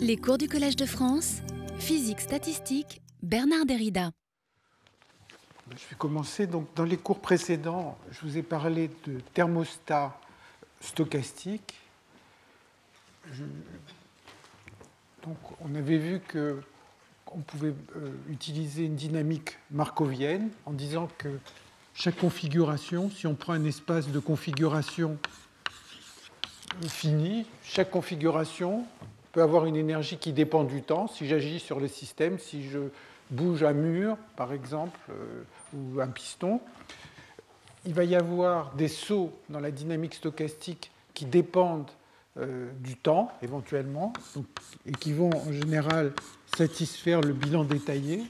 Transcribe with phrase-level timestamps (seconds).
[0.00, 1.40] Les cours du Collège de France,
[1.78, 4.10] physique statistique, Bernard Derrida.
[5.70, 6.46] Je vais commencer.
[6.46, 10.18] Donc, dans les cours précédents, je vous ai parlé de thermostat
[10.80, 11.74] stochastique.
[15.60, 16.60] On avait vu que
[17.32, 21.28] on pouvait euh, utiliser une dynamique markovienne en disant que
[21.94, 25.18] chaque configuration, si on prend un espace de configuration
[26.88, 28.86] fini, chaque configuration
[29.32, 31.06] peut avoir une énergie qui dépend du temps.
[31.06, 32.80] Si j'agis sur le système, si je
[33.30, 35.42] bouge un mur, par exemple, euh,
[35.74, 36.60] ou un piston,
[37.86, 41.90] il va y avoir des sauts dans la dynamique stochastique qui dépendent
[42.38, 44.12] euh, du temps, éventuellement,
[44.86, 46.12] et qui vont en général
[46.56, 48.22] satisfaire le bilan détaillé.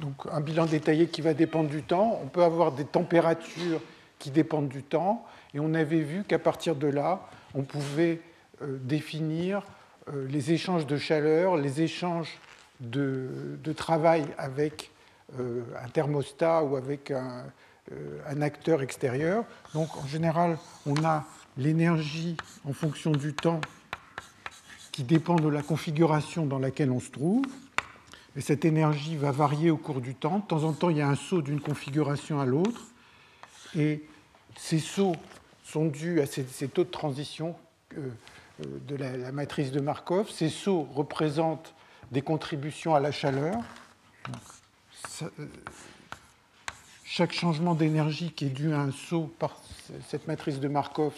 [0.00, 2.18] Donc, un bilan détaillé qui va dépendre du temps.
[2.24, 3.80] On peut avoir des températures
[4.18, 5.24] qui dépendent du temps.
[5.54, 8.20] Et on avait vu qu'à partir de là, on pouvait
[8.62, 9.62] euh, définir
[10.08, 12.38] euh, les échanges de chaleur, les échanges
[12.80, 14.90] de, travail avec
[15.38, 17.44] euh, un thermostat ou avec un,
[18.26, 19.44] un, acteur extérieur.
[19.74, 21.24] Donc en général, on a
[21.56, 22.36] l'énergie
[22.68, 23.60] en fonction du temps
[24.90, 27.44] qui dépend de la configuration dans laquelle on se trouve.
[28.36, 30.38] Et cette énergie va varier au cours du temps.
[30.38, 32.82] De temps en temps, il y a un saut d'une configuration à l'autre.
[33.76, 34.04] Et
[34.56, 35.16] ces sauts
[35.64, 37.56] sont dus à ces, taux de transition
[37.96, 38.08] euh,
[38.60, 40.30] euh, de la, matrice de Markov.
[40.30, 41.74] Ces sauts représentent
[42.12, 43.56] des contributions à la chaleur.
[45.22, 45.28] Euh,
[47.04, 49.56] chaque changement d'énergie qui est dû à un saut par
[50.08, 51.12] cette matrice de Markov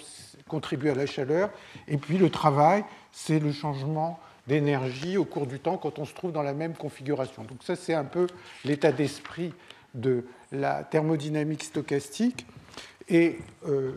[0.48, 1.50] contribue à la chaleur.
[1.88, 6.14] Et puis le travail, c'est le changement d'énergie au cours du temps quand on se
[6.14, 7.44] trouve dans la même configuration.
[7.44, 8.26] Donc ça, c'est un peu
[8.64, 9.52] l'état d'esprit
[9.94, 12.46] de la thermodynamique stochastique.
[13.08, 13.38] Et
[13.68, 13.92] euh,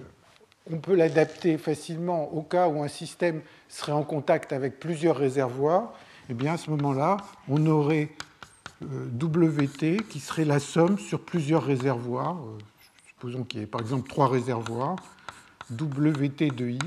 [0.71, 5.93] on peut l'adapter facilement au cas où un système serait en contact avec plusieurs réservoirs.
[6.29, 7.17] Eh bien à ce moment-là,
[7.47, 8.09] on aurait
[8.81, 12.37] euh, WT qui serait la somme sur plusieurs réservoirs.
[12.37, 12.57] Euh,
[13.07, 14.95] supposons qu'il y ait par exemple trois réservoirs,
[15.71, 16.79] WT de I,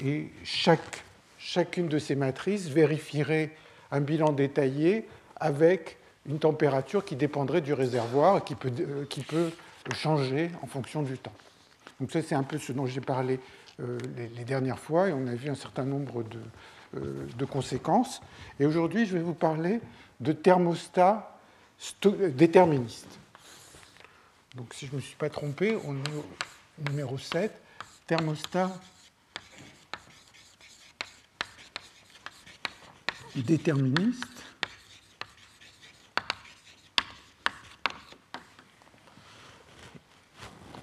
[0.00, 1.04] et chaque
[1.48, 3.50] chacune de ces matrices vérifierait
[3.90, 9.22] un bilan détaillé avec une température qui dépendrait du réservoir et qui peut, euh, qui
[9.22, 9.50] peut
[9.94, 11.32] changer en fonction du temps.
[12.00, 13.40] Donc ça, c'est un peu ce dont j'ai parlé
[13.80, 13.96] euh,
[14.36, 16.38] les, dernières fois et on a vu un certain nombre de,
[16.98, 18.20] euh, de conséquences.
[18.60, 19.80] Et aujourd'hui, je vais vous parler
[20.20, 21.34] de thermostat
[22.02, 23.18] déterministe.
[24.54, 27.50] Donc si je ne me suis pas trompé, on est au numéro 7,
[28.06, 28.70] thermostat
[33.42, 34.44] déterministe.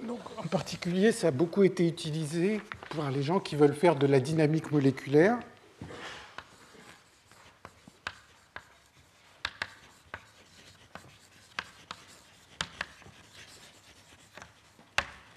[0.06, 2.60] Donc, en particulier, ça a beaucoup été utilisé
[2.96, 5.38] par les gens qui veulent faire de la dynamique moléculaire.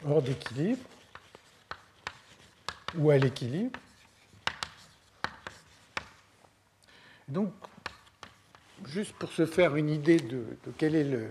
[0.09, 0.80] hors d'équilibre
[2.97, 3.80] ou à l'équilibre.
[7.29, 7.51] Donc,
[8.88, 10.44] juste pour se faire une idée de,
[10.78, 11.28] quel est le,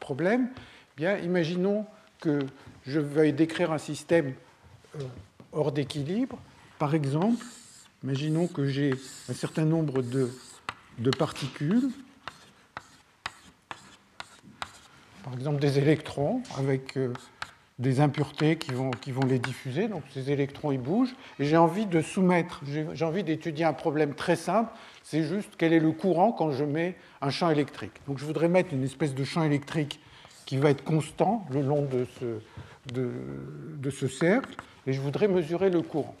[0.00, 1.86] problème, eh bien, imaginons
[2.20, 2.40] que
[2.86, 4.34] je veuille décrire un système
[4.96, 5.00] euh,
[5.52, 6.38] hors d'équilibre.
[6.78, 7.44] Par exemple,
[8.04, 8.94] imaginons que j'ai
[9.28, 10.30] un certain nombre de,
[11.18, 11.90] particules,
[15.24, 17.12] par exemple des électrons avec euh,
[17.78, 19.88] des impuretés qui vont, qui vont les diffuser.
[19.88, 21.14] Donc ces électrons, ils bougent.
[21.38, 22.62] Et j'ai envie de soumettre,
[22.92, 24.70] j'ai envie d'étudier un problème très simple
[25.10, 27.94] c'est juste quel est le courant quand je mets un champ électrique.
[28.06, 30.00] Donc je voudrais mettre une espèce de champ électrique
[30.44, 34.54] qui va être constant le long de ce, de, ce cercle,
[34.86, 36.14] et je voudrais mesurer le courant.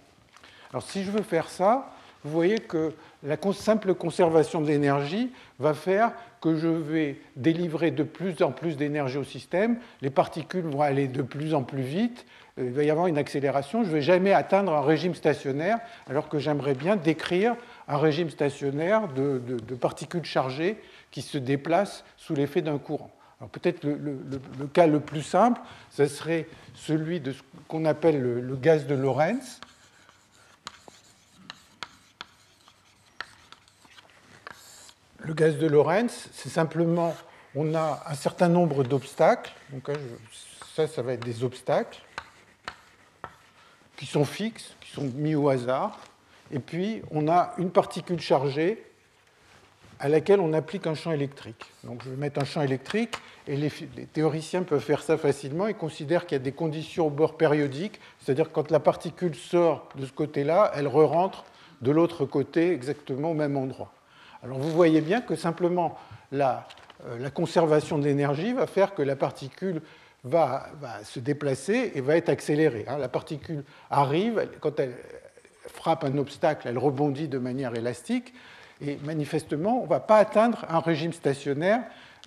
[0.70, 1.92] Alors si je veux faire ça,
[2.24, 8.02] vous voyez que la simple conservation de l'énergie va faire que je vais délivrer de
[8.02, 12.26] plus en plus d'énergie au système, les particules vont aller de plus en plus vite,
[12.58, 15.78] euh, il va y avoir une accélération, je ne vais jamais atteindre un régime stationnaire,
[16.08, 17.56] alors que j'aimerais bien décrire
[17.88, 19.40] un régime stationnaire de,
[19.80, 20.76] particules chargées
[21.10, 23.10] qui se déplacent sous l'effet d'un courant.
[23.40, 24.18] Alors peut-être le,
[24.72, 25.60] cas le plus simple,
[25.90, 29.60] ce serait celui de ce qu'on appelle le, gaz de Lorentz.
[35.20, 37.14] Le gaz de Lorentz, c'est simplement,
[37.54, 39.52] on a un certain nombre d'obstacles.
[39.72, 39.90] Donc
[40.74, 42.00] ça, ça va être des obstacles.
[43.96, 45.98] qui sont fixes, qui sont mis au hasard,
[46.52, 48.84] et puis on a une particule chargée
[49.98, 51.66] à laquelle on applique un champ électrique.
[51.82, 53.16] Donc je vais mettre un champ électrique,
[53.48, 53.70] et les,
[54.12, 55.66] théoriciens peuvent faire ça facilement.
[55.66, 59.88] Ils considèrent qu'il y a des conditions au bord périodiques, c'est-à-dire quand la particule sort
[59.96, 61.44] de ce côté-là, elle re-rentre
[61.82, 63.92] de l'autre côté exactement au même endroit.
[64.42, 65.98] Alors vous voyez bien que simplement
[66.32, 66.66] la,
[67.06, 69.82] euh, la conservation de l'énergie va faire que la particule
[70.24, 70.66] va,
[71.04, 72.84] se déplacer et va être accélérée.
[72.88, 72.98] Hein.
[72.98, 74.94] La particule arrive, quand elle
[75.68, 78.34] frappe un obstacle, elle rebondit de manière élastique,
[78.80, 81.82] et manifestement, on ne va pas atteindre un régime stationnaire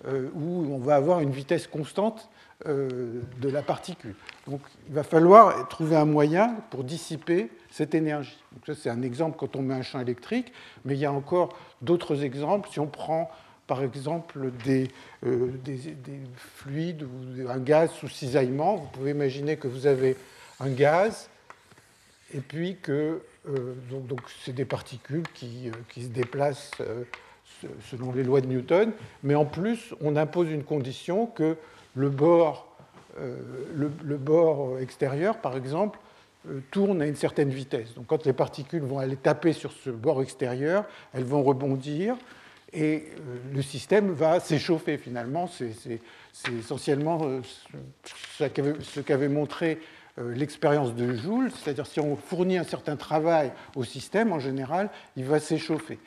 [0.06, 2.28] euh, où on va avoir une vitesse constante
[2.64, 4.14] de la particule.
[4.46, 8.38] Donc il va falloir trouver un moyen pour dissiper cette énergie.
[8.52, 10.52] Donc ça c'est un exemple quand on met un champ électrique,
[10.84, 12.68] mais il y a encore d'autres exemples.
[12.70, 13.30] Si on prend
[13.66, 14.88] par exemple des,
[15.24, 15.94] euh, des,
[16.36, 20.16] fluides ou un gaz sous cisaillement, vous pouvez imaginer que vous avez
[20.60, 21.30] un gaz
[22.34, 26.72] et puis que euh, donc, donc c'est des particules qui, euh, qui se déplacent
[27.90, 28.92] selon les lois de Newton,
[29.22, 31.56] mais en plus on impose une condition que
[31.94, 32.74] le bord,
[33.18, 35.98] le, le bord extérieur, par exemple,
[36.70, 37.94] tourne à une certaine vitesse.
[37.94, 42.16] Donc quand les particules vont aller taper sur ce bord extérieur, elles vont rebondir,
[42.72, 45.46] et euh, le système va s'échauffer finalement.
[45.46, 46.00] C'est
[46.58, 47.40] essentiellement euh,
[48.34, 49.78] ce qu'avait montré
[50.18, 54.90] euh, l'expérience de Joule, c'est-à-dire si on fournit un certain travail au système, en général,
[55.16, 55.98] il va s'échauffer.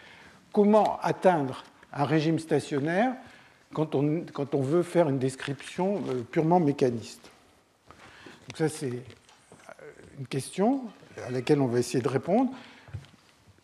[0.52, 3.14] Comment atteindre un régime stationnaire?
[3.75, 6.01] Quand on, veut faire une description
[6.31, 7.30] purement mécaniste
[8.48, 9.04] Donc ça, c'est
[10.18, 10.81] une question
[11.27, 12.51] à laquelle on va essayer de répondre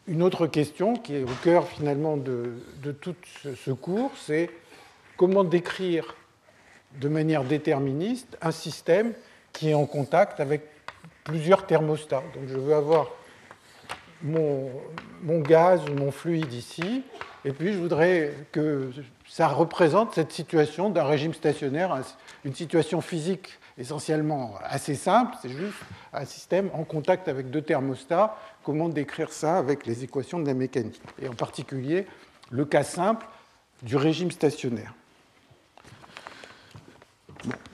[0.08, 2.54] une autre question qui est au cœur finalement de,
[3.00, 4.50] tout ce cours, c'est
[5.16, 6.16] comment décrire
[7.00, 9.14] de manière déterministe un système
[9.54, 10.64] qui est en contact avec
[11.24, 12.24] plusieurs thermostats.
[12.34, 13.10] Donc je veux avoir
[14.22, 14.70] mon,
[15.40, 17.04] gaz ou mon fluide ici,
[17.46, 18.92] et puis je voudrais que
[19.32, 21.98] ça représente cette situation d'un régime stationnaire,
[22.44, 25.78] une situation physique essentiellement assez simple, c'est juste
[26.12, 28.36] un système en contact avec deux thermostats.
[28.66, 32.08] Comment décrire ça avec les équations de la mécanique Et en particulier,
[32.50, 33.26] le cas simple
[33.84, 34.94] du régime stationnaire.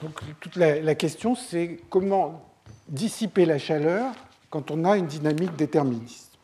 [0.00, 2.48] donc toute la, question, c'est comment
[2.86, 4.12] dissiper la chaleur
[4.50, 6.38] quand on a une dynamique déterministe.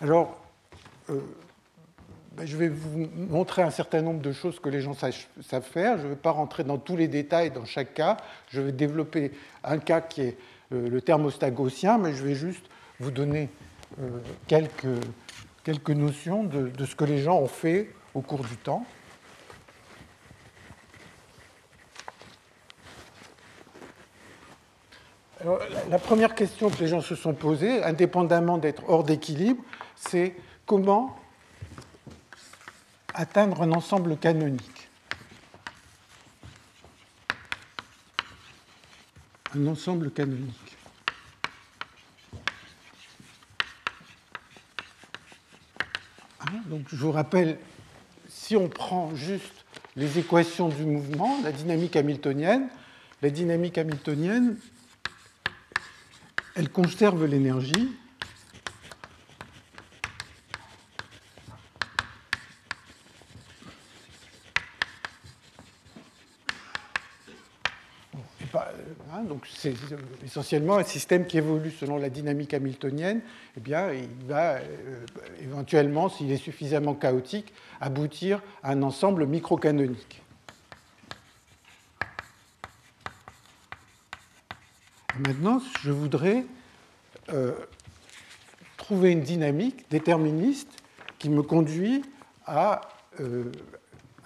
[0.00, 0.36] Alors,
[1.10, 1.20] euh,
[2.44, 5.98] je vais vous montrer un certain nombre de choses que les gens savent faire.
[5.98, 8.16] Je ne vais pas rentrer dans tous les détails dans chaque cas.
[8.48, 9.32] Je vais développer
[9.64, 10.36] un cas qui est
[10.72, 12.64] euh, le thermostat gaussien, mais je vais juste
[12.98, 13.48] vous donner
[14.00, 14.86] euh, quelques,
[15.64, 18.84] quelques notions de, ce que les gens ont fait au cours du temps.
[25.88, 29.64] la première question que les gens se sont posées, indépendamment d'être hors d'équilibre,
[29.96, 30.34] c'est
[30.66, 31.16] comment
[33.14, 34.88] atteindre un ensemble canonique.
[39.54, 40.76] Un ensemble canonique.
[46.40, 47.58] Hein, donc je vous rappelle,
[48.28, 49.64] si on prend juste
[49.96, 52.68] les équations du mouvement, la dynamique hamiltonienne,
[53.22, 54.56] la dynamique hamiltonienne,
[56.54, 57.90] elle conserve l'énergie
[69.22, 69.74] donc c'est
[70.24, 73.20] essentiellement un système qui évolue selon la dynamique hamiltonienne,
[73.56, 75.06] eh bien, il va euh,
[75.42, 80.22] éventuellement, s'il est suffisamment chaotique, aboutir à un ensemble microcanonique.
[85.26, 86.44] Maintenant, je voudrais
[87.32, 87.52] euh,
[88.76, 90.70] trouver une dynamique déterministe
[91.18, 92.02] qui me conduit
[92.46, 92.80] à
[93.20, 93.52] euh,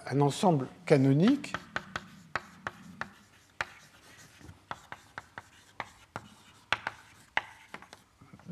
[0.07, 1.53] un ensemble canonique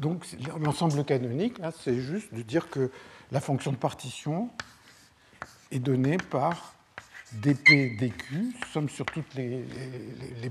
[0.03, 0.25] Donc
[0.59, 2.91] l'ensemble canonique, c'est juste de dire que
[3.31, 4.49] la fonction de partition
[5.71, 6.75] est donnée par
[7.31, 9.63] dp dq, somme sur tous les,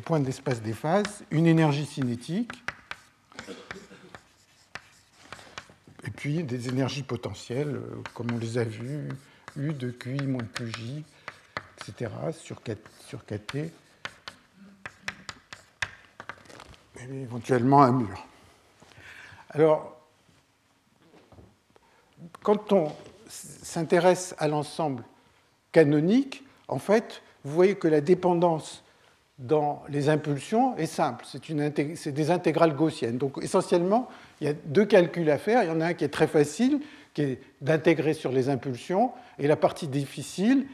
[0.03, 2.65] points de l'espace des phases, une énergie cinétique,
[6.07, 9.11] et puis des énergies potentielles, euh, comme on les a vues,
[9.57, 11.03] U de QI moins QJ,
[11.77, 12.63] etc., sur,
[13.07, 13.71] sur KT, et
[17.23, 18.27] éventuellement un mur.
[19.53, 19.97] Alors,
[22.43, 22.93] quand on
[23.29, 25.05] s'intéresse à l'ensemble
[25.73, 28.83] canonique, en fait, vous voyez que la dépendance
[29.39, 31.27] dans les impulsions est simple.
[31.27, 33.19] C'est des intégrales gaussiennes.
[33.19, 34.09] Donc essentiellement,
[34.41, 35.63] il y a deux calculs à faire.
[35.63, 36.81] Il y en a un qui est très facile,
[37.13, 40.67] qui est d'intégrer sur les impulsions, et la partie difficile,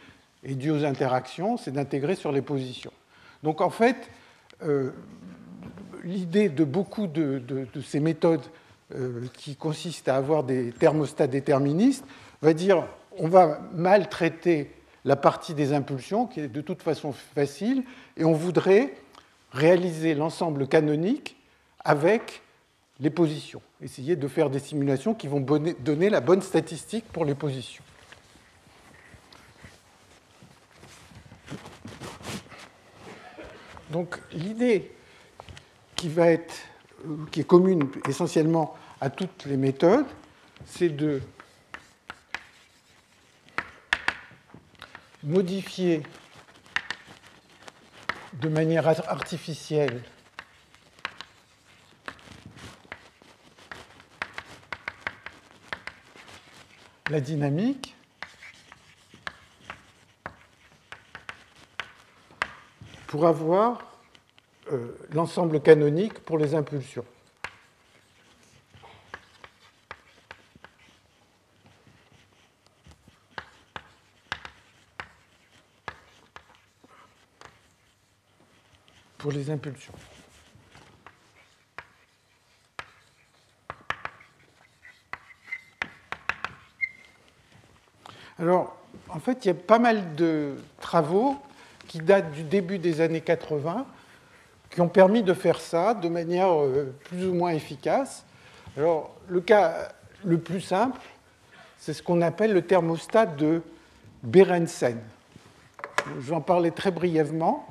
[0.44, 2.92] et due aux interactions, c'est d'intégrer sur les positions.
[3.42, 4.10] Donc en fait,
[4.62, 4.92] euh,
[6.04, 7.42] l'idée de beaucoup de,
[7.84, 8.44] ces méthodes
[9.34, 12.04] qui consistent à avoir des thermostats déterministes
[12.40, 12.86] va dire
[13.18, 14.70] on va mal traiter
[15.04, 17.84] la partie des impulsions, qui est de toute façon facile,
[18.16, 18.94] et on voudrait
[19.52, 21.36] réaliser l'ensemble canonique
[21.84, 22.42] avec
[23.00, 23.62] les positions.
[23.80, 27.84] Essayer de faire des simulations qui vont donner la bonne statistique pour les positions.
[33.90, 34.90] Donc l'idée
[35.96, 36.54] qui va être,
[37.30, 40.06] qui est commune essentiellement à toutes les méthodes,
[40.64, 41.20] c'est de
[45.22, 46.02] modifier
[48.34, 50.02] de manière artificielle
[57.10, 57.96] la dynamique
[63.06, 63.87] pour avoir
[64.72, 67.04] euh, l'ensemble canonique pour les impulsions.
[79.16, 79.92] Pour les impulsions.
[88.38, 88.76] Alors,
[89.08, 91.36] en fait, il y a pas mal de travaux
[91.88, 93.86] qui datent du début des années 80
[94.78, 98.24] qui ont permis de faire ça de manière euh, plus ou moins efficace.
[98.76, 99.88] Alors, le cas
[100.24, 101.00] le plus simple,
[101.78, 103.60] c'est ce qu'on appelle le thermostat de
[104.22, 105.00] Berensen.
[106.06, 107.66] Je vais en parler très brièvement.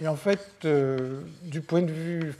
[0.00, 2.32] Et en fait, euh, du point de vue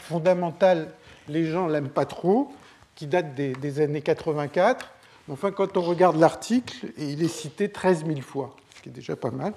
[0.00, 0.88] fondamental,
[1.28, 2.54] les gens l'aiment pas trop,
[2.94, 4.92] qui date des, années 84.
[5.30, 9.14] Enfin, quand on regarde l'article, il est cité 13 000 fois, ce qui est déjà
[9.14, 9.52] pas mal.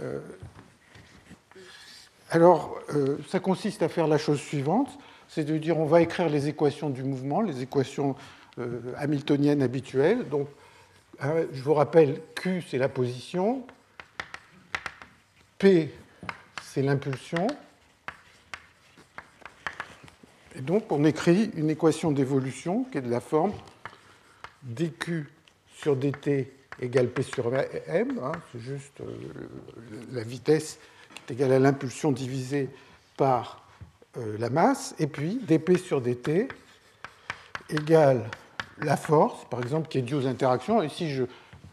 [0.00, 0.18] Euh,
[2.32, 4.98] alors, euh, ça consiste à faire la chose suivante,
[5.28, 8.16] c'est de dire on va écrire les équations du mouvement, les équations
[8.58, 10.26] euh, hamiltoniennes habituelles.
[10.30, 10.48] Donc,
[11.20, 13.66] hein, je vous rappelle, Q, c'est la position,
[15.58, 15.92] P,
[16.62, 17.46] c'est l'impulsion.
[20.56, 23.52] Et donc, on écrit une équation d'évolution qui est de la forme
[24.62, 25.26] dq
[25.66, 29.04] sur dt égale p sur m, hein, c'est juste euh,
[30.12, 30.78] la vitesse
[31.28, 32.70] est égal à l'impulsion divisée
[33.16, 33.64] par
[34.16, 36.48] euh, la masse, et puis dp sur dt
[37.70, 38.28] égale
[38.78, 40.82] la force, par exemple, qui est due aux interactions.
[40.82, 41.24] Et si je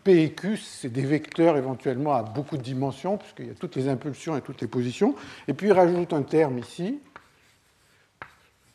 [0.04, 3.76] P et Q, c'est des vecteurs éventuellement à beaucoup de dimensions, puisqu'il y a toutes
[3.76, 5.16] les impulsions et toutes les positions.
[5.48, 7.00] Et puis il rajoute un terme ici,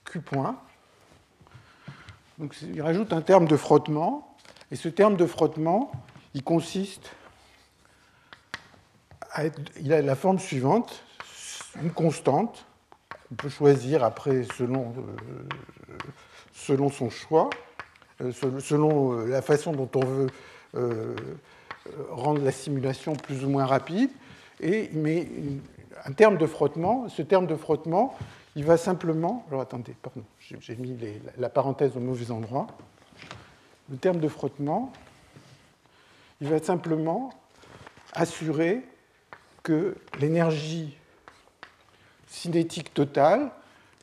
[0.04, 0.58] Q point.
[2.38, 4.36] Donc il rajoute un terme de frottement.
[4.70, 5.92] Et ce terme de frottement,
[6.34, 7.12] il consiste
[9.80, 11.02] il a la forme suivante,
[11.82, 12.66] une constante,
[13.32, 15.92] on peut choisir après selon, euh,
[16.52, 17.50] selon son choix,
[18.20, 20.26] euh, selon euh, la façon dont on veut
[22.10, 24.10] rendre la simulation plus ou moins rapide,
[24.60, 25.28] et il met
[26.04, 27.08] un terme de frottement.
[27.08, 28.16] Ce terme de frottement,
[28.56, 29.44] il va simplement.
[29.48, 30.96] Alors attendez, pardon, j'ai mis
[31.38, 32.66] la parenthèse au mauvais endroit.
[33.90, 34.92] Le terme de frottement,
[36.40, 37.30] il va simplement
[38.14, 38.82] assurer
[39.64, 40.96] que l'énergie
[42.28, 43.50] cinétique totale,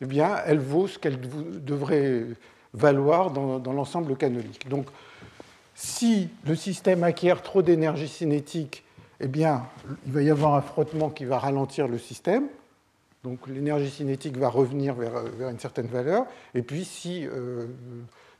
[0.01, 1.20] eh bien, elle vaut ce qu'elle
[1.63, 2.25] devrait
[2.74, 4.68] valoir dans, l'ensemble canonique.
[4.68, 4.88] Donc,
[5.75, 8.84] si le système acquiert trop d'énergie cinétique,
[9.20, 9.68] eh bien,
[10.06, 12.48] il va y avoir un frottement qui va ralentir le système.
[13.24, 16.25] Donc, l'énergie cinétique va revenir vers, une certaine valeur.
[16.56, 17.68] Et puis, si, euh,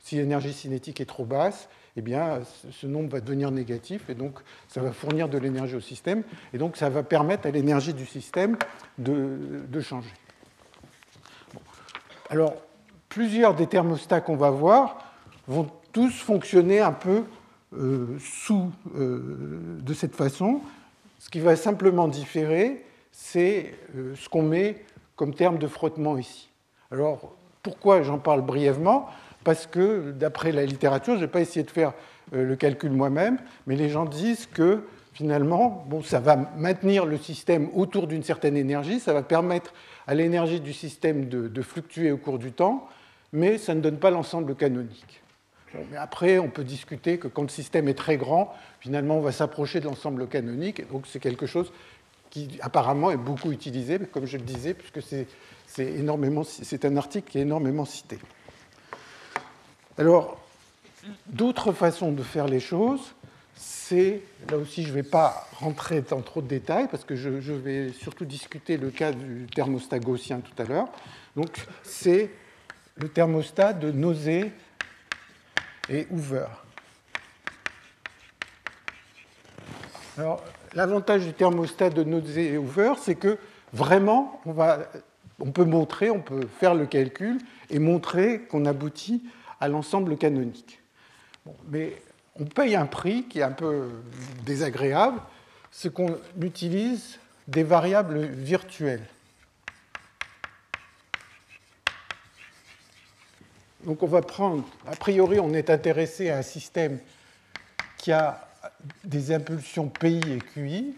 [0.00, 4.38] si l'énergie cinétique est trop basse, eh bien, ce nombre va devenir négatif et donc
[4.68, 6.22] ça va fournir de l'énergie au système
[6.54, 8.56] et donc ça va permettre à l'énergie du système
[8.98, 10.12] de, changer.
[12.30, 12.54] Alors,
[13.08, 15.04] plusieurs des thermostats qu'on va voir
[15.46, 17.24] vont tous fonctionner un peu
[17.74, 20.62] euh, sous euh, de cette façon.
[21.18, 24.82] Ce qui va simplement différer, c'est euh, ce qu'on met
[25.14, 26.48] comme terme de frottement ici.
[26.90, 29.08] Alors, pourquoi j'en parle brièvement?
[29.44, 31.92] Parce que, d'après la littérature, je n'ai pas essayé de faire
[32.34, 37.18] euh, le calcul moi-même, mais les gens disent que finalement, bon, ça va maintenir le
[37.18, 39.72] système autour d'une certaine énergie, ça va permettre
[40.06, 42.88] à l'énergie du système de, fluctuer au cours du temps,
[43.32, 45.22] mais ça ne donne pas l'ensemble canonique.
[45.90, 49.32] Mais après, on peut discuter que quand le système est très grand, finalement, on va
[49.32, 51.72] s'approcher de l'ensemble canonique, et donc c'est quelque chose
[52.30, 55.26] qui apparemment est beaucoup utilisé, comme je le disais, puisque c'est
[55.66, 58.18] c'est un article qui est énormément cité.
[59.98, 60.40] Alors,
[61.26, 63.14] d'autres façons de faire les choses,
[63.54, 67.28] c'est, là aussi je ne vais pas rentrer dans trop de détails, parce que je,
[67.28, 70.88] vais surtout discuter le cas du thermostat gaussien tout à l'heure.
[71.36, 72.30] Donc, c'est
[72.96, 74.52] le thermostat de Nausée
[75.90, 76.46] et Hoover.
[80.16, 80.42] Alors,
[80.74, 83.38] l'avantage du thermostat de Nausée et Hoover, c'est que
[83.72, 84.54] vraiment, on
[85.40, 89.24] on peut montrer, on peut faire le calcul et montrer qu'on aboutit
[89.62, 90.80] à l'ensemble canonique.
[91.68, 91.94] mais
[92.34, 93.90] on paye un prix qui est un peu
[94.44, 95.20] désagréable,
[95.70, 99.06] c'est qu'on utilise des variables virtuelles.
[103.84, 106.98] Donc on va prendre, a priori on est intéressé à un système
[107.98, 108.48] qui a
[109.04, 110.96] des impulsions PI et QI,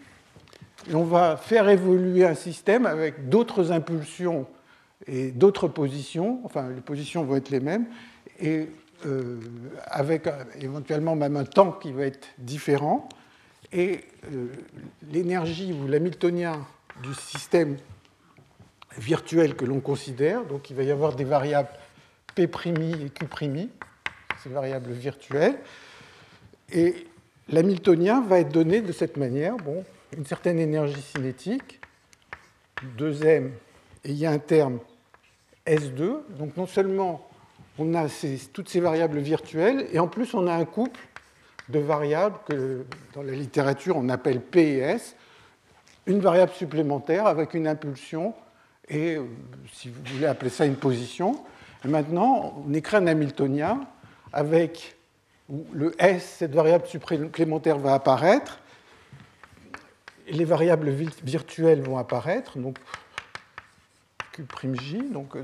[0.89, 4.47] et on va faire évoluer un système avec d'autres impulsions
[5.05, 7.85] et d'autres positions, enfin les positions vont être les mêmes,
[8.39, 8.67] et
[9.05, 9.39] euh,
[9.85, 10.27] avec
[10.59, 13.07] éventuellement même un temps qui va être différent,
[13.71, 14.01] et
[14.31, 14.47] euh,
[15.11, 16.65] l'énergie ou l'hamiltonien
[17.03, 17.77] du système
[18.97, 21.69] virtuel que l'on considère, donc il va y avoir des variables
[22.33, 23.69] P' et Q',
[24.43, 25.57] ces variables virtuelles,
[26.71, 27.07] et
[27.49, 29.57] l'hamiltonien va être donné de cette manière.
[29.57, 29.83] Bon,
[30.15, 31.79] une certaine énergie cinétique,
[32.97, 33.49] 2m,
[34.03, 34.79] et il y a un terme
[35.65, 36.21] S2.
[36.37, 37.27] Donc non seulement
[37.77, 38.07] on a
[38.53, 40.99] toutes ces variables virtuelles, et en plus on a un couple
[41.69, 45.15] de variables que dans la littérature on appelle P et S,
[46.05, 48.33] une variable supplémentaire avec une impulsion
[48.87, 49.23] et, euh,
[49.71, 51.43] si vous voulez appeler ça une position.
[51.83, 53.81] Et maintenant, on écrit un Hamiltonien
[54.31, 54.95] avec
[55.71, 58.59] le S, cette variable supplémentaire va apparaître,
[60.27, 60.89] les variables
[61.23, 62.77] virtuelles vont apparaître, donc
[64.33, 65.43] Q'J, donc euh,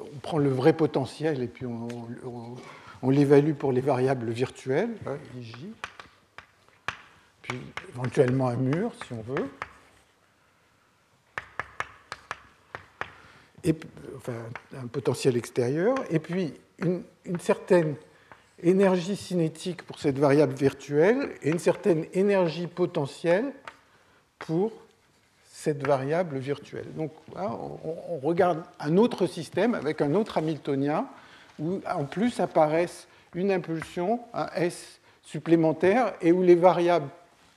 [0.00, 5.52] on prend le vrai potentiel et puis on, l'évalue pour les variables virtuelles, hein, IJ,
[7.42, 7.58] puis
[7.90, 9.50] éventuellement un mur si on veut.
[13.62, 13.74] Et,
[14.16, 14.32] enfin,
[14.76, 17.04] un potentiel extérieur, et puis une
[17.40, 17.96] certaine
[18.62, 23.52] énergie cinétique pour cette variable virtuelle et une certaine énergie potentielle
[24.38, 24.72] pour
[25.64, 26.84] cette variable virtuelle.
[26.94, 31.06] Donc on regarde un autre système avec un autre Hamiltonien
[31.58, 37.08] où en plus apparaissent une impulsion, un S supplémentaire et où les variables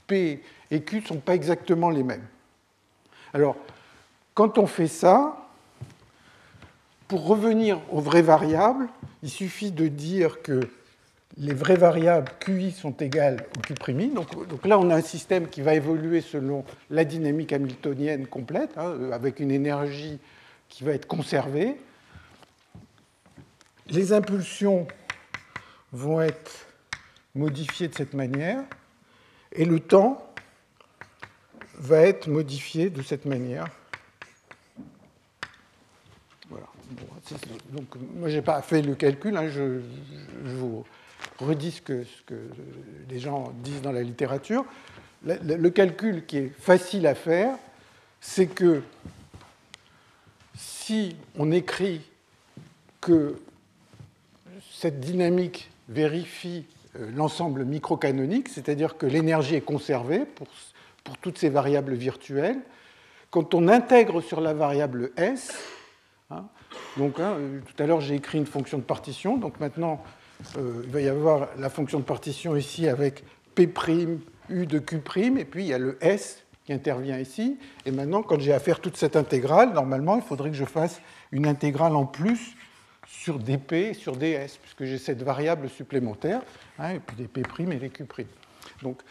[0.08, 0.42] P
[0.72, 2.26] et Q ne sont pas exactement les mêmes.
[3.34, 3.58] Alors,
[4.34, 5.46] quand on fait ça,
[7.10, 8.88] pour revenir aux vraies variables,
[9.22, 10.62] il suffit de dire que
[11.38, 14.14] les vraies variables QI sont égales au Q'.
[14.14, 19.12] Donc, là, on a un système qui va évoluer selon la dynamique hamiltonienne complète, hein,
[19.12, 20.20] avec une énergie
[20.68, 21.78] qui va être conservée.
[23.88, 24.88] Les impulsions
[25.92, 26.68] vont être
[27.36, 28.64] modifiées de cette manière,
[29.52, 30.24] et le temps
[31.76, 33.68] va être modifié de cette manière.
[36.50, 36.66] Voilà.
[37.70, 39.82] donc, moi, je n'ai pas fait le calcul, hein, je
[40.44, 40.84] vous
[41.40, 42.04] redis ce que,
[43.10, 44.66] les gens disent dans la littérature.
[45.26, 47.56] Le, calcul qui est facile à faire,
[48.22, 48.82] c'est que
[50.56, 52.02] si on écrit
[53.02, 53.40] que
[54.72, 56.66] cette dynamique vérifie
[56.98, 60.48] euh, l'ensemble microcanonique, c'est-à-dire que l'énergie est conservée pour,
[61.04, 62.60] pour, toutes ces variables virtuelles,
[63.32, 65.58] quand on intègre sur la variable S,
[66.30, 66.46] hein,
[66.98, 70.04] donc hein, tout à l'heure j'ai écrit une fonction de partition, donc maintenant
[70.58, 73.24] euh, il va y avoir la fonction de partition ici avec
[73.56, 73.70] P',
[74.50, 77.58] U de Q', et puis il y a le S qui intervient ici.
[77.86, 81.02] Et maintenant, quand j'ai à faire toute cette intégrale, normalement, il faudrait que je fasse
[81.32, 82.56] une intégrale en plus
[83.08, 86.42] sur dp sur ds, puisque j'ai cette variable supplémentaire,
[86.78, 88.28] hein, et puis des p' et des q'.
[88.84, 89.02] Donc,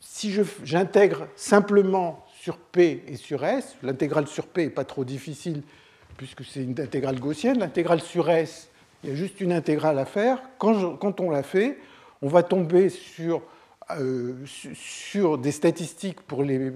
[0.00, 0.34] si
[0.64, 5.62] j'intègre simplement sur p et sur s, l'intégrale sur p n'est pas trop difficile,
[6.16, 8.70] puisque c'est une intégrale gaussienne, l'intégrale sur s,
[9.06, 10.42] il y a juste une intégrale à faire.
[10.58, 11.78] Quand, on la fait,
[12.22, 13.40] on va tomber sur,
[13.92, 14.34] euh,
[15.40, 16.72] des statistiques pour les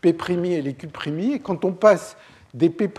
[0.00, 0.88] P' et les Q'.
[1.32, 2.16] Et quand on passe
[2.54, 2.90] des P'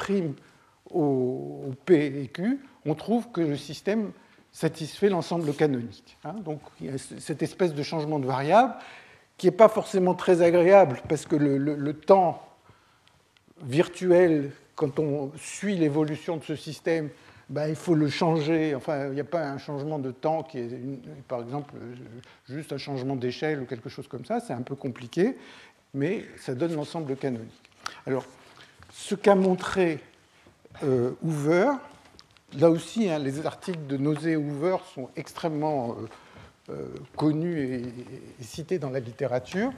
[0.89, 4.11] au, P et Q, on trouve que le système
[4.53, 6.17] satisfait l'ensemble canonique.
[6.23, 6.35] Hein.
[6.45, 8.75] Donc il y a cette espèce de changement de variable
[9.37, 12.41] qui n'est pas forcément très agréable parce que le temps
[13.63, 17.09] virtuel, quand on suit l'évolution de ce système,
[17.51, 18.73] ben, il faut le changer.
[18.75, 20.69] Enfin, il n'y a pas un changement de temps qui est,
[21.27, 21.73] par exemple,
[22.47, 24.39] juste un changement d'échelle ou quelque chose comme ça.
[24.39, 25.35] C'est un peu compliqué.
[25.93, 27.69] mais ça donne l'ensemble canonique.
[28.07, 28.25] Alors,
[28.93, 29.99] ce qu'a montré
[30.83, 31.71] euh, Hoover,
[32.57, 35.91] là aussi, hein, les articles de Nosé et Hoover sont extrêmement
[36.69, 36.87] euh, euh,
[37.17, 37.81] connus et,
[38.39, 39.73] et, cités dans la littérature.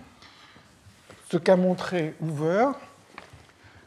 [1.31, 2.67] Ce qu'a montré Hoover,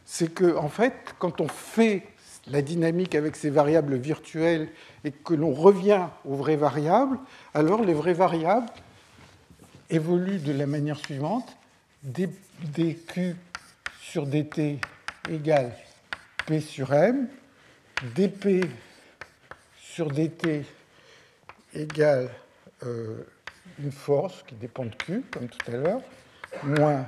[0.05, 2.03] c'est que, en fait, quand on fait
[2.49, 4.69] la dynamique avec ces variables virtuelles
[5.05, 7.19] et que l'on revient aux vraies variables,
[7.55, 8.69] alors les vraies variables
[9.91, 11.57] évoluent de la manière suivante
[12.03, 13.37] dq
[14.01, 14.79] sur dt
[15.29, 15.73] égale
[16.47, 17.29] p sur m,
[18.15, 18.69] dp
[19.79, 20.65] sur dt
[21.75, 22.31] égale
[22.85, 23.27] euh,
[23.79, 26.01] une force qui dépend de q, comme tout à l'heure,
[26.63, 27.07] moins.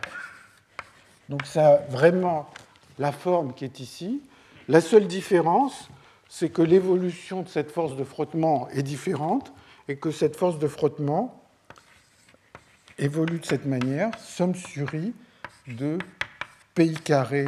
[1.28, 2.50] Donc ça a vraiment
[2.98, 4.22] la forme qui est ici.
[4.68, 5.88] La seule différence,
[6.28, 9.52] c'est que l'évolution de cette force de frottement est différente
[9.88, 11.42] et que cette force de frottement
[12.98, 15.14] évolue de cette manière, somme sur i
[15.68, 15.96] de
[16.74, 17.46] pi carré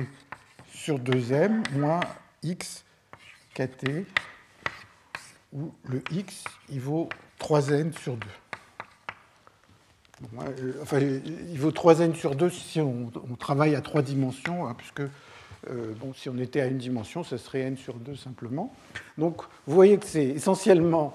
[0.73, 2.01] sur 2m moins
[2.43, 2.85] x
[3.55, 4.07] kt,
[5.53, 8.27] où le x il vaut 3n sur 2.
[10.39, 15.03] Euh, enfin, il vaut 3n sur 2 si on, travaille à trois dimensions, hein, puisque
[15.69, 18.73] euh, si on était à une dimension, ça serait n sur 2 simplement.
[19.19, 21.15] Donc vous voyez que c'est essentiellement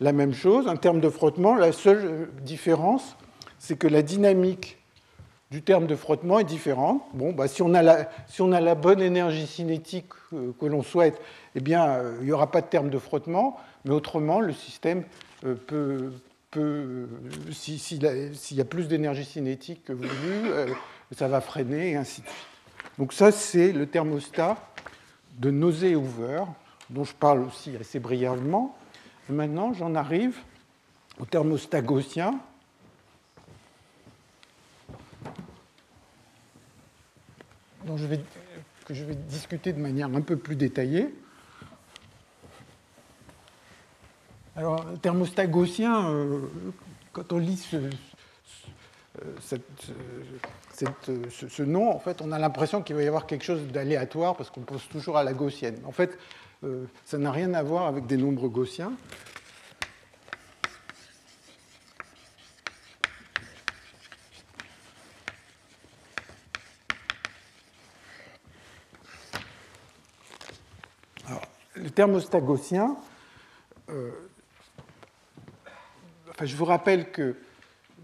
[0.00, 0.66] la même chose.
[0.66, 3.16] En termes de frottement, la seule différence,
[3.58, 4.78] c'est que la dynamique
[5.52, 7.02] du terme de frottement est différente.
[7.14, 10.66] Bon, bah, si, on a la, si, on a la, bonne énergie cinétique euh, que
[10.66, 11.20] l'on souhaite,
[11.54, 15.04] eh bien, euh, il n'y aura pas de terme de frottement, mais autrement, le système
[15.66, 16.10] peut,
[16.50, 17.06] peut
[17.52, 20.50] s'il y a plus d'énergie cinétique que voulu,
[21.12, 22.55] ça va freiner et ainsi de suite.
[22.98, 24.56] Donc ça, c'est le thermostat
[25.38, 26.44] de Nosé-Hoover,
[26.88, 28.76] dont je parle aussi assez brièvement.
[29.28, 30.38] Maintenant, j'en arrive
[31.18, 32.38] au thermostat gaussien.
[37.84, 38.20] Dont je vais,
[38.86, 41.14] que je vais discuter de manière un peu plus détaillée.
[44.56, 46.40] Alors, thermostat gaussien, euh,
[47.12, 47.76] quand on lit ce,
[49.40, 49.90] cette,
[51.08, 54.36] euh, ce, nom, en fait, on a l'impression qu'il va y avoir quelque chose d'aléatoire
[54.36, 55.80] parce qu'on pense toujours à la gaussienne.
[55.84, 56.18] En fait,
[56.64, 58.92] euh, ça n'a rien à voir avec des nombres gaussiens.
[71.74, 72.96] le thermostat gaussien,
[73.90, 74.10] euh,
[76.30, 77.36] enfin, je vous rappelle que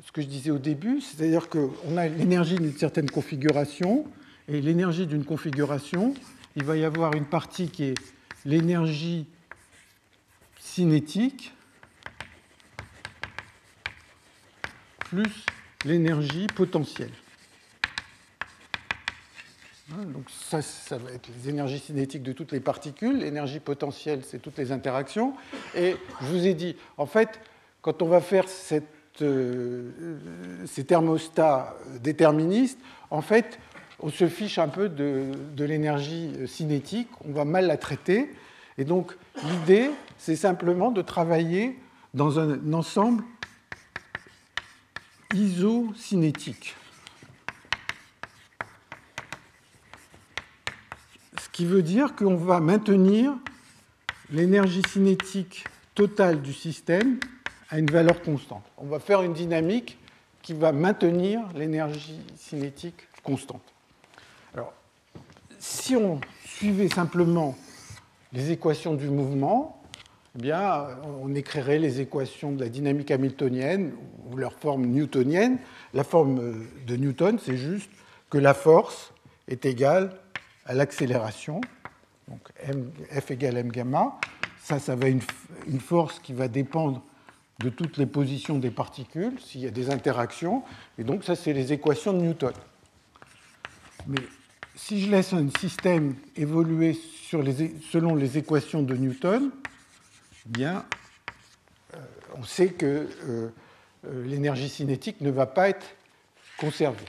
[0.05, 4.05] ce que je disais au début, c'est-à-dire qu'on a l'énergie d'une certaine configuration,
[4.49, 6.15] et l'énergie d'une configuration,
[6.57, 7.95] il va y avoir une partie qui est
[8.45, 9.27] l'énergie
[10.59, 11.53] cinétique
[14.99, 15.47] plus
[15.85, 17.13] l'énergie potentielle.
[19.93, 24.23] Hein, donc ça, ça va être les énergies cinétiques de toutes les particules, l'énergie potentielle,
[24.25, 25.35] c'est toutes les interactions.
[25.75, 27.41] Et je vous ai dit, en fait,
[27.83, 32.79] quand on va faire cette ces thermostats déterministes,
[33.11, 33.59] en fait,
[34.01, 38.31] on se fiche un peu de, l'énergie cinétique, on va mal la traiter.
[38.79, 39.13] Et donc,
[39.45, 41.79] l'idée, c'est simplement de travailler
[42.15, 43.23] dans un ensemble
[45.35, 46.75] isocinétique.
[51.41, 53.35] Ce qui veut dire qu'on va maintenir
[54.31, 57.19] l'énergie cinétique totale du système
[57.73, 58.63] à une valeur constante.
[58.77, 59.99] On va faire une dynamique
[60.43, 63.63] qui va maintenir l'énergie cinétique constante.
[64.53, 64.75] Alors,
[65.59, 67.57] si on suivait simplement
[68.35, 69.83] les équations du mouvement,
[70.37, 70.87] eh bien,
[71.23, 73.93] on écrirait les équations de la dynamique hamiltonienne
[74.31, 75.59] ou leur forme newtonienne.
[75.95, 77.91] La forme de Newton, c'est juste
[78.29, 79.15] que la force
[79.49, 80.13] est égale
[80.67, 81.63] à l'accélération,
[82.29, 82.41] donc
[83.11, 84.19] F égale m gamma.
[84.63, 85.25] Ça, ça va être
[85.67, 87.03] une force qui va dépendre
[87.61, 90.63] de toutes les positions des particules, s'il y a des interactions.
[90.99, 92.53] Et donc, ça, c'est les équations de Newton.
[94.07, 94.21] Mais
[94.75, 96.99] si je laisse un système évoluer
[97.31, 99.51] selon les équations de Newton,
[100.47, 100.85] bien,
[101.95, 101.99] euh,
[102.37, 103.49] on sait que euh,
[104.07, 105.87] euh, l'énergie cinétique ne va pas être
[106.59, 107.05] conservée.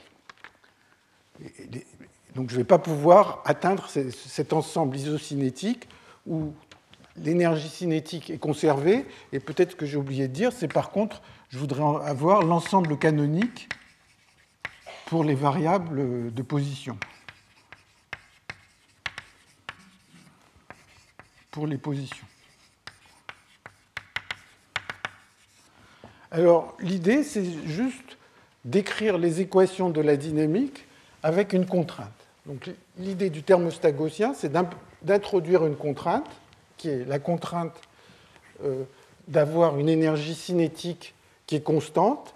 [2.34, 5.88] donc, je ne vais pas pouvoir atteindre cet ensemble isocinétique
[6.26, 6.52] où
[7.16, 9.06] l'énergie cinétique est conservée.
[9.32, 13.68] Et peut-être que j'ai oublié de dire, c'est par contre, je voudrais avoir l'ensemble canonique
[15.06, 16.98] pour les variables de position.
[21.50, 22.26] Pour les positions.
[26.30, 28.18] Alors, l'idée, c'est juste
[28.64, 30.84] d'écrire les équations de la dynamique
[31.22, 32.10] avec une contrainte.
[32.46, 34.52] Donc l'idée du thermostat gaussien, c'est
[35.02, 36.26] d'introduire une contrainte,
[36.76, 37.74] qui est la contrainte
[38.64, 38.84] euh,
[39.28, 41.14] d'avoir une énergie cinétique
[41.46, 42.34] qui est constante,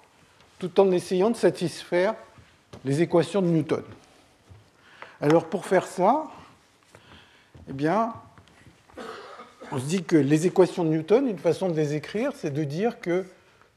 [0.59, 2.15] tout en essayant de satisfaire
[2.85, 3.85] les équations de Newton.
[5.21, 6.25] Alors pour faire ça,
[7.69, 8.15] eh bien,
[9.71, 12.65] on se dit que les équations de Newton, une façon de les écrire, c'est de
[12.65, 13.27] dire que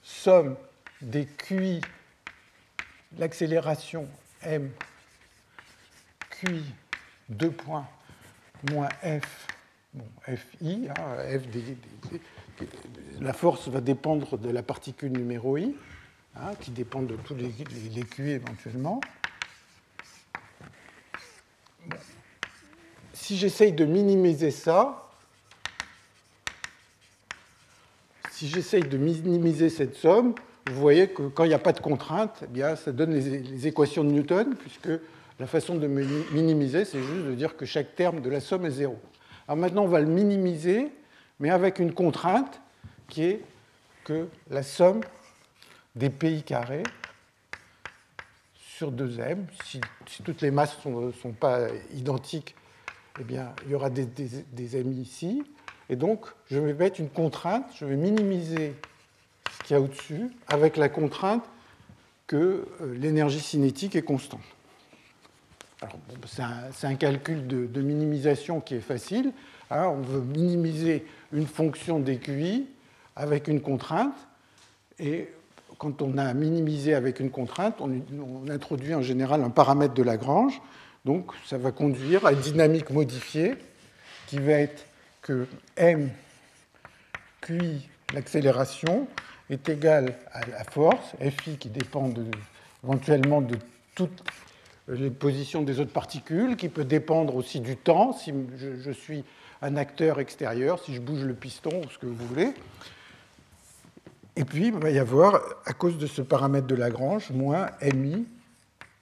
[0.04, 0.56] somme
[1.02, 1.82] des QI,
[3.18, 4.08] l'accélération
[4.44, 4.72] m,
[6.30, 6.64] QI,
[7.30, 7.88] 2 points,
[8.72, 9.48] moins F,
[9.94, 11.40] bon, FI, hein,
[13.20, 15.76] la force va dépendre de la particule numéro I,
[16.36, 17.52] hein, qui dépend de tous les,
[18.20, 19.02] les, éventuellement.
[23.14, 25.10] Si j'essaye de minimiser ça,
[28.32, 30.34] si j'essaye de minimiser cette somme,
[30.68, 33.68] vous voyez que quand il n'y a pas de contrainte, eh bien, ça donne les,
[33.68, 34.90] équations de Newton, puisque
[35.40, 38.72] la façon de minimiser, c'est juste de dire que chaque terme de la somme est
[38.72, 38.98] zéro.
[39.48, 40.92] Alors maintenant, on va le minimiser,
[41.40, 42.62] mais avec une contrainte
[43.08, 43.42] qui est
[44.04, 45.02] que la somme
[45.96, 46.84] des pi carrés
[48.56, 49.80] sur 2m, si,
[50.24, 52.56] toutes les masses ne sont, pas identiques,
[53.20, 55.44] eh bien, il y aura des, des, des m ici,
[55.92, 58.74] et donc, je vais mettre une contrainte, je vais minimiser
[59.52, 61.44] ce qu'il y a au-dessus avec la contrainte
[62.28, 64.40] que euh, l'énergie cinétique est constante.
[66.28, 69.32] C'est un, calcul de, minimisation qui est facile.
[69.70, 69.88] Hein.
[69.88, 72.68] on veut minimiser une fonction des QI
[73.16, 74.16] avec une contrainte.
[75.00, 75.30] Et
[75.78, 80.62] quand on a minimisé avec une contrainte, on, introduit en général un paramètre de Lagrange.
[81.06, 83.56] Donc ça va conduire à une dynamique modifiée
[84.28, 84.86] qui va être
[85.22, 86.12] que m
[87.42, 89.08] QI, l'accélération,
[89.50, 92.10] est égal à la force, Fi qui dépend
[92.84, 93.58] éventuellement de
[93.96, 94.24] toutes
[94.88, 99.24] les positions des autres particules, qui peut dépendre aussi du temps, si je, suis
[99.62, 102.54] un acteur extérieur, si je bouge le piston ou ce que vous voulez.
[104.36, 108.26] Et puis, il va y avoir, à cause de ce paramètre de Lagrange, moins mi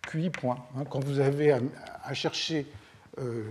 [0.08, 0.58] QI point.
[0.78, 2.66] Hein, quand vous avez à, chercher
[3.20, 3.44] euh,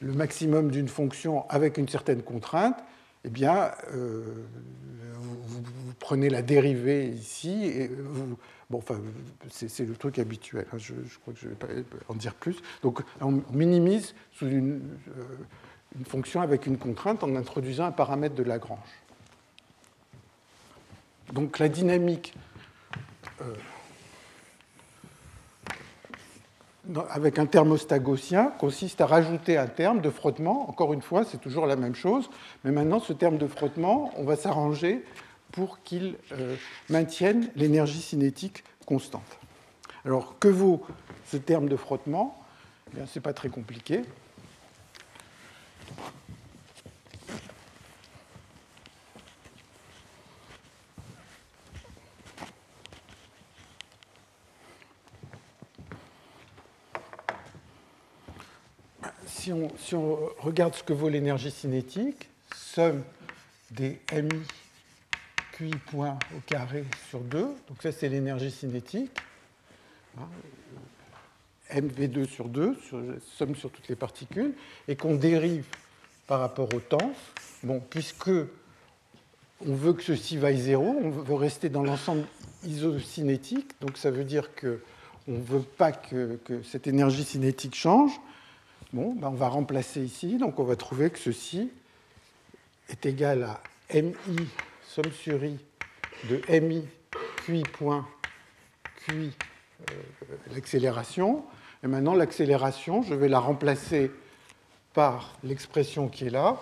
[0.00, 2.76] le maximum d'une fonction avec une certaine contrainte,
[3.24, 4.22] eh bien, euh,
[5.46, 5.62] vous,
[5.98, 8.36] prenez la dérivée ici et vous,
[8.70, 9.00] bon, enfin,
[9.48, 10.66] c'est le truc habituel.
[10.72, 11.66] Hein, je, crois que je ne vais pas
[12.08, 12.56] en dire plus.
[12.82, 15.24] Donc, on minimise sous une, euh,
[15.98, 18.78] une fonction avec une contrainte en introduisant un paramètre de Lagrange.
[21.32, 22.34] Donc, la dynamique
[23.42, 23.54] euh,
[27.10, 30.68] avec un thermostat gaussien consiste à rajouter un terme de frottement.
[30.68, 32.30] Encore une fois, c'est toujours la même chose,
[32.64, 35.04] mais maintenant ce terme de frottement, on va s'arranger
[35.52, 36.56] pour qu'il euh,
[36.88, 39.38] maintienne l'énergie cinétique constante.
[40.04, 40.86] Alors, que vaut
[41.26, 42.42] ce terme de frottement?
[42.96, 44.02] Eh Ce n'est pas très compliqué.
[59.86, 63.04] si on, regarde ce que vaut l'énergie cinétique, somme
[63.70, 64.42] des mi
[65.56, 69.10] QI point au carré sur 2, donc ça c'est l'énergie cinétique,
[70.18, 70.28] hein,
[71.72, 72.76] mv2 sur 2,
[73.36, 74.54] somme sur toutes les particules,
[74.86, 75.66] et qu'on dérive
[76.26, 77.12] par rapport au temps,
[77.62, 78.30] bon, puisque
[79.66, 82.24] on veut que ceci vaille zéro, on veut rester dans l'ensemble
[82.64, 84.78] isocinétique, donc ça veut dire qu'on
[85.28, 88.12] ne veut pas que, que, cette énergie cinétique change,
[88.92, 91.70] Bon, ben, on va remplacer ici, donc on va trouver que ceci
[92.88, 93.60] est égal à
[94.00, 94.14] mi
[94.96, 95.58] somme sur i
[96.30, 96.82] de mi
[97.44, 98.08] QI point
[99.04, 99.30] QI
[99.90, 99.94] euh,
[100.54, 101.44] l'accélération.
[101.84, 104.10] Et maintenant, l'accélération, je vais la remplacer
[104.94, 106.58] par l'expression qui est là.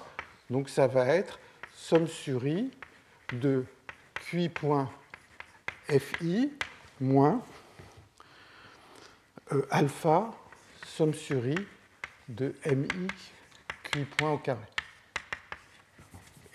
[0.50, 1.38] Donc ça va être
[1.76, 2.72] somme sur i
[3.32, 3.66] de
[4.28, 4.90] QI point
[5.88, 6.50] FI
[7.00, 7.40] moins
[9.52, 10.32] euh, alpha
[10.84, 11.54] somme sur i
[12.28, 12.88] de mi
[13.84, 14.73] QI point au carré.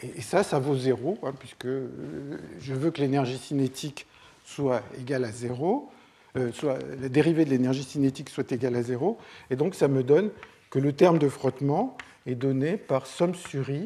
[0.01, 4.07] Et ça, ça vaut 0, hein, puisque euh, je veux que l'énergie cinétique
[4.45, 5.91] soit égale à 0,
[6.37, 9.17] euh, soit la dérivée de l'énergie cinétique soit égale à 0,
[9.49, 10.31] et donc ça me donne
[10.69, 13.83] que le terme de frottement est donné par somme sur i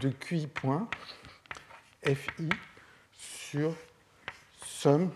[0.00, 0.88] de QI point
[3.12, 3.74] sur
[4.64, 5.10] somme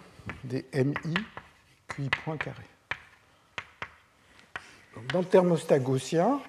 [0.45, 1.15] des MI
[1.89, 2.65] QI point carré.
[5.13, 6.41] Dans le thermostat gaussien,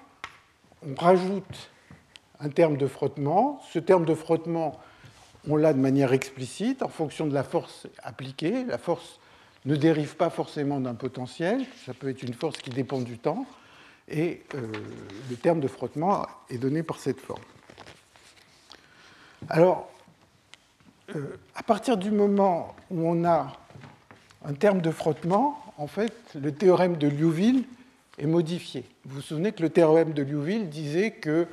[0.86, 1.71] on rajoute
[2.42, 3.62] un terme de frottement.
[3.72, 4.80] Ce terme de frottement,
[5.48, 8.64] on l'a de manière explicite en fonction de la force appliquée.
[8.64, 9.20] La force
[9.64, 13.46] ne dérive pas forcément d'un potentiel, ça peut être une force qui dépend du temps,
[14.08, 14.66] et euh,
[15.30, 17.42] le terme de frottement est donné par cette forme.
[19.48, 19.88] Alors,
[21.14, 23.52] euh, à partir du moment où on a
[24.44, 27.64] un terme de frottement, en fait, le théorème de Liouville
[28.18, 28.84] est modifié.
[29.04, 31.46] Vous vous souvenez que le théorème de Liouville disait que,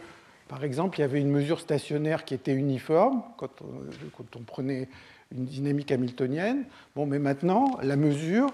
[0.50, 4.90] par exemple, il y avait une mesure stationnaire qui était uniforme quand on, prenait
[5.32, 6.66] une dynamique hamiltonienne.
[6.96, 8.50] Bon, mais maintenant, la mesure,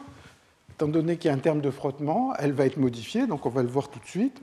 [0.71, 3.49] étant donné qu'il y a un terme de frottement, elle va être modifiée, donc on
[3.49, 4.41] va le voir tout de suite.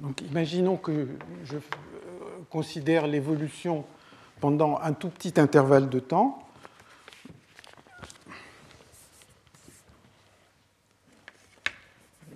[0.00, 1.08] Donc imaginons que
[1.44, 1.60] je euh,
[2.48, 3.84] considère l'évolution
[4.40, 6.42] pendant un tout petit intervalle de temps.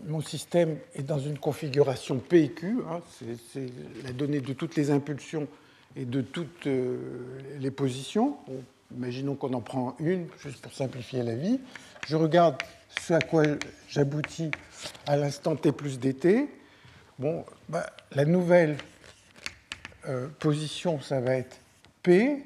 [0.07, 3.01] Mon système est dans une configuration P et Q, hein,
[3.53, 3.71] c'est
[4.05, 5.49] la donnée de toutes les impulsions
[5.97, 6.99] et de toutes euh,
[7.59, 8.37] les positions.
[8.95, 11.59] imaginons qu'on en prend une, juste pour simplifier la vie.
[12.07, 12.57] Je regarde
[13.01, 13.45] ce à quoi
[13.89, 14.51] j'aboutis
[15.07, 16.49] à l'instant t plus dt.
[17.17, 18.77] Bon, bah, la nouvelle
[20.09, 21.61] euh, position, ça va être
[22.03, 22.43] P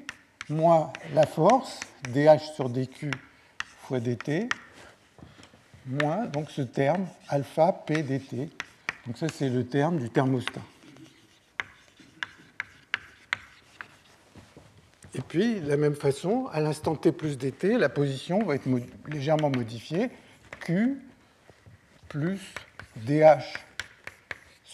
[0.47, 1.79] moins la force,
[2.13, 3.09] dH sur dQ
[3.81, 4.47] fois dt,
[5.87, 8.49] moins donc ce terme alpha P dt.
[9.07, 10.61] Donc ça, c'est le terme du thermostat.
[15.15, 18.67] Et puis, de la même façon, à l'instant t plus dt, la position va être
[19.07, 20.11] légèrement modifiée.
[20.59, 21.01] Q
[22.07, 22.53] plus
[22.97, 23.68] dH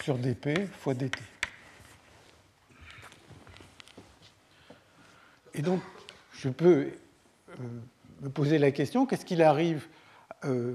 [0.03, 1.17] sur dp fois dt.
[5.53, 5.79] Et donc,
[6.33, 6.89] je peux
[7.49, 7.53] euh,
[8.21, 9.87] me poser la question, qu'est-ce qu'il arrive
[10.43, 10.73] euh,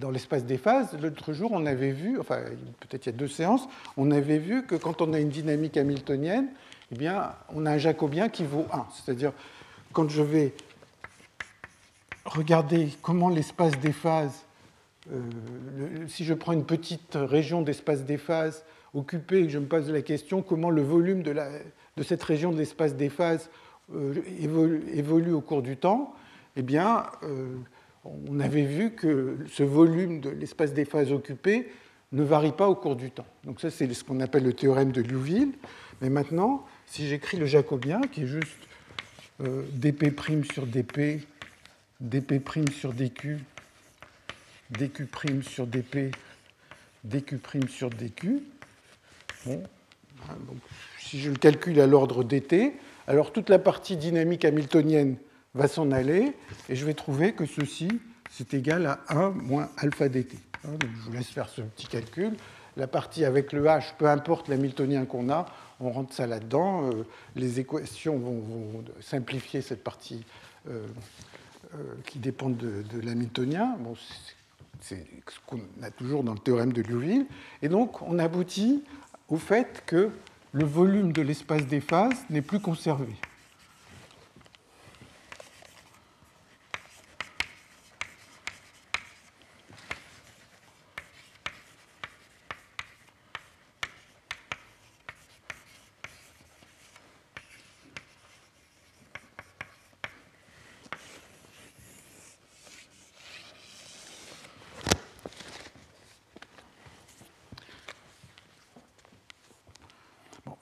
[0.00, 0.96] dans l'espace des phases?
[0.98, 2.40] L'autre jour, on avait vu, enfin
[2.80, 5.76] peut-être il y a deux séances, on avait vu que quand on a une dynamique
[5.76, 6.48] hamiltonienne,
[6.90, 8.86] eh bien, on a un jacobien qui vaut 1.
[8.94, 9.32] C'est-à-dire,
[9.92, 10.54] quand je vais
[12.24, 14.45] regarder comment l'espace des phases
[15.12, 18.64] euh, si je prends une petite région d'espace des phases
[18.94, 21.34] occupée et que je me pose la question comment le volume de,
[22.02, 23.50] cette région de l'espace des phases
[23.94, 26.14] euh, évolue, au cours du temps,
[26.56, 27.56] eh bien, euh,
[28.04, 31.68] on avait vu que ce volume de l'espace des phases occupées
[32.12, 33.26] ne varie pas au cours du temps.
[33.44, 35.52] Donc ça, c'est ce qu'on appelle le théorème de Liouville.
[36.00, 38.56] Mais maintenant, si j'écris le jacobien, qui est juste
[39.40, 41.20] dp' sur dp,
[42.00, 43.38] dp' sur dq,
[44.70, 46.10] dq' sur dp,
[47.04, 48.42] dq' sur dq.
[49.44, 49.62] Bon,
[50.46, 50.56] donc,
[50.98, 52.72] si je le calcule à l'ordre dt,
[53.06, 55.16] alors toute la partie dynamique hamiltonienne
[55.54, 56.32] va s'en aller,
[56.68, 57.88] et je vais trouver que ceci,
[58.30, 60.36] c'est égal à 1 moins alpha dt.
[60.64, 62.32] Hein, je vous laisse faire ce petit calcul.
[62.76, 65.46] La partie avec le h, peu importe l'hamiltonien qu'on a,
[65.80, 66.90] on rentre ça là-dedans.
[66.90, 70.24] Euh, les équations vont, simplifier cette partie
[70.68, 70.86] euh,
[71.74, 73.78] euh, qui dépend de, l'hamiltonien.
[74.80, 74.94] Ce
[75.46, 77.26] qu'on a toujours dans le théorème de Liouville.
[77.62, 78.84] Et donc, on aboutit
[79.28, 80.10] au fait que
[80.52, 83.14] le volume de l'espace des phases n'est plus conservé.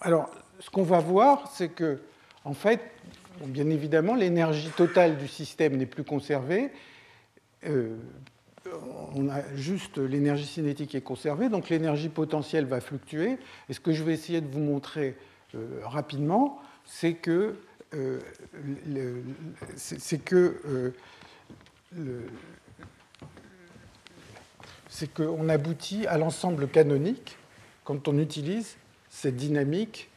[0.04, 0.28] Alors,
[0.60, 2.00] ce va voir, c'est que,
[2.44, 2.80] en fait,
[3.46, 6.70] bien évidemment, l'énergie totale du système n'est plus conservée.
[7.66, 7.96] Euh,
[9.14, 13.38] on a juste l'énergie cinétique est conservée, donc l'énergie potentielle va fluctuer.
[13.68, 15.16] Et ce que je vais essayer de vous montrer
[15.54, 17.56] euh, rapidement, c'est que
[17.94, 18.20] euh,
[19.76, 20.92] c'est que
[24.88, 27.36] c'est qu'on aboutit à l'ensemble canonique
[27.84, 28.76] quand on utilise
[29.10, 30.10] cette dynamique,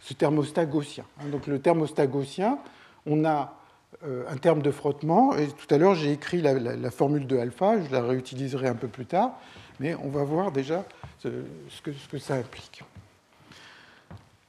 [0.00, 1.04] ce thermostat gaussien.
[1.20, 2.58] Hein, donc le thermostat gaussien,
[3.06, 3.56] on a
[4.04, 7.82] euh, un terme de frottement, et tout à l'heure j'ai écrit la, formule de alpha,
[7.82, 9.32] je la réutiliserai un peu plus tard,
[9.80, 10.84] mais on va voir déjà
[11.18, 11.28] ce,
[11.82, 12.82] que, ça implique.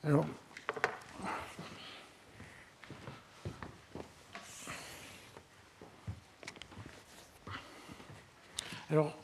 [0.03, 0.25] Alors,
[8.91, 9.17] alors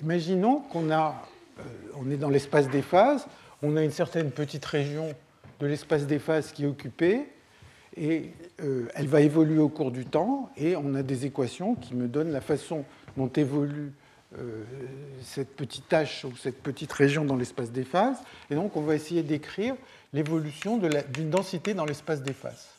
[0.00, 1.20] imaginons qu'on a
[1.58, 1.62] euh,
[1.96, 3.26] on est dans l'espace des phases,
[3.64, 5.14] on a une certaine petite région
[5.58, 7.26] de l'espace des phases qui est occupée,
[7.96, 8.30] et
[8.62, 12.06] euh, elle va évoluer au cours du temps, et on a des équations qui me
[12.06, 12.84] donnent la façon
[13.16, 13.92] dont évolue
[14.38, 14.64] euh,
[15.22, 18.18] cette petite tâche ou cette petite région dans l'espace des phases.
[18.50, 19.76] Et donc, on va essayer d'écrire
[20.12, 22.73] l'évolution d'une densité dans l'espace des phases.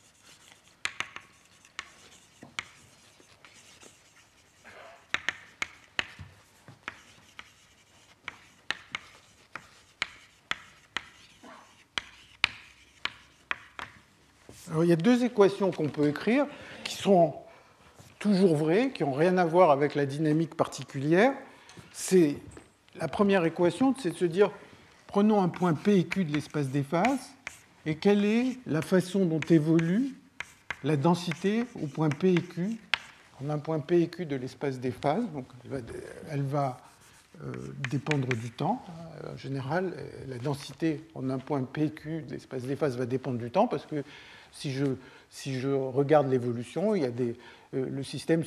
[14.82, 16.46] Il y a deux équations qu'on peut écrire
[16.84, 17.36] qui sont
[18.20, 21.34] toujours vraies, qui n'ont rien à voir avec la dynamique particulière.
[21.92, 22.38] C'est
[22.96, 24.52] la première équation, c'est de se dire
[25.08, 27.36] prenons un point P et Q de l'espace des phases
[27.86, 30.16] et quelle est la façon dont évolue
[30.84, 32.78] la densité au point P et Q?
[33.44, 35.30] En un point P et Q de l'espace des phases.
[35.34, 35.46] Donc,
[36.32, 36.78] elle va,
[37.44, 37.52] euh,
[37.92, 38.82] dépendre du temps.
[39.30, 39.94] En général,
[40.28, 43.52] la densité en un point P et Q de l'espace des phases va dépendre du
[43.52, 44.04] temps parce que
[44.56, 44.86] si je,
[45.30, 47.36] si je regarde l'évolution, il y a des,
[47.76, 48.44] euh, le système,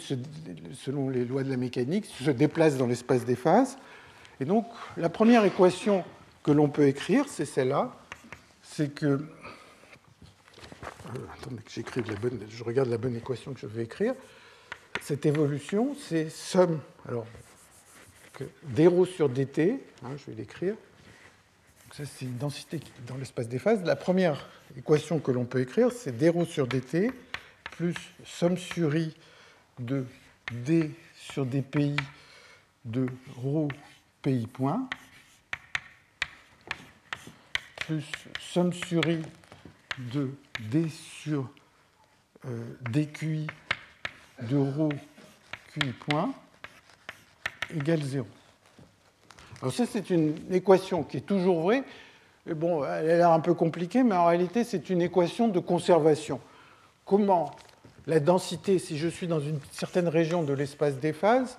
[0.73, 3.77] selon les lois de la mécanique, se déplace dans l'espace des phases.
[4.41, 6.05] Et donc, la première équation
[6.43, 7.93] que l'on peut écrire, c'est celle-là.
[8.63, 9.07] C'est que.
[9.07, 9.21] Euh,
[11.39, 12.41] attendez que j'écrive la bonne.
[12.49, 14.15] Je regarde la bonne équation que je vais écrire.
[15.03, 16.81] Cette évolution, c'est somme.
[17.07, 17.27] Alors,
[18.65, 20.75] d sur dt, hein, je vais l'écrire,
[21.93, 23.83] ça, c'est une densité dans l'espace des phases.
[23.85, 27.11] La première équation que l'on peut écrire, c'est d sur dt
[27.71, 29.15] plus somme sur i
[29.79, 30.05] de
[30.53, 31.97] d sur dpi
[32.85, 33.69] de ρ
[34.23, 34.89] pi point
[37.77, 38.05] plus
[38.41, 39.23] somme sur i
[40.13, 40.31] de
[40.71, 41.49] d sur
[42.47, 43.47] euh, dqi
[44.43, 44.89] de ρ
[45.73, 46.35] qi point
[47.71, 48.27] égale 0.
[49.61, 51.83] Alors ça, c'est une équation qui est toujours vraie.
[52.47, 56.41] bon, elle a l'air un peu compliquée, mais en réalité, c'est une équation de conservation.
[57.05, 57.51] Comment
[58.07, 61.59] la densité, si je suis dans une certaine région de l'espace des phases,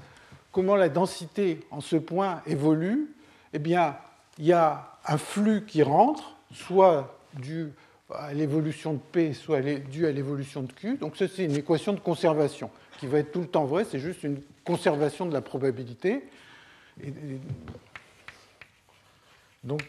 [0.52, 3.14] comment la densité en ce point évolue?
[3.54, 3.98] Eh bien,
[4.38, 7.72] il y a un flux qui rentre, soit dû
[8.14, 10.98] à l'évolution de P, soit dû à l'évolution de Q.
[10.98, 14.00] Donc ça, c'est une équation de conservation qui va être tout le temps vraie, c'est
[14.00, 16.24] juste une conservation de la probabilité.
[19.64, 19.82] Donc,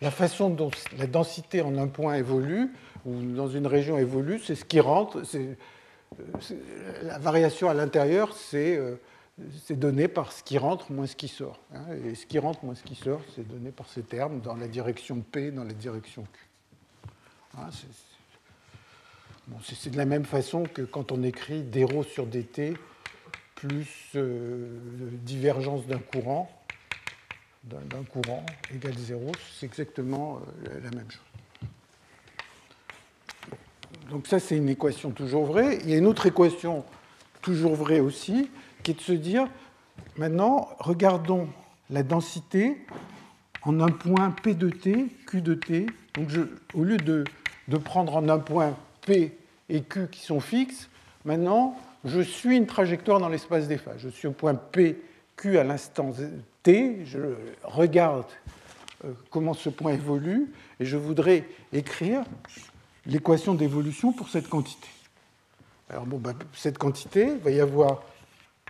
[0.00, 2.70] la façon dont la densité en un point évolue,
[3.06, 5.22] ou dans une région évolue, c'est ce qui rentre.
[7.02, 8.96] la variation à l'intérieur, euh,
[9.64, 11.60] c'est donné par ce qui rentre moins ce qui sort.
[11.74, 11.84] Hein.
[12.04, 14.68] et ce qui rentre moins ce qui sort, c'est donné par ces termes dans la
[14.68, 16.48] direction P, dans la direction Q.
[17.58, 17.68] Hein,
[19.62, 22.74] c'est de la même façon que quand on écrit dρ sur dt
[23.54, 24.78] plus euh,
[25.22, 26.50] divergence d'un courant
[27.64, 28.44] d'un courant
[28.74, 31.20] égale 0, c'est exactement euh, la même chose.
[34.10, 35.78] Donc ça, c'est une équation toujours vraie.
[35.82, 36.84] Il y a une autre équation
[37.40, 38.50] toujours vraie aussi,
[38.82, 39.48] qui est de se dire,
[40.16, 41.48] maintenant, regardons
[41.90, 42.76] la densité
[43.62, 45.86] en un point P de t, Q de t.
[46.14, 46.28] Donc
[46.74, 47.24] au lieu de,
[47.68, 49.36] de prendre en un point P
[49.68, 50.88] et Q qui sont fixes,
[51.24, 53.98] maintenant, je suis une trajectoire dans l'espace des phases.
[53.98, 55.00] Je suis au point P,
[55.36, 56.12] Q à l'instant
[56.62, 57.18] T, je
[57.62, 58.26] regarde
[59.04, 62.22] euh, comment ce point évolue et je voudrais écrire
[63.06, 64.88] l'équation d'évolution pour cette quantité.
[65.90, 68.02] Alors bon, ben, cette quantité, il va y avoir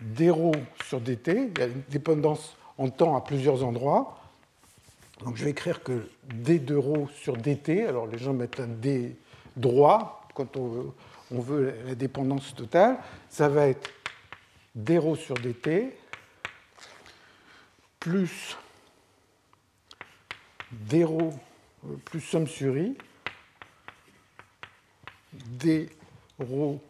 [0.03, 0.33] d
[0.85, 4.19] sur dt, il y a une dépendance en temps à plusieurs endroits.
[5.25, 8.67] Donc je vais écrire que d de ρ sur dt, alors les gens mettent un
[8.67, 9.17] d
[9.57, 10.91] droit quand on veut,
[11.31, 12.99] on veut la dépendance totale,
[13.31, 13.91] ça va être
[14.75, 15.93] d sur dt
[18.05, 18.59] plus
[20.71, 21.07] d
[22.05, 22.95] plus somme sur i,
[25.33, 25.89] d
[26.39, 26.83] rho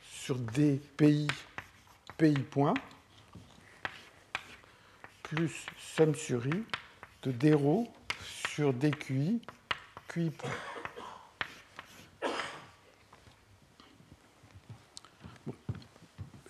[0.00, 1.26] sur d pi,
[2.16, 2.74] pi point,
[5.24, 6.62] plus somme sur i
[7.24, 7.56] de d
[8.48, 9.42] sur dqi,
[10.14, 10.50] qi point.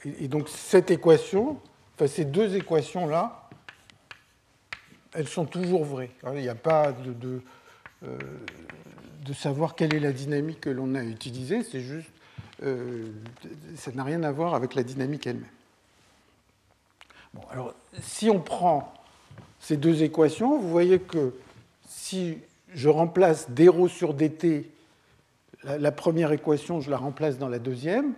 [0.05, 1.59] Et donc cette équation,
[1.95, 3.42] enfin ces deux équations-là,
[5.15, 6.11] elles sont toujours vraies.
[6.35, 7.41] Il n'y a pas de,
[8.05, 8.19] euh,
[9.25, 12.11] de, savoir quelle est la dynamique que l'on a utilisée, c'est juste,
[12.63, 13.11] euh,
[13.77, 15.47] ça n'a rien à voir avec la dynamique elle-même.
[17.35, 18.93] Bon, alors, si on prend
[19.61, 21.35] ces deux équations, vous voyez que
[21.89, 22.39] si
[22.75, 24.71] je remplace dρ sur dt,
[25.63, 28.15] la, la première équation, je la remplace dans la deuxième,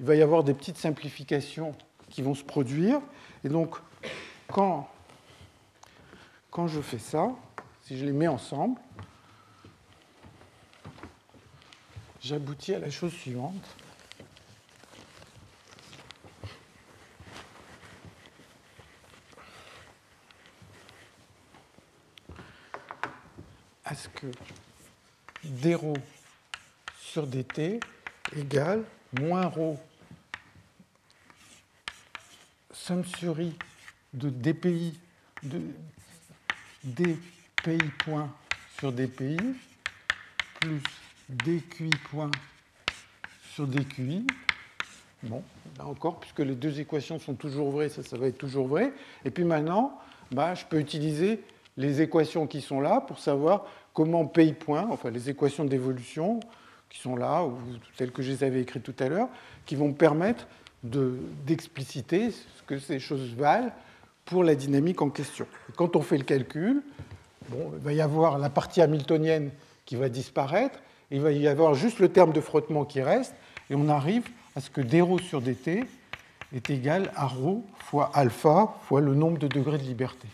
[0.00, 1.74] il va y avoir des petites simplifications
[2.08, 3.00] qui vont se produire.
[3.44, 3.76] Et donc,
[4.46, 4.88] quand
[6.58, 7.28] quand je fais ça,
[7.84, 8.80] si je les mets ensemble,
[12.20, 13.76] j'aboutis à la chose suivante.
[23.84, 24.26] à ce que
[25.44, 25.76] d
[26.98, 27.78] sur dt
[28.36, 29.76] égale moins ρ
[32.72, 33.56] somme sur i
[34.12, 34.98] de dpi
[35.44, 35.62] de
[36.88, 38.30] dpi point
[38.78, 39.36] sur dpi
[40.60, 40.82] plus
[41.28, 42.30] dqi point
[43.54, 44.26] sur dqi.
[45.24, 45.42] Bon,
[45.76, 48.92] là encore, puisque les deux équations sont toujours vraies, ça, va être toujours vrai.
[49.24, 49.98] Et puis maintenant,
[50.30, 51.40] bah, je peux utiliser
[51.76, 56.40] les équations qui sont là pour savoir comment pi point, enfin les équations d'évolution
[56.88, 57.58] qui sont là, ou
[57.96, 59.28] telles que je les avais écrites tout à l'heure,
[59.66, 60.46] qui vont me permettre
[60.82, 63.72] d'expliciter ce que ces choses valent
[64.28, 65.46] pour la dynamique en question.
[65.76, 66.82] quand on fait le calcul,
[67.48, 69.50] bon, il va y avoir la partie hamiltonienne
[69.86, 70.78] qui va disparaître,
[71.10, 73.34] il va y avoir juste le terme de frottement qui reste,
[73.70, 75.84] et on arrive à ce que dρ sur dt
[76.54, 80.28] est égal à ρ fois alpha fois le nombre de degrés de liberté.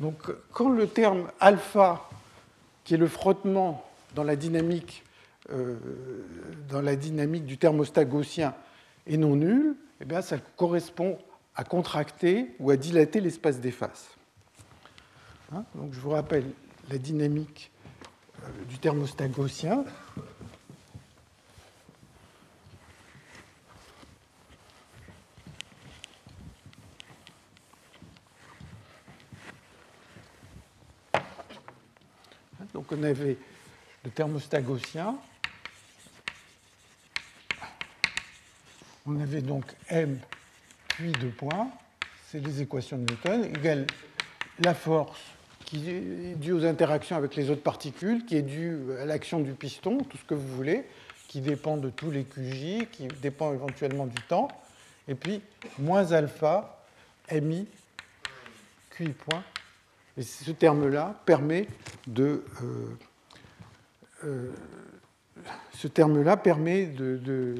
[0.00, 0.16] Donc,
[0.52, 2.08] quand le terme alpha,
[2.84, 5.04] qui est le frottement dans la dynamique,
[5.50, 5.76] euh,
[6.68, 8.54] dans la dynamique du thermostat gaussien,
[9.06, 11.18] est non nul, eh bien, ça correspond
[11.54, 14.10] à contracter ou à dilater l'espace des faces.
[15.52, 16.52] Hein, donc, je vous rappelle
[16.90, 17.70] la dynamique
[18.42, 19.84] euh, du thermostat gaussien.
[32.78, 33.36] Donc on avait
[34.04, 35.18] le thermostat gaussien.
[39.10, 40.18] On avait donc M
[40.88, 41.70] puis deux points,
[42.26, 43.86] c'est les équations de Newton, égale
[44.58, 45.18] la force
[45.64, 49.52] qui est due aux interactions avec les autres particules, qui est due à l'action du
[49.52, 50.84] piston, tout ce que vous voulez,
[51.26, 54.48] qui dépend de tous les QJ, qui dépend éventuellement du temps,
[55.06, 55.40] et puis
[55.78, 56.84] moins alpha
[57.32, 57.66] mi
[58.90, 59.42] QI point.
[60.18, 61.66] Et ce terme-là permet
[62.06, 62.98] de, euh,
[64.24, 64.52] euh,
[65.72, 67.54] ce terme-là permet de,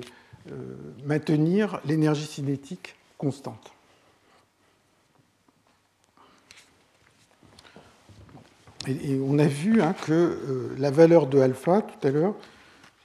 [1.05, 3.73] maintenir l'énergie cinétique constante.
[8.87, 12.35] Et, on a vu hein, que la valeur de alpha tout à l'heure,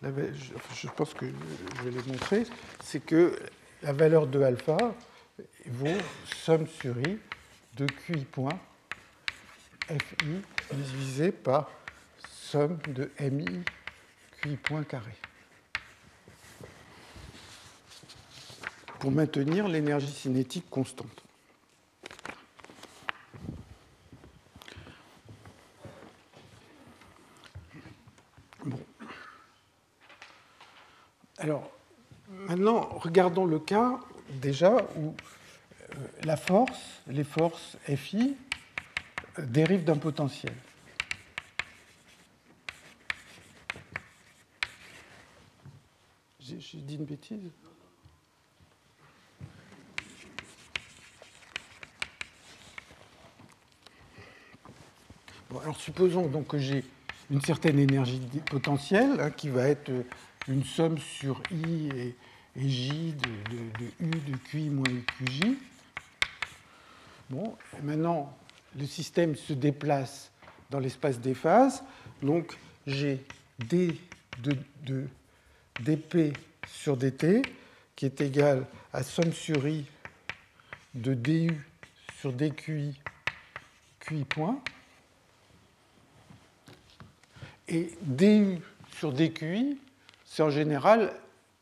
[0.04, 2.44] je pense que je vais le montrer,
[2.84, 3.38] c'est que
[3.82, 4.78] la valeur de alpha
[5.66, 5.88] vaut
[6.44, 7.18] somme sur i
[7.76, 8.60] de qi point
[9.90, 10.42] FI
[10.74, 11.70] divisé par
[12.30, 13.64] somme de MI
[14.42, 15.12] QI point carré.
[19.04, 21.26] Pour maintenir l'énergie cinétique constante.
[28.64, 28.80] Bon.
[31.38, 31.70] Alors,
[32.30, 34.00] maintenant, regardons le cas
[34.30, 35.14] déjà où
[35.90, 38.38] euh, la force, les forces FI,
[39.38, 40.54] dérive d'un potentiel.
[46.40, 47.52] J'ai dit une bêtise?
[55.62, 56.84] Alors supposons donc que j'ai
[57.30, 59.92] une certaine énergie potentielle hein, qui va être
[60.48, 62.16] une somme sur I et,
[62.56, 64.84] J de, U de QI moins
[65.18, 65.42] QJ.
[67.30, 68.36] Bon, maintenant,
[68.78, 70.32] le système se déplace
[70.70, 71.84] dans l'espace des phases.
[72.22, 73.24] Donc j'ai
[73.60, 74.00] d
[74.42, 75.08] de,
[75.80, 76.36] dp
[76.68, 77.42] sur dt
[77.96, 79.86] qui est égal à somme sur i
[80.94, 81.50] de du
[82.20, 83.00] sur dqi
[84.00, 84.60] qi point.
[87.68, 88.60] Et du
[88.98, 89.78] sur dqi,
[90.26, 91.14] c'est en général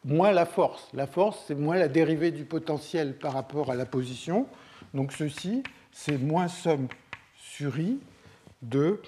[0.03, 0.89] moins la force.
[0.93, 4.47] La force, c'est moins la dérivée du potentiel par rapport à la position.
[4.93, 6.87] Donc ceci, c'est moins somme
[7.35, 7.99] sur i
[8.61, 9.01] de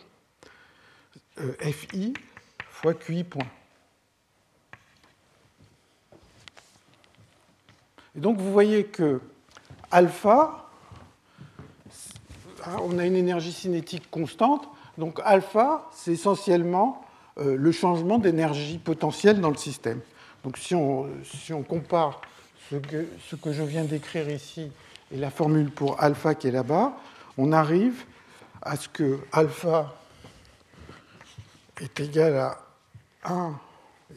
[1.39, 2.14] euh, fi
[2.70, 3.48] fois qi point.
[8.16, 9.22] Et donc vous voyez que
[9.89, 10.70] alpha,
[12.82, 14.68] on a une énergie cinétique constante,
[14.98, 17.04] donc alpha, c'est essentiellement
[17.39, 20.00] euh, le changement d'énergie potentielle dans le système.
[20.44, 22.22] Donc si on, si on compare
[22.70, 24.72] ce que, ce que je viens d'écrire ici
[25.12, 26.94] et la formule pour alpha qui est là-bas,
[27.38, 28.06] on arrive
[28.62, 29.96] à ce que alpha
[31.82, 32.58] est égal à
[33.26, 33.60] 1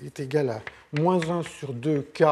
[0.04, 0.60] est égal à
[0.92, 2.24] moins 1 sur 2 k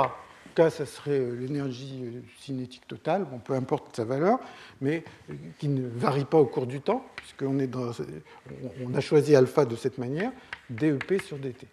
[0.55, 4.39] cas, ça serait l'énergie cinétique totale, bon, peu importe sa valeur,
[4.81, 5.05] mais
[5.59, 7.91] qui ne varie pas au cours du temps, puisqu'on est dans,
[8.85, 10.33] on a choisi alpha de cette manière,
[10.71, 11.67] DEP sur DT.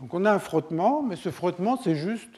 [0.00, 2.30] Donc on a un frottement, mais ce frottement, c'est juste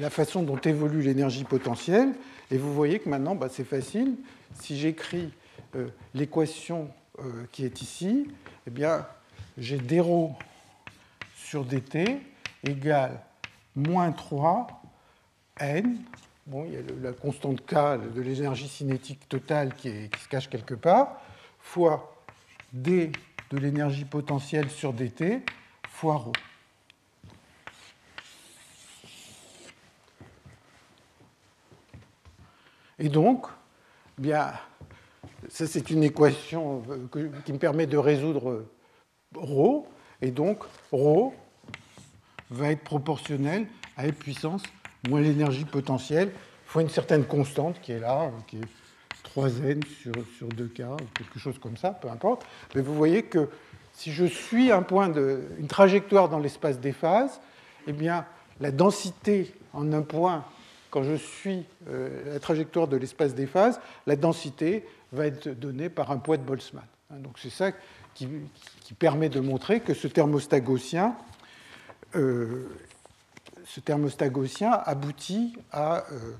[0.00, 2.14] la façon dont évolue l'énergie potentielle.
[2.50, 4.14] Et vous voyez que maintenant, bah, c'est facile.
[4.54, 5.30] Si j'écris
[6.14, 6.88] l'équation
[7.52, 8.28] qui est ici,
[8.66, 9.06] eh bien,
[9.58, 10.34] j'ai dρ
[11.36, 12.20] sur dt
[12.63, 13.21] égale
[13.75, 14.67] moins 3
[15.59, 15.97] n.
[16.47, 17.73] Bon, il y a la constante K
[18.13, 21.21] de l'énergie cinétique totale qui, se cache quelque part,
[21.59, 22.23] fois
[22.73, 23.11] d
[23.51, 25.43] de l'énergie potentielle sur dt
[25.87, 26.31] fois ρ.
[32.97, 33.47] Et donc,
[34.17, 34.51] eh bien,
[35.49, 38.65] ça c'est une équation euh, qui me permet de résoudre
[39.35, 39.85] ρ,
[40.21, 41.31] et donc ρ
[42.54, 44.62] va être proportionnel à F puissance
[45.08, 46.30] moins l'énergie potentielle
[46.74, 51.38] fois une certaine constante qui est là, qui est 3n sur, sur 2k, ou quelque
[51.38, 52.44] chose comme ça, peu importe.
[52.74, 53.48] Mais vous voyez que
[53.92, 57.40] si je suis un point de, une trajectoire dans l'espace des phases,
[57.86, 58.26] eh bien,
[58.60, 60.44] la densité en un point,
[60.90, 65.88] quand je suis euh, la trajectoire de l'espace des phases, la densité va être donnée
[65.88, 66.84] par un poids de Boltzmann.
[67.10, 67.70] Donc c'est ça
[68.14, 68.28] qui,
[68.98, 71.16] permet de montrer que ce thermostat gaussien,
[72.16, 72.68] euh,
[73.66, 76.32] ce thermostat gaussien aboutit à euh,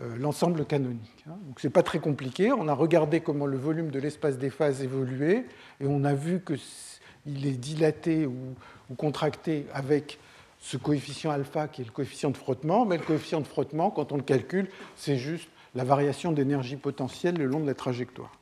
[0.00, 1.24] euh, l'ensemble canonique.
[1.28, 1.36] Hein.
[1.46, 2.52] Donc c'est pas très compliqué.
[2.52, 5.44] On a regardé comment le volume de l'espace des phases évoluait
[5.80, 8.54] et on a vu qu'il est dilaté ou,
[8.90, 10.18] ou, contracté avec
[10.60, 12.86] ce coefficient alpha qui est le coefficient de frottement.
[12.86, 17.36] Mais le coefficient de frottement, quand on le calcule, c'est juste la variation d'énergie potentielle
[17.36, 18.32] le long de la trajectoire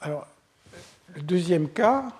[0.00, 0.26] alors,
[1.14, 2.12] le deuxième cas,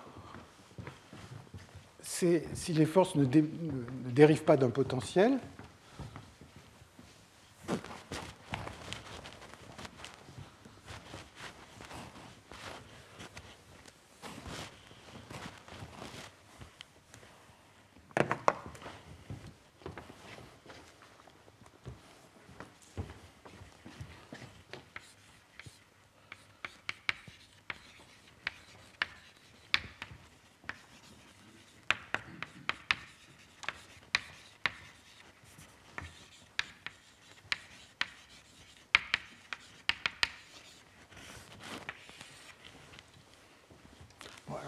[2.04, 5.38] si les forces ne, ne dérivent pas d'un potentiel,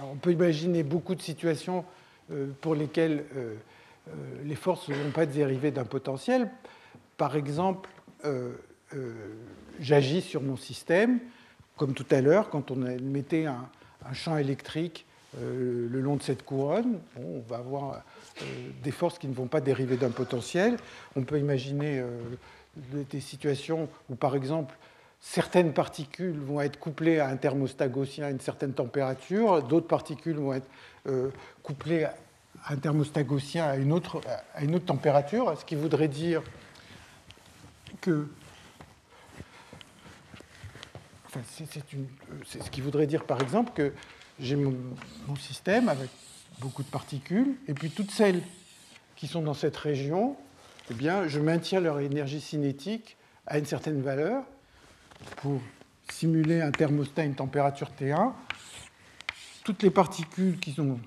[0.02, 1.84] on peut imaginer beaucoup de situations
[2.32, 3.54] euh, pour lesquelles euh,
[4.08, 4.12] euh,
[4.44, 6.50] les forces ne vont pas dériver d'un potentiel.
[7.16, 7.88] Par exemple,
[9.78, 11.20] j'agis sur mon système,
[11.76, 13.68] comme tout à l'heure, quand on mettait un,
[14.12, 15.06] champ électrique
[15.40, 18.02] le long de cette couronne, on va avoir
[18.82, 20.76] des forces qui ne vont pas dériver d'un potentiel.
[21.14, 22.02] On peut imaginer
[22.92, 24.76] des situations où, par exemple,
[25.28, 30.36] certaines particules vont être couplées à un thermostat gaussien à une certaine température, d'autres particules
[30.36, 30.68] vont être
[31.08, 31.30] euh,
[31.64, 32.14] couplées à
[32.68, 34.20] un thermostat gaussien à une, autre,
[34.54, 36.42] à température, ce qui voudrait dire
[38.00, 38.28] que
[41.44, 43.92] c'est ce qui voudrait dire par exemple que
[44.38, 44.74] j'ai mon,
[45.38, 46.08] système avec
[46.60, 48.42] beaucoup de particules, et puis toutes celles
[49.16, 50.36] qui sont dans cette région,
[50.90, 53.16] eh bien, je maintiens leur énergie cinétique
[53.46, 54.44] à une certaine valeur,
[55.36, 55.60] pour
[56.10, 58.32] simuler un thermostat à une température T1,
[59.64, 60.98] toutes les particules qui sont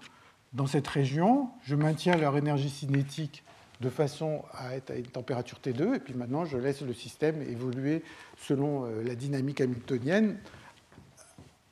[0.53, 3.43] dans cette région, je maintiens leur énergie cinétique
[3.81, 7.41] de façon à être à une température T2, et puis maintenant je laisse le système
[7.41, 8.03] évoluer
[8.37, 10.37] selon euh, la dynamique hamiltonienne,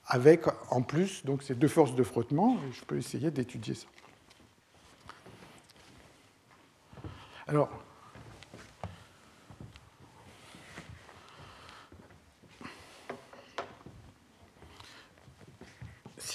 [0.06, 3.88] avec en plus donc ces deux forces de frottement, je peux essayer d'étudier ça.
[7.48, 7.70] Alors,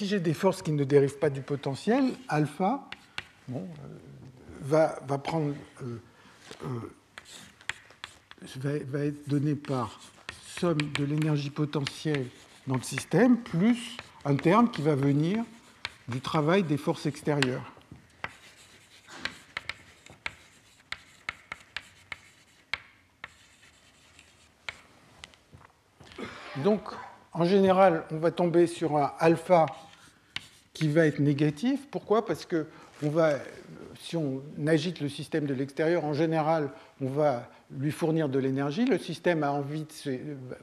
[0.03, 2.91] si j'ai des forces qui ne dérivent pas du potentiel, alpha
[3.53, 3.59] euh,
[4.61, 6.01] va, prendre, euh,
[6.65, 6.93] euh,
[8.57, 10.01] va, être donné par
[10.59, 12.27] somme de l'énergie potentielle
[12.67, 15.45] dans le système plus un terme qui va venir
[16.09, 17.71] du travail des forces extérieures.
[26.57, 26.91] Donc,
[27.33, 29.67] en général, on va tomber sur un alpha
[30.73, 31.87] qui va être négatif.
[31.91, 32.25] Pourquoi?
[32.25, 32.67] Parce que
[34.01, 36.71] si on agite le système de l'extérieur, en général,
[37.01, 37.49] on va
[37.79, 38.85] lui fournir de l'énergie.
[38.85, 39.87] Le système a envie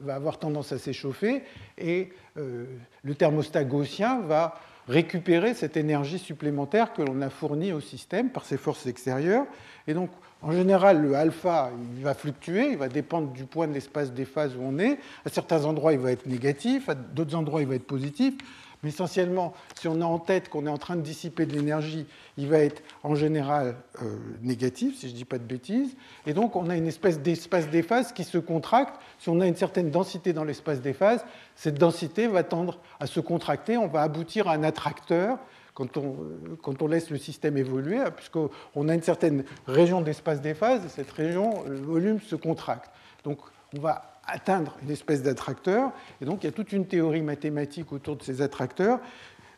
[0.00, 1.42] va avoir tendance à s'échauffer
[1.78, 2.64] et euh,
[3.02, 4.58] le thermostat gaussien va
[4.88, 9.46] récupérer cette énergie supplémentaire que l'on a fournie au système par ces forces extérieures.
[9.86, 10.10] Et donc,
[10.42, 14.24] en général, le alpha, il va fluctuer, il va dépendre du point de l'espace des
[14.24, 14.98] phases où on est.
[15.24, 18.34] À certains endroits, il va être négatif, à d'autres endroits, il va être positif.
[18.82, 22.06] Mais essentiellement, si on a en tête qu'on est en train de dissiper de l'énergie,
[22.38, 25.96] il va être en général euh, négatif, si je ne dis pas de bêtises.
[26.26, 28.98] Et donc, on a une espèce d'espace des phases qui se contracte.
[29.18, 31.24] Si on a une certaine densité dans l'espace des phases,
[31.56, 33.76] cette densité va tendre à se contracter.
[33.76, 35.38] On va aboutir à un attracteur
[35.74, 36.16] quand on,
[36.62, 40.88] quand on laisse le système évoluer, puisqu'on a une certaine région d'espace des phases, et
[40.88, 42.90] cette région, le volume se contracte.
[43.24, 43.38] Donc,
[43.76, 45.92] on va atteindre une espèce d'attracteur.
[46.20, 49.00] Et donc il y a toute une théorie mathématique autour de ces attracteurs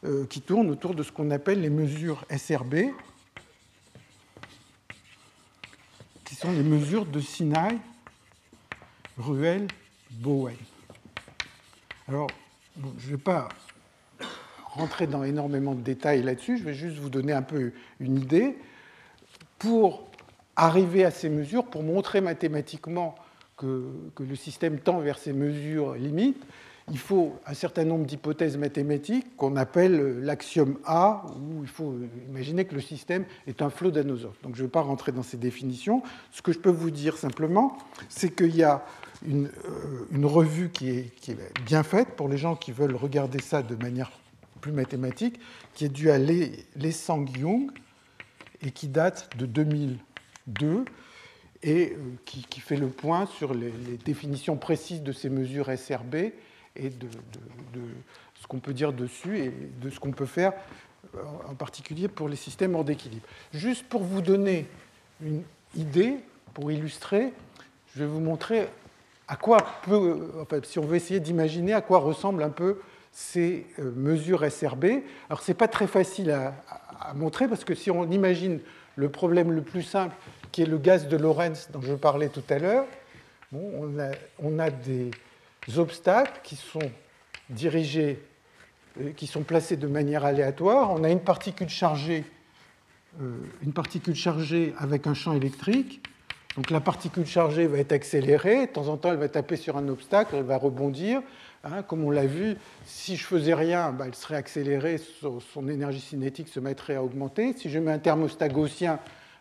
[0.05, 2.75] euh, qui tourne autour de ce qu'on appelle les mesures SRB,
[6.25, 7.79] qui sont les mesures de Sinai,
[9.17, 9.69] Ruel,
[10.11, 10.57] Bowen.
[12.09, 12.29] Alors,
[12.99, 13.49] je ne vais pas
[14.65, 18.57] rentrer dans énormément de détails là-dessus, je vais juste vous donner un peu une idée.
[19.59, 20.09] Pour
[20.57, 23.15] arriver à ces mesures, pour montrer mathématiquement
[23.57, 23.85] que,
[24.19, 26.43] le système tend vers ces mesures limites,
[26.91, 31.95] il faut un certain nombre d'hypothèses mathématiques qu'on appelle l'axiome A, où il faut
[32.29, 34.41] imaginer que le système est un flot d'anosophes.
[34.43, 36.03] Donc je ne vais pas rentrer dans ces définitions.
[36.33, 37.79] Ce que je peux vous dire simplement,
[38.09, 38.85] c'est qu'il y a
[39.27, 43.77] une, euh, revue qui est, bien faite pour les gens qui veulent regarder ça de
[43.77, 44.11] manière
[44.61, 45.39] plus mathématique,
[45.75, 47.71] qui est due à Les Sang-Young
[48.63, 50.85] et qui date de 2002
[51.63, 53.73] et euh, qui, fait le point sur les,
[54.05, 56.15] définitions précises de ces mesures SRB
[56.75, 57.09] et de,
[58.41, 60.53] ce qu'on peut dire dessus et de ce qu'on peut faire
[61.15, 63.27] euh, en particulier pour les systèmes hors d'équilibre.
[63.53, 64.67] Juste pour vous donner
[65.21, 65.43] une
[65.77, 66.17] idée,
[66.55, 67.33] pour illustrer,
[67.95, 68.69] je vais vous montrer
[69.29, 72.81] à quoi peut, enfin, si on veut essayer d'imaginer à quoi ressemblent un peu
[73.13, 74.85] ces euh, mesures SRB.
[75.29, 76.55] Alors, ce n'est pas très facile à,
[77.15, 78.61] montrer parce que si on imagine
[78.95, 80.15] le problème le plus simple,
[80.53, 82.87] qui est le gaz de Lorentz dont je parlais tout à l'heure,
[83.53, 85.11] on, a, des
[85.77, 86.91] obstacles qui sont
[87.51, 88.19] dirigés,
[89.01, 90.91] euh, qui sont placés de manière aléatoire.
[90.91, 92.25] On a une particule chargée,
[93.21, 96.03] euh, une particule chargée avec un champ électrique.
[96.57, 99.79] Donc la particule chargée va être accélérée, de temps en temps elle va taper sur
[99.79, 101.23] un obstacle, elle va rebondir.
[101.65, 106.01] Hein, comme on l'a vu, si je faisais rien, bah, elle serait accélérée, son, énergie
[106.01, 107.53] cinétique se mettrait à augmenter.
[107.53, 108.99] Si je mets un thermostat gaussien,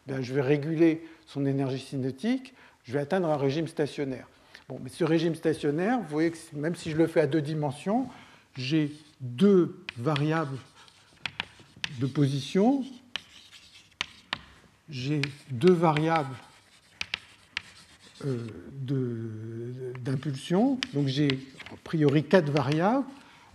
[0.08, 4.28] ben, je vais réguler son énergie cinétique, je vais atteindre un régime stationnaire.
[4.68, 7.42] Bon, mais ce régime stationnaire, vous voyez que même si je le fais à deux
[7.42, 8.08] dimensions,
[8.58, 10.58] j'ai deux variables
[12.00, 12.84] de position,
[14.90, 16.36] j'ai deux variables
[18.26, 18.48] euh,
[20.00, 21.28] d'impulsion, donc j'ai
[21.72, 23.06] a priori quatre variables.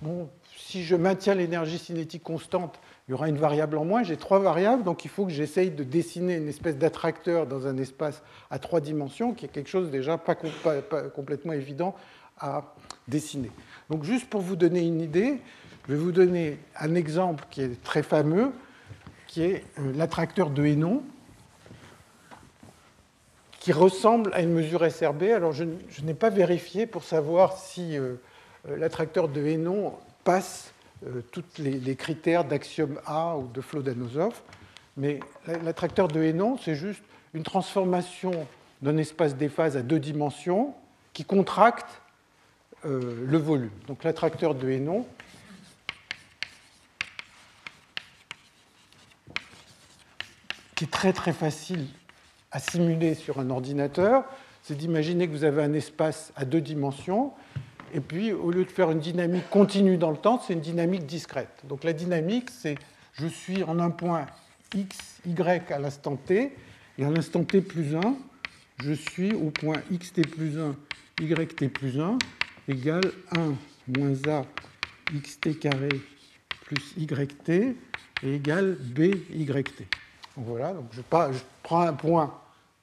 [0.02, 4.16] Bon, si je maintiens l'énergie cinétique constante, il y aura une variable en moins, j'ai
[4.16, 8.22] trois variables, donc il faut que j'essaye de dessiner une espèce d'attracteur dans un espace
[8.50, 10.34] à trois dimensions, qui est quelque chose déjà pas,
[11.14, 11.94] complètement évident
[12.40, 12.74] à
[13.06, 13.52] dessiner.
[13.90, 15.40] Donc juste pour vous donner une idée,
[15.86, 18.52] je vais vous donner un exemple qui est très fameux,
[19.28, 21.04] qui est euh, l'attracteur de Hénon,
[23.60, 25.24] qui ressemble à une mesure SRB.
[25.24, 25.64] Alors je,
[26.02, 28.14] n'ai pas vérifié pour savoir si euh,
[28.68, 29.94] euh, l'attracteur de Hénon
[30.24, 30.72] passe
[31.04, 34.40] euh, tous les, critères d'axiome A ou de Flodanosov.
[34.96, 37.02] Mais l'attracteur de Hénon, c'est juste
[37.34, 38.46] une transformation
[38.80, 40.74] d'un espace des phases à deux dimensions
[41.12, 42.00] qui contracte
[42.86, 43.70] euh, le volume.
[43.88, 45.06] Donc l'attracteur de Hénon,
[50.74, 51.86] qui est très très facile
[52.52, 54.24] à simuler sur un ordinateur,
[54.62, 57.32] c'est d'imaginer que vous avez un espace à deux dimensions
[57.94, 61.06] et puis, au lieu de faire une dynamique continue dans le temps, c'est une dynamique
[61.06, 61.62] discrète.
[61.64, 62.76] Donc la dynamique, c'est
[63.12, 64.26] je suis en un point
[64.74, 66.52] x, y à l'instant t,
[66.98, 68.00] et à l'instant t plus 1,
[68.82, 70.74] je suis au point xt plus 1,
[71.22, 72.18] yt plus 1,
[72.68, 73.54] égale 1
[73.96, 74.44] moins a
[75.22, 75.88] xt carré
[76.66, 77.74] plus yt, et
[78.22, 79.78] égale byt.
[80.36, 81.00] Donc voilà, donc je,
[81.62, 82.34] prends un point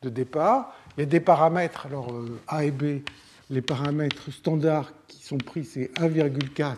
[0.01, 3.01] de départ, il y a des paramètres, alors euh, a et b,
[3.54, 6.76] les paramètres standards qui sont pris, c'est 1,4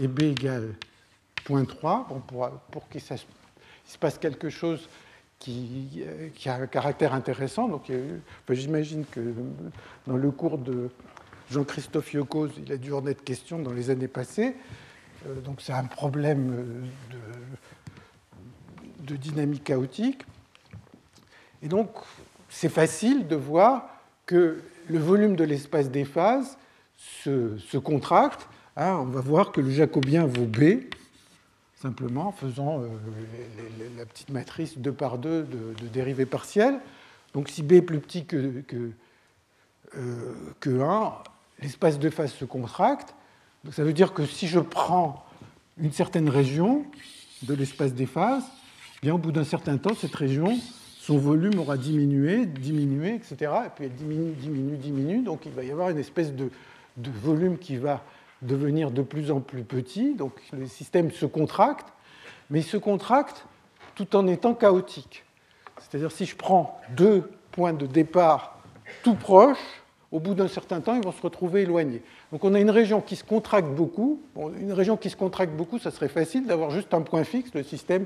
[0.00, 0.74] et b égale
[1.46, 2.06] 0.3.
[2.70, 4.88] pour, qu'il se passe quelque chose
[5.38, 6.02] qui,
[6.46, 7.90] a un caractère intéressant, donc
[8.50, 9.20] j'imagine que
[10.06, 10.90] dans le cours de
[11.50, 14.56] Jean-Christophe Yocos, il a dû en être question dans les années passées.
[15.26, 16.84] Euh, donc c'est un problème
[19.00, 20.24] de dynamique chaotique.
[21.62, 21.90] Et donc
[22.50, 23.88] c'est facile de voir
[24.26, 26.56] que le volume de l'espace des phases
[26.96, 28.48] se, contracte.
[28.76, 30.84] Hein, on va voir que le jacobien vaut B.
[31.76, 32.82] simplement en faisant
[33.96, 36.78] la petite matrice 2 par 2 de, dérivée partielle.
[37.34, 38.90] Donc si B est plus petit que, que,
[40.60, 41.12] que 1,
[41.60, 43.14] l'espace de phase se contracte.
[43.64, 45.24] Donc ça veut dire que si je prends
[45.78, 46.84] une certaine région
[47.42, 48.44] de l'espace des phases,
[48.96, 50.58] eh bien au bout d'un certain temps, cette région,
[51.08, 53.50] son volume aura diminué, diminué, etc.
[53.64, 55.22] Et puis elle diminue, diminue, diminue.
[55.22, 56.50] Donc il va y avoir une espèce de,
[56.98, 58.02] volume qui va
[58.42, 60.12] devenir de plus en plus petit.
[60.12, 61.86] Donc le système se contracte,
[62.50, 63.46] mais il se contracte
[63.94, 65.24] tout en étant chaotique.
[65.78, 68.58] C'est-à-dire si je prends deux points de départ
[69.02, 69.82] tout proches,
[70.12, 72.02] au bout d'un certain temps, ils vont se retrouver éloignés.
[72.32, 74.20] Donc on a une région qui se contracte beaucoup.
[74.60, 77.62] une région qui se contracte beaucoup, ça serait facile d'avoir juste un point fixe, le
[77.62, 78.04] système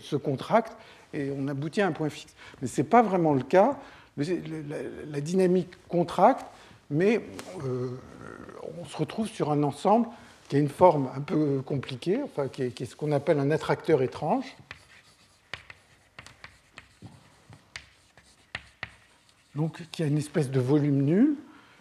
[0.00, 0.76] se contracte
[1.12, 2.34] et on aboutit à un point fixe.
[2.60, 3.78] Mais ce n'est pas vraiment le cas.
[4.16, 6.46] La dynamique contracte,
[6.90, 7.20] mais
[7.64, 7.90] euh,
[8.80, 10.08] on se retrouve sur un ensemble
[10.48, 14.02] qui a une forme un peu compliquée, enfin, qui est ce qu'on appelle un attracteur
[14.02, 14.56] étrange.
[19.58, 21.34] donc qui a une espèce de volume nul,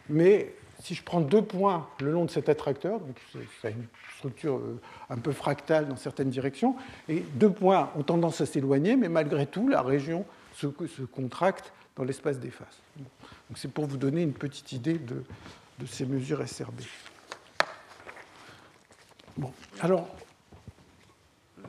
[0.09, 0.51] mais
[0.81, 3.17] si je prends deux points le long de cet attracteur, donc
[3.61, 6.75] c'est une structure euh, un peu fractale dans certaines directions,
[7.09, 10.67] et deux points ont tendance à s'éloigner, mais malgré tout, la région se,
[11.03, 12.81] contracte dans l'espace des faces.
[13.55, 15.23] C'est pour vous donner une petite idée de,
[15.79, 16.81] de ces mesures SRB.
[19.37, 19.51] Bon,
[19.81, 20.07] alors,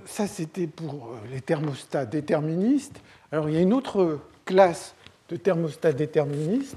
[0.06, 3.00] ça c'était pour euh, les thermostats déterministes.
[3.30, 4.94] Alors il y a une autre classe
[5.28, 6.76] de thermostat déterministe,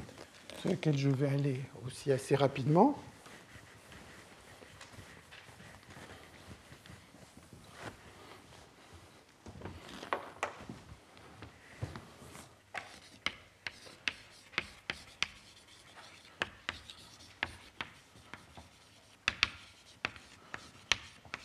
[0.61, 2.95] sur lequel je vais aller aussi assez rapidement.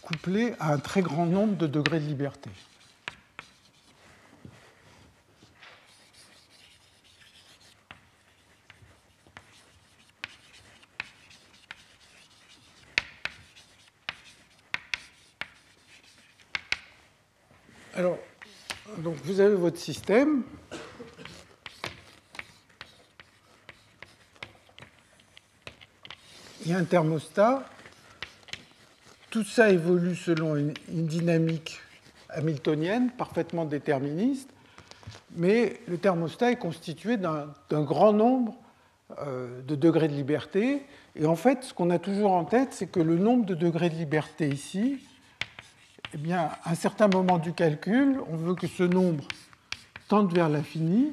[0.03, 2.51] couplé à un très grand nombre de degrés de liberté.
[17.97, 18.19] Alors,
[18.99, 20.45] donc vous avez votre système.
[26.64, 27.68] Il y a un thermostat.
[29.28, 31.80] Tout ça évolue selon une, dynamique
[32.30, 34.49] hamiltonienne, parfaitement déterministe,
[35.37, 38.55] mais le thermostat est constitué d'un grand nombre
[39.18, 40.87] euh, de degrés de liberté.
[41.14, 43.91] Et en fait, ce qu'on a toujours en tête, c'est que le nombre de degrés
[43.91, 45.07] de liberté ici,
[46.15, 49.25] eh bien, à un certain moment du calcul, on veut que ce nombre
[50.09, 51.13] tende vers l'infini.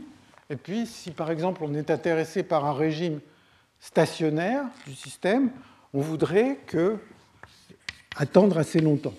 [0.50, 3.20] Et puis, si par exemple on est intéressé par un régime
[3.80, 5.52] stationnaire du système,
[5.94, 6.60] on voudrait
[8.16, 9.14] attendre assez longtemps.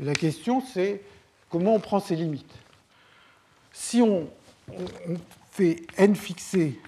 [0.00, 1.02] La question, c'est
[1.50, 2.54] comment on prend ces limites.
[3.72, 4.28] Si on,
[5.50, 6.80] fait n fixé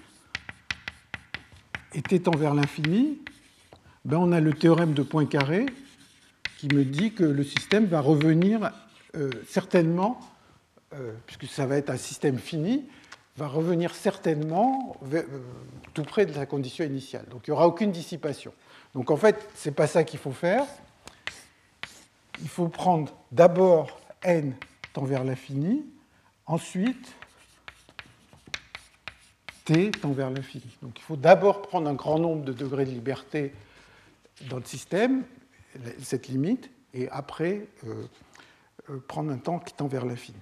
[1.93, 3.19] et t tend vers l'infini,
[4.03, 5.67] ben on a le théorème de Poincaré
[6.57, 8.71] qui me dit que le système va revenir
[9.15, 10.19] euh, certainement,
[10.93, 12.85] euh, puisque ça va être un système fini,
[13.37, 15.23] va revenir certainement euh,
[15.93, 17.25] tout près de la condition initiale.
[17.29, 18.51] Donc il n'y aura aucune dissipation.
[18.95, 20.65] Donc en fait, ce n'est pas ça qu'il faut faire.
[22.41, 24.55] Il faut prendre d'abord n
[24.93, 25.85] tend vers l'infini,
[26.47, 27.13] ensuite
[29.65, 30.75] t tend vers l'infini.
[30.81, 33.53] Donc il faut d'abord prendre un grand nombre de degrés de liberté
[34.49, 35.23] dans le système,
[36.01, 38.03] cette limite, et après euh,
[38.89, 40.37] euh, prendre un temps qui tend vers l'infini.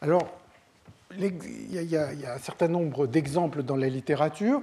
[0.00, 0.38] Alors,
[1.16, 4.60] il y, a un certain nombre d'exemples dans la littérature.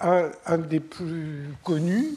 [0.00, 2.16] Un, des plus connus,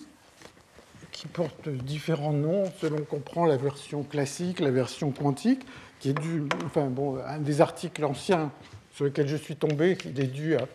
[1.11, 5.65] qui porte différents noms selon qu'on prend la version classique, la version quantique,
[5.99, 8.51] qui est dû, enfin bon, un des articles anciens
[8.93, 10.67] sur lesquels je suis tombé, il est dû à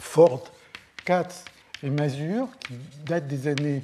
[0.00, 0.44] Ford,
[1.04, 1.44] Katz
[1.82, 2.74] et Mazur, qui
[3.06, 3.82] date des années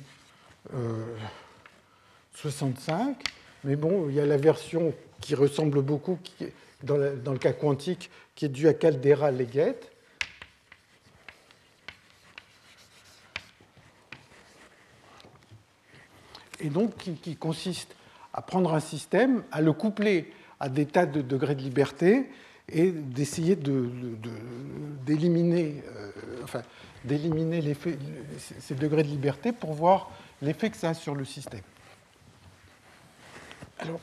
[2.35, 3.17] 65.
[3.65, 6.19] Mais bon, il y a la version qui ressemble beaucoup,
[6.83, 9.91] dans, le cas quantique, qui est due à Caldera-Leggett.
[16.61, 17.95] Et donc, qui, consiste
[18.33, 22.31] à prendre un système, à le coupler à des tas de degrés de liberté
[22.69, 23.57] et d'essayer
[25.05, 26.13] d'éliminer euh,
[26.45, 26.63] enfin,
[28.61, 31.63] ces degrés de liberté pour voir l'effet que ça a sur le système.
[33.79, 34.01] Alors,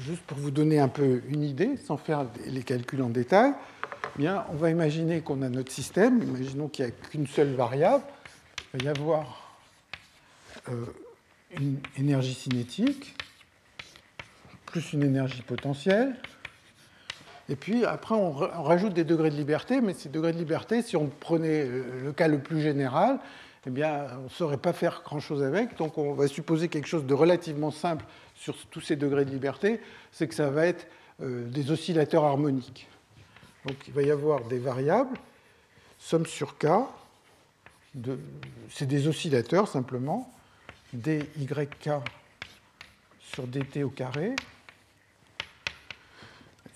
[0.00, 3.52] juste pour vous donner un peu une idée, sans faire les calculs en détail,
[4.16, 7.54] eh bien, on va imaginer qu'on a notre système, imaginons qu'il n'y a qu'une seule
[7.54, 8.04] variable,
[8.74, 9.58] il va y avoir
[10.68, 10.84] euh,
[11.58, 13.14] une énergie cinétique,
[14.66, 16.14] plus une énergie potentielle.
[17.48, 20.96] Et puis après, on, rajoute des degrés de liberté, mais ces degrés de liberté, si
[20.96, 23.18] on prenait le cas le plus général,
[23.68, 25.76] eh bien, on ne saurait pas faire grand-chose avec.
[25.76, 29.80] Donc on va supposer quelque chose de relativement simple sur tous ces degrés de liberté,
[30.10, 30.86] c'est que ça va être
[31.20, 32.88] euh, des oscillateurs harmoniques.
[33.66, 35.18] Donc il va y avoir des variables,
[35.98, 36.66] somme sur k,
[38.70, 40.32] c'est des oscillateurs simplement,
[40.94, 41.90] dyk
[43.20, 44.34] sur dt au carré.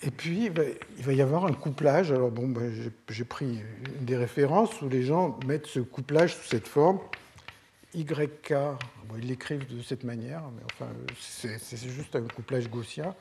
[0.05, 0.51] Et puis,
[0.99, 2.11] il va y avoir un couplage.
[2.11, 2.73] Alors, bon, ben,
[3.09, 3.61] j'ai pris
[4.01, 6.99] des références où les gens mettent ce couplage sous cette forme.
[7.95, 8.55] YK,
[9.07, 10.91] bon, ils l'écrivent de cette manière, mais enfin,
[11.21, 13.15] c'est juste un couplage gaussien.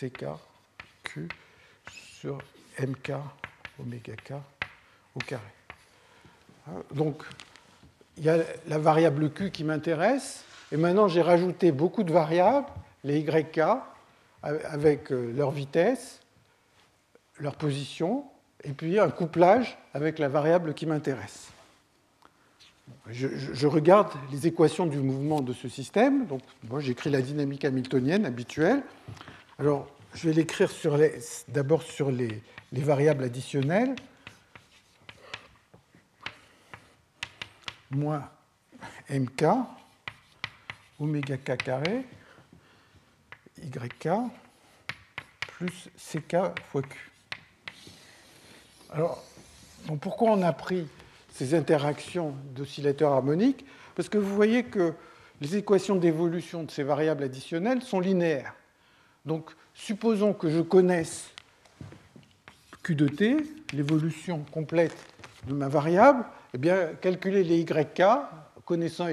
[0.00, 0.24] CK,
[1.04, 1.28] Q
[1.90, 2.38] sur
[2.80, 3.12] MK,
[3.80, 4.32] oméga K
[5.14, 5.42] au carré.
[6.66, 7.22] Hein, donc,
[8.16, 12.66] il y a la variable Q qui m'intéresse, et maintenant j'ai rajouté beaucoup de variables,
[13.04, 13.60] les YK,
[14.42, 16.20] avec euh, leur vitesse,
[17.38, 18.24] leur position,
[18.64, 21.50] et puis un couplage avec la variable qui m'intéresse.
[23.10, 26.26] Je, regarde les équations du mouvement de ce système.
[26.26, 28.82] Donc, moi, j'écris la dynamique hamiltonienne habituelle.
[29.58, 30.70] Alors, je vais l'écrire
[31.48, 33.94] d'abord sur les, les, variables additionnelles.
[37.90, 38.28] Moins
[39.10, 39.44] mk,
[41.00, 42.04] oméga k carré,
[43.64, 44.08] YK
[45.58, 46.36] plus CK
[46.70, 47.10] fois Q.
[48.90, 49.22] Alors,
[50.00, 50.86] pourquoi on a pris
[51.32, 53.64] ces interactions d'oscillateurs harmoniques?
[53.94, 54.94] Parce que vous voyez que
[55.40, 58.54] les équations d'évolution de ces variables additionnelles sont linéaires.
[59.24, 61.30] Donc, supposons que je connaisse
[62.82, 63.36] Q de t,
[63.72, 64.96] l'évolution complète
[65.46, 68.02] de ma variable, eh bien, calculer les YK
[68.68, 69.08] connaissant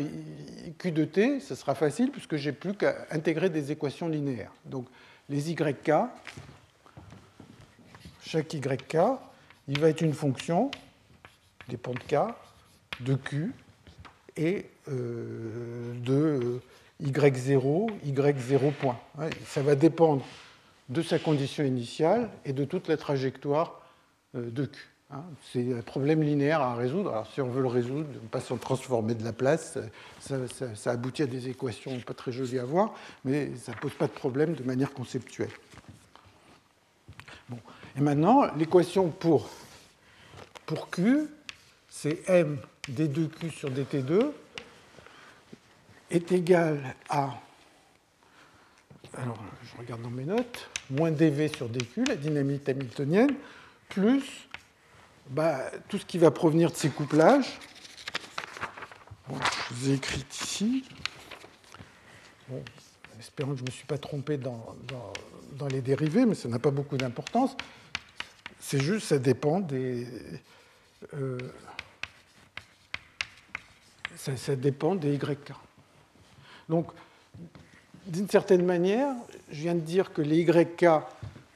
[0.77, 4.51] Q de t, ce sera facile puisque j'ai plus qu'à intégrer des équations linéaires.
[4.65, 4.85] Donc
[5.29, 5.91] les YK,
[8.21, 8.97] chaque YK,
[9.69, 10.71] il va être une fonction
[11.69, 12.35] des ponts de K,
[12.99, 13.53] de Q
[14.35, 16.59] et euh, de
[17.01, 18.99] Y0, Y0 point.
[19.45, 20.25] Ça va dépendre
[20.89, 23.81] de sa condition initiale et de toute la trajectoire
[24.35, 24.94] euh, de Q.
[25.11, 27.11] Hein, c'est un problème linéaire à résoudre.
[27.11, 29.77] Alors, si on veut le résoudre, pas s'en transformer de la place,
[30.19, 32.93] ça, aboutit à des équations pas très jolies à voir,
[33.23, 35.51] mais ça ne pose pas de problème de manière conceptuelle.
[37.97, 39.47] Et maintenant, l'équation pour,
[40.65, 41.27] pour Q,
[41.87, 42.57] c'est m
[42.89, 44.31] d2q sur dt2
[46.11, 47.29] est égal à,
[49.13, 53.33] alors je regarde dans mes notes, moins dv sur dq, la dynamique hamiltonienne,
[53.89, 54.47] plus
[55.29, 57.59] bah, tout ce qui va provenir de ces couplages,
[59.29, 60.83] je vous ai écrit ici,
[62.47, 64.63] bon, que je ne me suis pas trompé dans,
[65.69, 67.55] les dérivés, mais ça n'a pas beaucoup d'importance,
[68.59, 70.07] c'est juste, ça dépend des...
[71.13, 71.37] Euh,
[74.15, 75.51] ça, dépend des YK.
[76.67, 76.87] Donc,
[78.07, 79.13] d'une certaine manière,
[79.51, 80.85] je viens de dire que les YK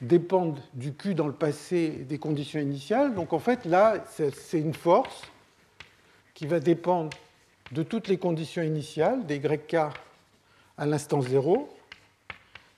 [0.01, 3.13] dépendent du Q dans le passé des conditions initiales.
[3.13, 5.23] Donc en fait, là, c'est une force
[6.33, 7.09] qui va dépendre
[7.71, 9.75] de toutes les conditions initiales, des YK
[10.77, 11.69] à l'instant 0,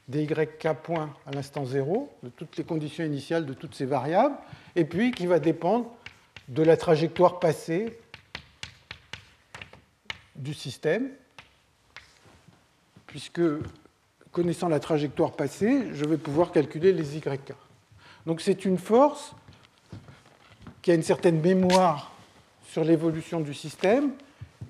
[0.07, 4.35] des YK points à l'instant 0, de toutes les conditions initiales de toutes ces variables,
[4.75, 5.89] et puis qui va dépendre
[6.47, 7.99] de la trajectoire passée
[10.35, 11.11] du système,
[13.05, 13.41] puisque
[14.31, 17.53] connaissant la trajectoire passée, je vais pouvoir calculer les YK.
[18.25, 19.33] Donc c'est une force
[20.81, 22.11] qui a une certaine mémoire
[22.67, 24.11] sur l'évolution du système,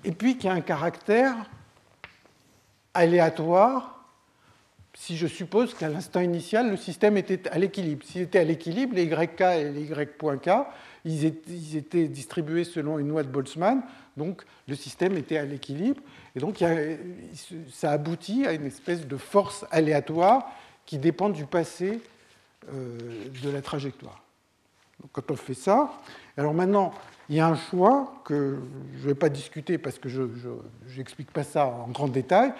[0.04, 1.36] et puis qui a un caractère
[2.94, 3.92] aléatoire
[4.94, 8.04] si je suppose qu'à l'instant initial, le système était à l'équilibre.
[8.04, 10.50] S'il était à l'équilibre, les YK et les Y.K,
[11.04, 13.82] ils étaient distribués selon une loi de Boltzmann,
[14.16, 16.00] donc le système était à l'équilibre.
[16.36, 16.62] Et donc
[17.72, 20.46] ça aboutit à une espèce de force aléatoire
[20.86, 22.00] qui dépend du passé
[22.72, 22.98] euh,
[23.42, 24.22] de la trajectoire.
[25.00, 25.92] Donc, quand on fait ça,
[26.36, 26.92] alors maintenant,
[27.28, 28.58] il y a un choix que
[28.94, 30.28] je ne vais pas discuter parce que je
[30.96, 32.52] n'explique pas ça en grand détail.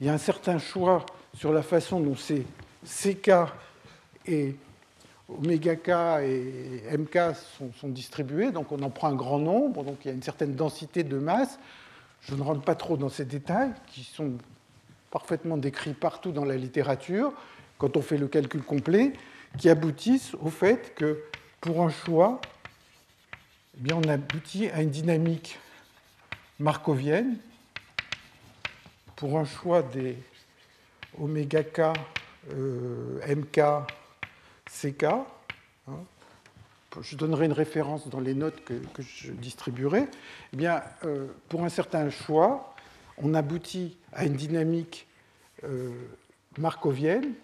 [0.00, 2.44] Il y a un certain choix sur la façon dont ces
[2.84, 3.30] CK
[4.26, 4.56] et
[5.28, 5.88] oméga K
[6.22, 7.34] et MK
[7.80, 8.52] sont, distribués.
[8.52, 11.18] Donc on en prend un grand nombre, donc il y a une certaine densité de
[11.18, 11.58] masse.
[12.22, 14.32] Je ne rentre pas trop dans ces détails qui sont
[15.10, 17.32] parfaitement décrits partout dans la littérature
[17.78, 19.12] quand on fait le calcul complet,
[19.58, 21.22] qui aboutissent au fait que
[21.60, 22.40] pour un choix,
[23.76, 25.58] eh bien, on aboutit à une dynamique
[26.58, 27.36] markovienne
[29.14, 30.16] pour un choix des
[31.18, 31.92] oméga k,
[32.54, 33.60] mk,
[34.68, 35.24] ck, hein,
[37.00, 40.06] je donnerai une référence dans les notes que, je distribuerai,
[40.52, 42.74] eh bien, euh, pour un certain choix,
[43.18, 45.06] on aboutit à une dynamique
[45.64, 45.90] euh,
[46.58, 47.34] markovienne,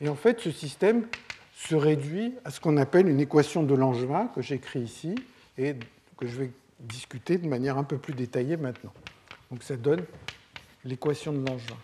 [0.00, 1.06] et en fait, ce système
[1.54, 5.14] se réduit à ce qu'on appelle une équation de Langevin, que j'écris ici,
[5.56, 5.74] et
[6.18, 6.50] que je vais
[6.80, 8.92] discuter de manière un peu plus détaillée maintenant.
[9.50, 10.04] Donc ça donne
[10.84, 11.76] l'équation de Langevin.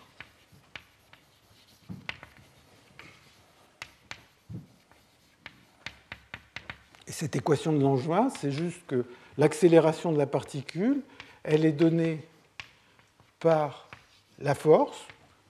[7.22, 9.04] Cette équation de Langevin, c'est juste que
[9.38, 11.02] l'accélération de la particule,
[11.44, 12.26] elle est donnée
[13.38, 13.88] par
[14.40, 14.98] la force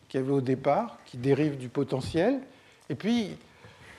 [0.06, 2.40] qu'il y avait au départ, qui dérive du potentiel,
[2.90, 3.38] et puis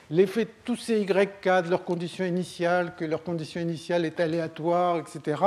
[0.08, 4.98] l'effet de tous ces YK, de leurs conditions initiales, que leur condition initiale est aléatoire,
[4.98, 5.42] etc.,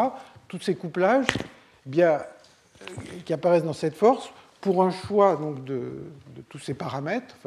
[0.50, 2.86] tous ces couplages eh bien, euh,
[3.24, 5.94] qui apparaissent dans cette force, pour un choix donc, de,
[6.50, 7.38] tous ces paramètres,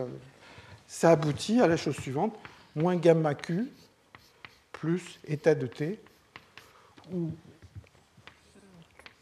[0.89, 2.35] ça aboutit à la chose suivante,
[2.75, 3.69] moins gamma Q
[4.81, 6.01] plus état de T,
[7.13, 7.31] où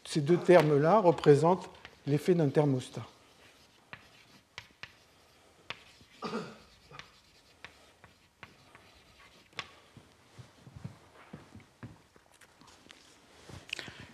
[0.05, 1.69] ces deux termes-là représentent
[2.07, 3.05] l'effet d'un thermostat.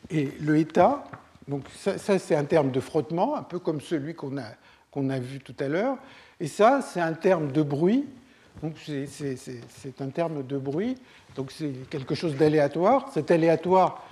[0.10, 1.04] Et le état,
[1.48, 4.50] donc ça, c'est un terme de frottement, un peu comme celui qu'on a,
[4.90, 6.00] qu'on a vu tout à l'heure,
[6.40, 8.06] et ça c'est un terme de bruit,
[8.62, 10.98] donc c'est un terme de bruit
[11.36, 13.10] donc c'est quelque chose d'aléatoire.
[13.14, 14.08] Cet aléatoire,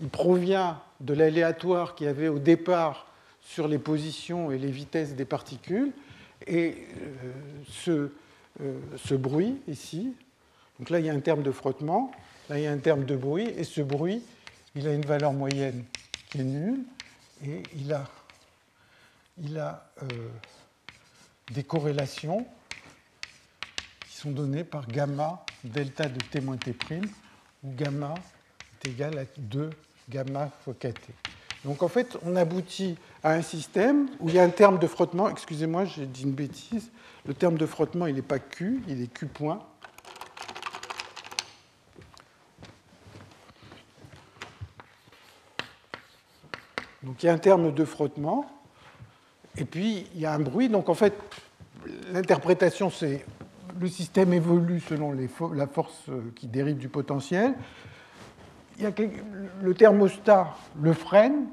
[0.00, 3.06] il provient de l'aléatoire qu'il y avait au départ
[3.42, 5.92] sur les positions et les vitesses des particules.
[6.46, 7.32] Et euh,
[7.68, 8.10] ce,
[8.62, 10.14] euh, ce, bruit ici,
[10.78, 12.12] donc là il y a un terme de frottement,
[12.48, 14.22] là il y a un terme de bruit, et ce bruit,
[14.76, 15.84] il a une valeur moyenne
[16.30, 16.84] qui est nulle,
[17.44, 18.04] et il a,
[19.42, 20.06] il a euh,
[21.52, 22.46] des corrélations
[24.18, 26.74] sont données par gamma delta de t moins t',
[27.62, 28.14] où gamma
[28.84, 29.70] est égal à 2
[30.08, 30.98] gamma fois kt.
[31.64, 34.88] Donc en fait, on aboutit à un système où il y a un terme de
[34.88, 35.28] frottement.
[35.28, 36.90] Excusez-moi, j'ai dit une bêtise.
[37.26, 39.64] Le terme de frottement, il n'est pas Q, il est Q point.
[47.04, 48.50] Donc il y a un terme de frottement,
[49.56, 50.68] et puis il y a un bruit.
[50.68, 51.14] Donc en fait,
[52.12, 53.24] l'interprétation, c'est
[53.78, 55.14] le système évolue selon
[55.54, 57.54] la force euh, qui dérive du potentiel.
[58.80, 61.46] le thermostat le freine,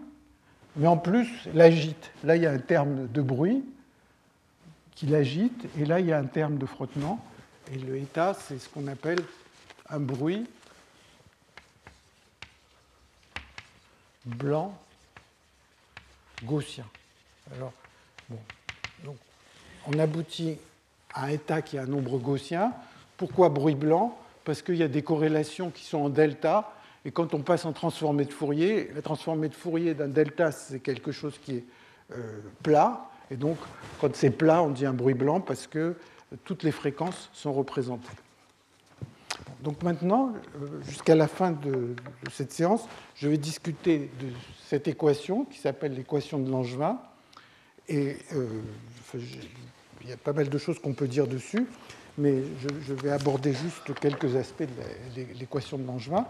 [0.75, 2.11] mais en plus l'agite.
[2.23, 3.63] Là, il y a un terme de bruit
[4.95, 7.23] qui l'agite, et là, il y a un terme de frottement.
[7.71, 9.19] Et le état, c'est ce qu'on appelle
[9.89, 10.47] un bruit
[14.25, 14.77] blanc
[16.43, 16.85] gaussien.
[17.55, 17.73] Alors,
[18.29, 18.39] bon,
[19.03, 19.17] donc,
[19.87, 20.57] on aboutit
[21.15, 22.71] un état qui a un nombre gaussien.
[23.17, 24.17] Pourquoi bruit blanc?
[24.43, 27.73] Parce qu'il y a des corrélations qui sont en delta, et quand on passe en
[27.73, 31.63] transformé de Fourier, la transformée de Fourier d'un delta, c'est quelque chose qui est
[32.11, 33.57] euh, plat, et donc
[33.99, 35.95] quand c'est plat, on dit un bruit blanc parce que
[36.43, 38.07] toutes les fréquences sont représentées.
[39.61, 41.95] Donc maintenant, euh, jusqu'à la fin de,
[42.31, 44.27] cette séance, je vais discuter de
[44.63, 46.99] cette équation qui s'appelle l'équation de Langevin.
[47.87, 48.47] Et euh,
[50.05, 51.65] il y a pas mal de choses qu'on peut dire dessus,
[52.17, 52.43] mais
[52.87, 56.25] je, vais aborder juste quelques aspects de l'équation de Langevin.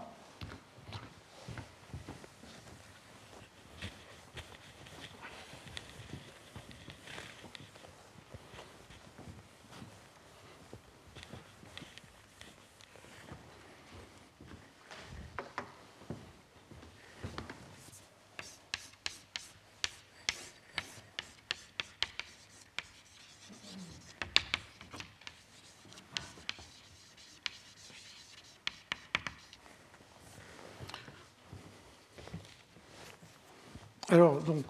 [34.16, 34.64] Alors, donc,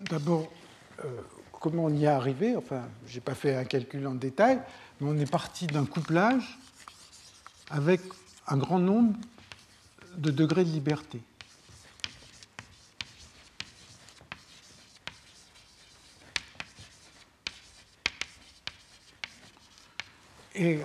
[0.00, 0.48] d'abord,
[1.04, 1.20] euh,
[1.52, 4.60] comment on y est arrivé Enfin, je n'ai pas fait un calcul en détail,
[5.00, 6.58] mais on est parti d'un couplage
[7.70, 8.00] avec
[8.46, 9.16] un grand nombre
[10.16, 11.20] de degrés de liberté.
[20.54, 20.80] Et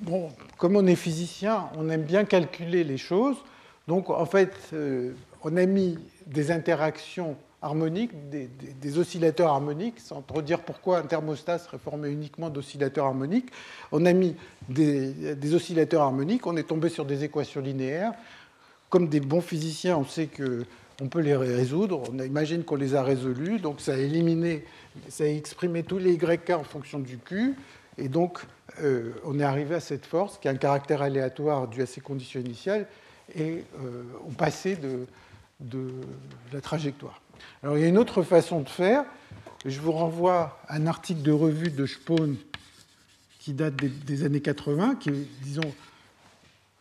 [0.00, 3.36] bon, comme on est physicien, on aime bien calculer les choses.
[3.86, 10.42] Donc en fait, euh, on a mis des interactions harmoniques, des, oscillateurs harmoniques, sans trop
[10.42, 13.50] dire pourquoi un thermostat serait formé uniquement d'oscillateurs harmoniques.
[13.92, 14.36] On a mis
[14.68, 18.12] des, oscillateurs harmoniques, on est tombé sur des équations linéaires.
[18.90, 20.64] Comme des bons physiciens, on sait qu'on
[21.00, 22.02] on peut les résoudre.
[22.12, 24.64] On imagine qu'on les a résolus, donc ça a éliminé,
[25.08, 27.54] ça a exprimé tous les YK en fonction du Q,
[27.96, 28.40] et donc
[28.80, 32.00] euh, on est arrivé à cette force qui a un caractère aléatoire dû à ces
[32.00, 32.86] conditions initiales,
[33.34, 34.02] et euh,
[34.36, 35.06] passé de,
[35.62, 35.92] de,
[36.52, 37.21] la trajectoire.
[37.62, 39.04] Alors il y a une autre façon de faire.
[39.64, 42.36] Je vous renvoie à un article de revue de Spohn
[43.38, 45.74] qui date des, années 80, qui est, disons,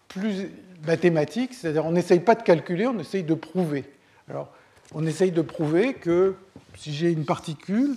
[0.08, 0.48] plus
[0.86, 3.86] mathématique, c'est-à-dire on n'essaye pas de calculer, on essaye de prouver.
[4.30, 4.52] Alors,
[4.94, 6.36] on essaye de prouver que
[6.76, 7.96] si j'ai une particule,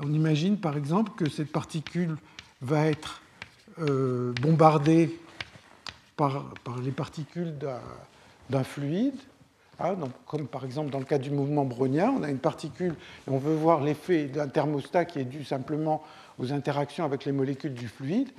[0.00, 2.16] on imagine par exemple que cette particule
[2.60, 3.22] va être
[3.78, 5.18] euh, bombardée
[6.16, 6.44] par,
[6.82, 7.54] les particules
[8.50, 9.14] d'un fluide,
[9.80, 9.96] hein,
[10.26, 12.94] comme par exemple dans le cas du mouvement brownien, on a une particule
[13.26, 16.02] et on veut voir l'effet d'un thermostat qui est dû simplement
[16.38, 18.30] aux interactions avec les molécules du fluide.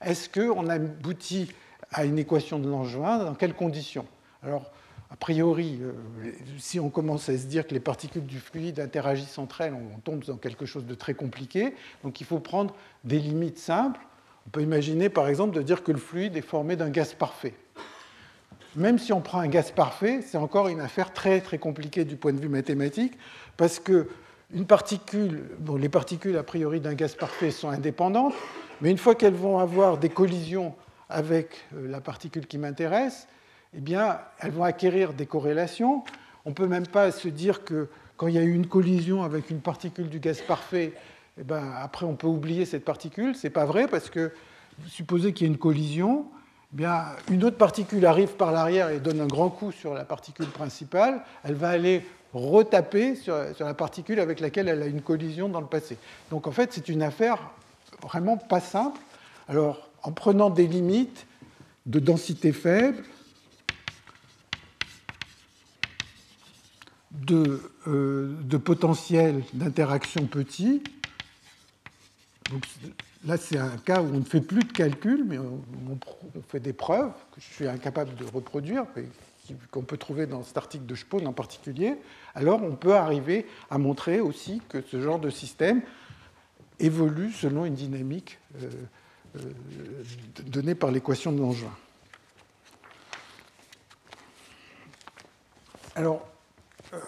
[0.00, 1.52] Est-ce qu'on aboutit
[1.92, 4.06] à une équation de Langevin Dans quelles conditions?
[4.42, 4.70] Alors,
[5.10, 5.92] a priori, euh,
[6.58, 10.00] si on commence à se dire que les particules du fluide interagissent entre elles, on
[10.00, 11.74] tombe dans quelque chose de très compliqué.
[12.02, 12.74] Donc il faut prendre
[13.04, 14.00] des limites simples.
[14.46, 17.54] On peut imaginer par exemple de dire que le fluide est formé d'un gaz parfait.
[18.76, 22.16] Même si on prend un gaz parfait, c'est encore une affaire très très compliquée du
[22.16, 23.16] point de vue mathématique,
[23.56, 24.08] parce que
[24.52, 28.34] les particules a priori d'un gaz parfait sont indépendantes,
[28.80, 30.74] mais une fois qu'elles vont avoir des collisions
[31.08, 33.28] avec euh, la particule qui m'intéresse,
[33.76, 36.02] eh bien, elles vont acquérir des corrélations.
[36.44, 39.22] On ne peut même pas se dire que quand il y a eu une collision
[39.22, 40.92] avec une particule du gaz parfait,
[41.38, 43.34] eh ben, après on peut oublier cette particule.
[43.34, 44.32] Ce n'est pas vrai parce que
[44.86, 46.26] supposez qu'il y ait une collision,
[46.74, 50.48] bien, une autre particule arrive par l'arrière et donne un grand coup sur la particule
[50.48, 51.22] principale.
[51.44, 55.66] Elle va aller retaper sur, la particule avec laquelle elle a une collision dans le
[55.66, 55.96] passé.
[56.30, 57.38] Donc en fait, c'est une affaire
[58.02, 59.00] vraiment pas simple.
[59.48, 61.26] Alors, en prenant des limites
[61.86, 63.04] de densité faible,
[67.12, 68.34] de, euh,
[68.64, 70.82] potentiel d'interaction petit.
[72.50, 72.64] Donc,
[73.26, 75.60] là, c'est un cas où on ne fait plus de calcul, mais on,
[76.48, 78.84] fait des preuves que je suis incapable de reproduire,
[79.70, 81.96] qu'on peut trouver dans cet article de Spohn en particulier.
[82.34, 85.82] Alors, on peut arriver à montrer aussi que ce genre de système
[86.80, 88.70] évolue selon une dynamique euh,
[89.36, 89.52] euh,
[90.46, 91.70] donnée par l'équation de Langevin.
[95.96, 96.26] Alors,
[96.92, 96.98] euh,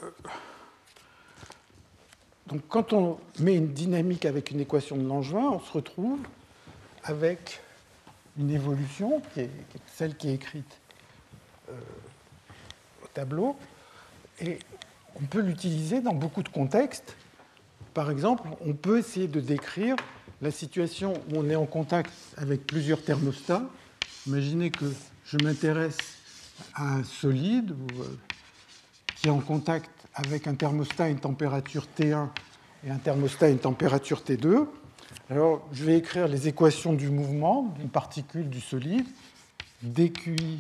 [2.47, 6.21] donc quand on met une dynamique avec une équation de Langevin, on se retrouve
[7.03, 7.61] avec
[8.39, 9.51] une évolution qui est,
[9.95, 10.79] celle qui est écrite
[11.69, 11.73] euh,
[13.05, 13.57] au tableau,
[14.41, 14.59] et
[15.21, 17.17] on peut l'utiliser dans beaucoup de contextes.
[17.95, 19.97] Par exemple, on peut essayer de décrire
[20.43, 23.63] la situation où on est en contact avec plusieurs thermostats.
[24.27, 24.85] Imaginez que
[25.25, 25.97] je m'intéresse
[26.75, 28.05] à un solide, euh,
[29.17, 32.29] qui est en contact avec un thermostat à une température T1
[32.85, 34.67] et un thermostat à une température T2.
[35.31, 39.07] Alors, je vais écrire les équations du mouvement d'une particule du solide,
[39.83, 40.59] dQi,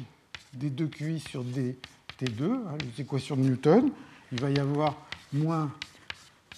[0.58, 3.90] d2QI sur dt2, hein, les équations de Newton.
[4.32, 4.94] Il va y avoir
[5.32, 5.70] moins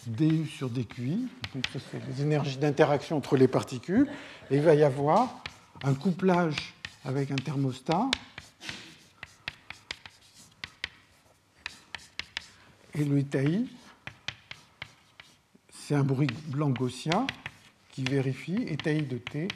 [0.07, 4.09] du sur dQi, donc ça c'est les énergies d'interaction entre les particules,
[4.51, 5.43] et il va y avoir
[5.85, 8.11] un couplage avec un thermostat
[12.99, 13.65] Et le étaï,
[15.71, 17.29] c'est un bruit blanc gaussien
[17.91, 19.47] qui vérifie étaï de t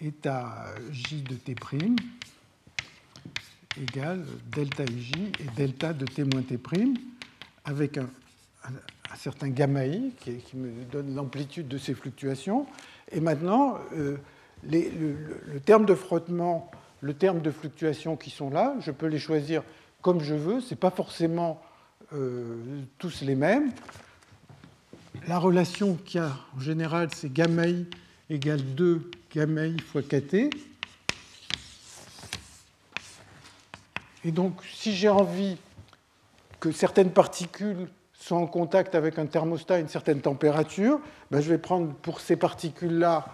[0.00, 1.54] état j de t'
[3.80, 6.58] égale delta ij et delta de t moins t'
[7.64, 8.10] avec un,
[9.14, 12.66] certain gamma i qui, me donne l'amplitude de ces fluctuations.
[13.12, 14.16] Et maintenant, euh,
[14.64, 15.16] le,
[15.46, 16.72] le, terme de frottement,
[17.02, 19.62] le terme de fluctuation qui sont là, je peux les choisir
[20.02, 20.60] comme je veux.
[20.60, 21.62] Ce n'est pas forcément
[22.14, 23.70] euh, tous les mêmes.
[25.26, 27.86] La relation qu'il y a en général, c'est gamma i
[28.30, 30.50] égale 2 gamma i fois kt.
[34.24, 35.58] Et donc, si j'ai envie
[36.60, 41.50] que certaines particules soient en contact avec un thermostat à une certaine température, ben je
[41.50, 43.26] vais prendre pour ces particules-là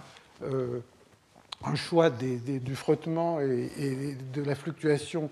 [0.42, 0.80] euh,
[1.64, 5.30] un choix du frottement et, et, de la fluctuation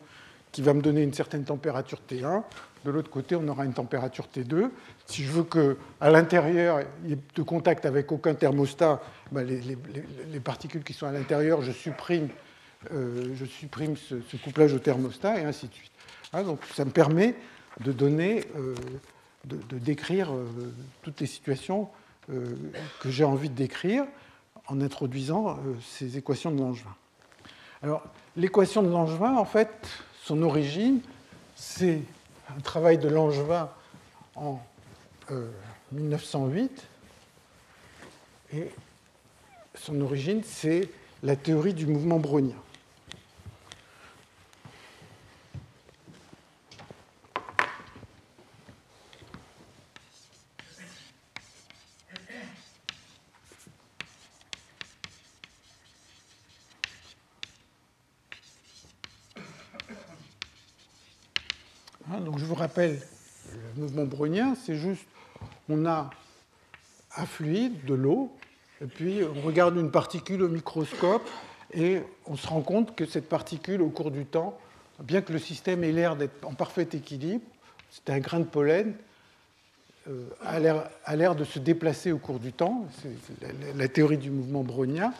[0.52, 2.44] qui va me donner une certaine température T1.
[2.84, 4.70] De l'autre côté, on aura une température T2.
[5.06, 9.00] Si je veux qu'à l'intérieur, il n'y ait de contact avec aucun thermostat,
[9.30, 12.28] ben, les, particules qui sont à l'intérieur, je supprime,
[12.92, 15.92] euh, ce, couplage au thermostat et ainsi de suite.
[16.32, 17.36] Hein, donc ça me permet
[17.84, 18.74] de donner, euh,
[19.44, 20.46] de, décrire euh,
[21.02, 21.88] toutes les situations
[23.00, 24.04] que j'ai envie de décrire
[24.68, 26.94] en introduisant ces équations de Langevin.
[27.82, 28.04] Alors,
[28.36, 29.88] l'équation de Langevin, en fait,
[30.22, 31.00] son origine,
[31.56, 32.00] c'est
[32.56, 33.68] un travail de Langevin
[34.36, 34.60] en
[35.92, 36.86] 1908.
[38.54, 38.70] Et
[39.74, 40.88] son origine, c'est
[41.22, 42.56] la théorie du mouvement brownien.
[62.10, 62.20] Hein,
[62.76, 62.96] le
[63.76, 65.04] mouvement brownien, c'est juste,
[65.68, 66.10] on a
[67.16, 68.32] un fluide, de l'eau,
[68.82, 71.28] et puis on regarde une particule au microscope
[71.74, 74.58] et on se rend compte que cette particule, au cours du temps,
[75.02, 77.44] bien que le système ait l'air d'être en parfait équilibre,
[77.90, 78.94] c'est un grain de pollen,
[80.08, 82.86] euh, a l'air de se déplacer au cours du temps.
[83.76, 85.12] la, théorie du mouvement brownien,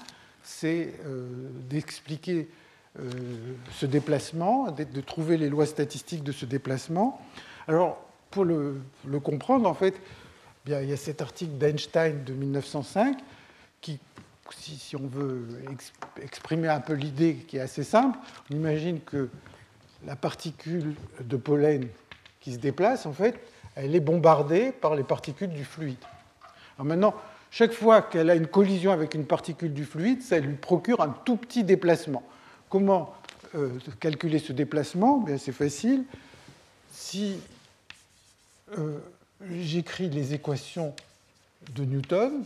[0.43, 1.29] c'est euh,
[1.69, 2.49] d'expliquer
[2.97, 7.21] ce déplacement, de, trouver les lois statistiques de ce déplacement.
[7.69, 7.99] Alors,
[8.31, 8.81] pour le,
[9.23, 9.95] comprendre, en fait,
[10.65, 13.19] bien, il y a cet article d'Einstein de 1905
[13.81, 13.99] qui,
[14.59, 15.47] si, on veut
[16.21, 18.19] exprimer un peu l'idée qui est assez simple,
[18.51, 19.29] on imagine que
[20.05, 21.89] la particule de pollen
[22.41, 23.41] qui se déplace, en fait,
[23.75, 25.97] elle est bombardée par les particules du fluide.
[26.77, 27.15] Alors maintenant,
[27.51, 31.15] chaque fois qu'elle a une collision avec une particule du fluide, ça lui procure un
[31.25, 32.23] tout petit déplacement.
[32.73, 33.13] Comment
[33.55, 33.69] euh,
[34.01, 35.27] calculer ce déplacement?
[35.37, 36.05] C'est facile.
[36.91, 37.37] Si
[38.79, 38.99] euh,
[39.51, 40.95] j'écris les équations
[41.75, 42.45] de Newton,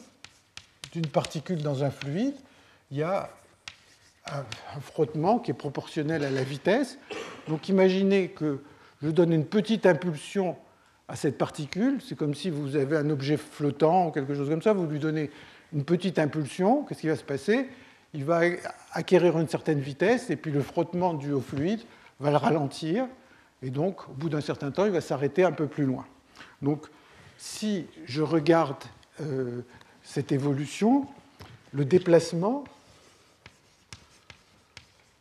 [0.91, 2.35] d'une particule dans un fluide,
[2.91, 3.31] il y a
[4.27, 6.99] un frottement qui est proportionnel à la vitesse.
[7.47, 8.65] Donc imaginez que
[9.05, 10.57] je donne une petite impulsion
[11.07, 12.01] à cette particule.
[12.05, 14.73] C'est comme si vous avez un objet flottant ou quelque chose comme ça.
[14.73, 15.31] Vous lui donnez
[15.73, 16.83] une petite impulsion.
[16.83, 17.69] Qu'est-ce qui va se passer?
[18.15, 18.41] Il va
[18.93, 21.81] acquérir une certaine vitesse et puis le frottement dû au fluide
[22.21, 23.07] va le ralentir.
[23.63, 26.07] Et donc, au bout d'un certain temps, il va s'arrêter un peu plus loin.
[26.63, 26.87] Donc,
[27.39, 28.83] si je regarde
[29.21, 29.61] euh,
[30.03, 31.07] cette évolution,
[31.73, 32.65] le déplacement,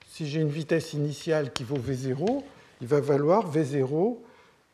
[0.08, 2.44] si j'ai une vitesse initiale qui vaut V0,
[2.82, 4.18] il va valoir V0,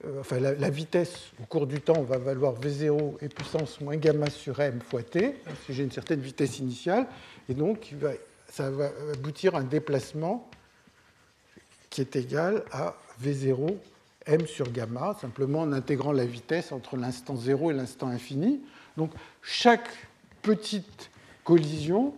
[0.05, 4.29] euh, enfin la, vitesse au cours du temps va valoir V0 et puissance moins gamma
[4.29, 5.35] sur m fois t,
[5.65, 7.07] si j'ai une certaine vitesse initiale,
[7.51, 7.93] et donc
[8.49, 10.49] ça va aboutir à un déplacement
[11.89, 13.75] qui est égal à V0
[14.25, 18.61] m sur gamma, simplement en intégrant la vitesse entre l'instant 0 et l'instant infini.
[18.95, 19.11] Donc
[19.41, 19.89] chaque
[20.41, 21.09] petite
[21.43, 22.13] collision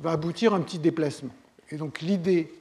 [0.00, 1.34] va aboutir à un petit déplacement.
[1.70, 2.52] Et donc l'idée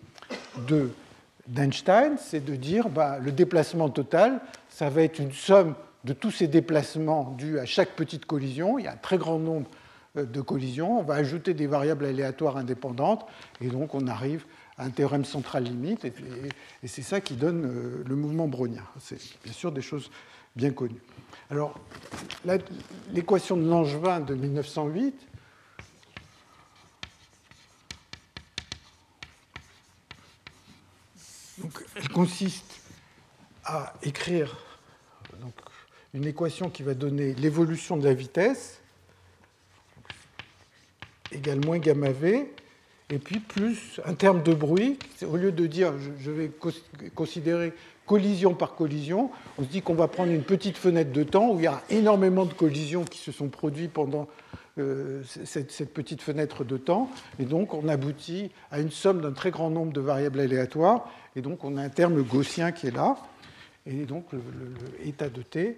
[1.48, 5.74] d'Einstein, c'est de dire bah, le déplacement total, ça va être une somme
[6.04, 8.78] de tous ces déplacements dus à chaque petite collision.
[8.78, 9.68] Il y a un très grand nombre
[10.16, 11.00] de collisions.
[11.00, 13.26] On va ajouter des variables aléatoires indépendantes
[13.62, 14.46] et donc on arrive
[14.78, 16.06] à un théorème central limite.
[16.06, 16.14] Et,
[16.88, 18.84] c'est ça qui donne euh, le mouvement brownien.
[19.00, 20.12] C'est bien sûr des choses
[20.56, 21.02] bien connues.
[21.50, 21.80] Alors,
[23.12, 25.16] l'équation de Langevin de 1908,
[31.96, 32.82] elle consiste
[33.66, 34.58] à écrire
[36.14, 38.83] une équation qui va donner l'évolution de la vitesse
[41.34, 42.52] égale moins gamma v,
[43.10, 44.98] et puis plus un terme de bruit.
[45.26, 46.52] Au lieu de dire je vais
[47.16, 47.74] considérer
[48.06, 51.60] collision par collision, on se dit qu'on va prendre une petite fenêtre de temps où
[51.60, 54.28] il y a énormément de collisions qui se sont produites pendant
[54.80, 59.52] euh, cette, petite fenêtre de temps, et donc on aboutit à une somme d'un très
[59.52, 63.16] grand nombre de variables aléatoires, et donc on a un terme gaussien qui est là,
[63.86, 64.40] et donc le,
[65.30, 65.78] de t,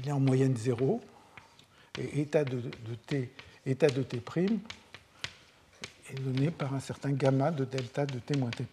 [0.00, 1.00] il est en moyenne 0,
[1.98, 3.30] et état de, de t,
[3.66, 4.16] état de t'
[6.10, 8.64] est donné par un certain gamma de delta de t moins t'.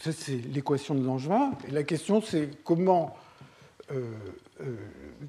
[0.00, 1.52] Ça, c'est l'équation de Langevin.
[1.68, 3.14] Et la question, c'est comment,
[3.92, 4.14] euh,
[4.62, 4.76] euh,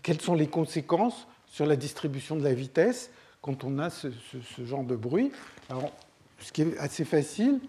[0.01, 3.11] quelles sont les conséquences sur la distribution de la vitesse
[3.41, 4.07] quand on a ce,
[4.63, 5.31] genre de bruit.
[5.69, 5.91] Alors,
[6.39, 7.59] ce qui est assez facile,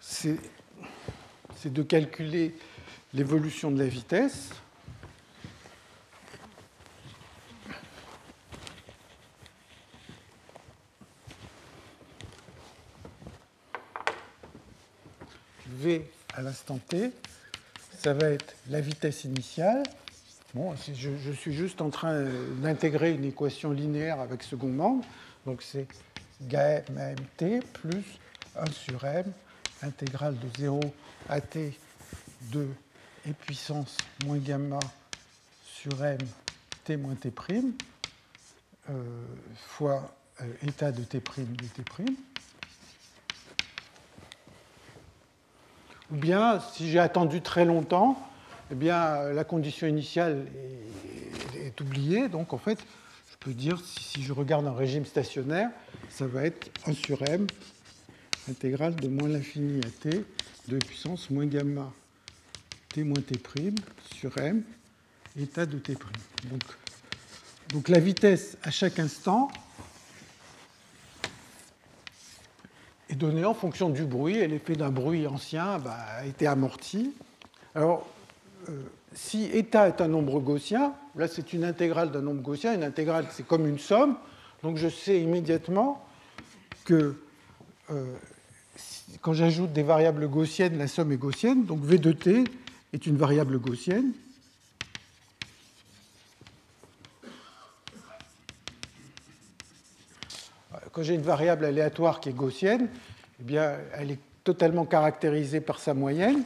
[0.00, 0.38] c'est
[1.64, 2.54] de calculer
[3.14, 4.50] l'évolution de la vitesse.
[15.78, 16.02] V
[16.34, 17.12] à l'instant t,
[17.98, 19.84] ça va être la vitesse initiale.
[20.54, 22.24] Bon, je, suis juste en train
[22.62, 25.04] d'intégrer une équation linéaire avec second membre.
[25.46, 25.86] Donc c'est
[26.42, 28.04] gamma mt plus
[28.56, 29.24] 1 sur m
[29.82, 30.80] intégrale de 0
[31.28, 31.78] à t
[32.52, 32.66] de
[33.28, 34.80] et puissance moins gamma
[35.64, 36.18] sur m
[36.84, 37.72] t moins t prime
[38.90, 38.94] euh,
[39.54, 42.16] fois euh, état de t prime de t prime.
[46.10, 48.18] Ou bien, si j'ai attendu très longtemps,
[48.70, 50.46] eh bien, la condition initiale
[51.56, 52.28] est, oubliée.
[52.28, 52.78] Donc, en fait,
[53.30, 55.70] je peux dire, si, je regarde un régime stationnaire,
[56.08, 57.46] ça va être 1 sur m
[58.50, 60.24] intégrale de moins l'infini à t
[60.68, 61.92] de puissance moins gamma
[62.88, 63.38] t moins t'
[64.14, 64.62] sur m
[65.38, 65.92] état de t'.
[66.44, 66.62] Donc,
[67.70, 69.50] donc la vitesse à chaque instant
[73.18, 77.12] est donnée en fonction du bruit, et l'effet d'un bruit ancien bah, a été amorti.
[77.74, 78.06] Alors,
[78.68, 78.82] euh,
[79.12, 83.26] si état est un nombre gaussien, là c'est une intégrale d'un nombre gaussien, une intégrale
[83.30, 84.14] c'est comme une somme,
[84.62, 86.04] donc je sais immédiatement
[86.84, 87.16] que
[87.90, 88.14] euh,
[89.20, 92.44] quand j'ajoute des variables gaussiennes, la somme est gaussienne, donc V de t
[92.92, 94.12] est une variable gaussienne.
[100.98, 102.88] Quand j'ai une variable aléatoire qui est gaussienne,
[103.38, 106.42] eh bien, elle est totalement caractérisée par sa moyenne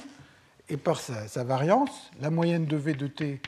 [0.68, 2.10] et par sa, variance.
[2.20, 3.40] La moyenne de V de t,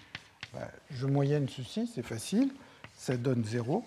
[0.54, 2.48] bah, je moyenne ceci, c'est facile,
[2.96, 3.84] ça donne 0.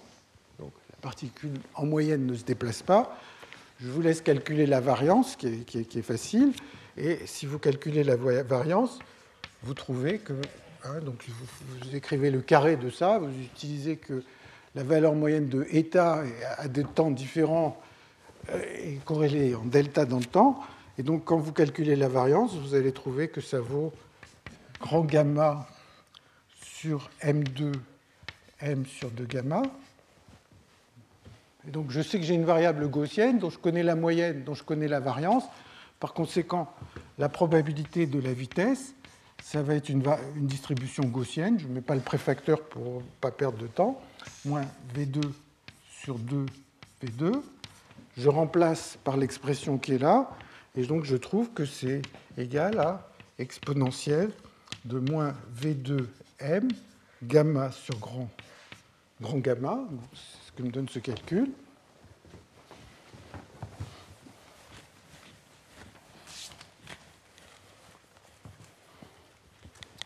[0.60, 3.18] Donc la particule en moyenne ne se déplace pas.
[3.80, 6.54] Je vous laisse calculer la variance, qui est, facile.
[6.98, 9.00] Et si vous calculez la variance,
[9.64, 10.34] vous trouvez que.
[10.84, 14.24] Hein, donc vous, écrivez le carré de ça, vous utilisez que
[14.78, 16.22] la valeur moyenne de état
[16.60, 17.82] à des temps différents
[18.54, 20.60] est corrélée en delta dans le temps.
[21.00, 23.92] Et donc, quand vous calculez la variance, vous allez trouver que ça vaut
[24.80, 25.68] grand gamma
[26.62, 27.74] sur M2,
[28.62, 29.64] M sur 2 gamma.
[31.68, 34.54] Et donc, je sais que j'ai une variable gaussienne dont je connais la moyenne, dont
[34.54, 35.46] je connais la variance.
[36.00, 36.72] Par conséquent,
[37.18, 38.94] la probabilité de la vitesse,
[39.42, 40.04] ça va être une,
[40.36, 41.60] distribution gaussienne.
[41.60, 44.00] Je ne mets pas le préfacteur pour ne pas perdre de temps.
[44.46, 45.22] Moins V2
[45.90, 46.46] sur 2
[47.04, 47.42] V2.
[48.18, 50.30] Je remplace par l'expression qui est là.
[50.76, 52.02] Et donc je trouve que c'est
[52.38, 53.08] égal à
[53.40, 54.32] exponentielle
[54.86, 56.70] de moins V2M
[57.24, 58.30] gamma sur grand,
[59.22, 59.80] grand gamma,
[60.14, 61.52] c'est ce que me donne ce calcul.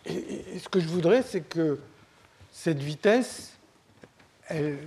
[0.06, 1.80] Et, ce que je voudrais, c'est que
[2.52, 3.51] cette vitesse,
[4.52, 4.78] elle,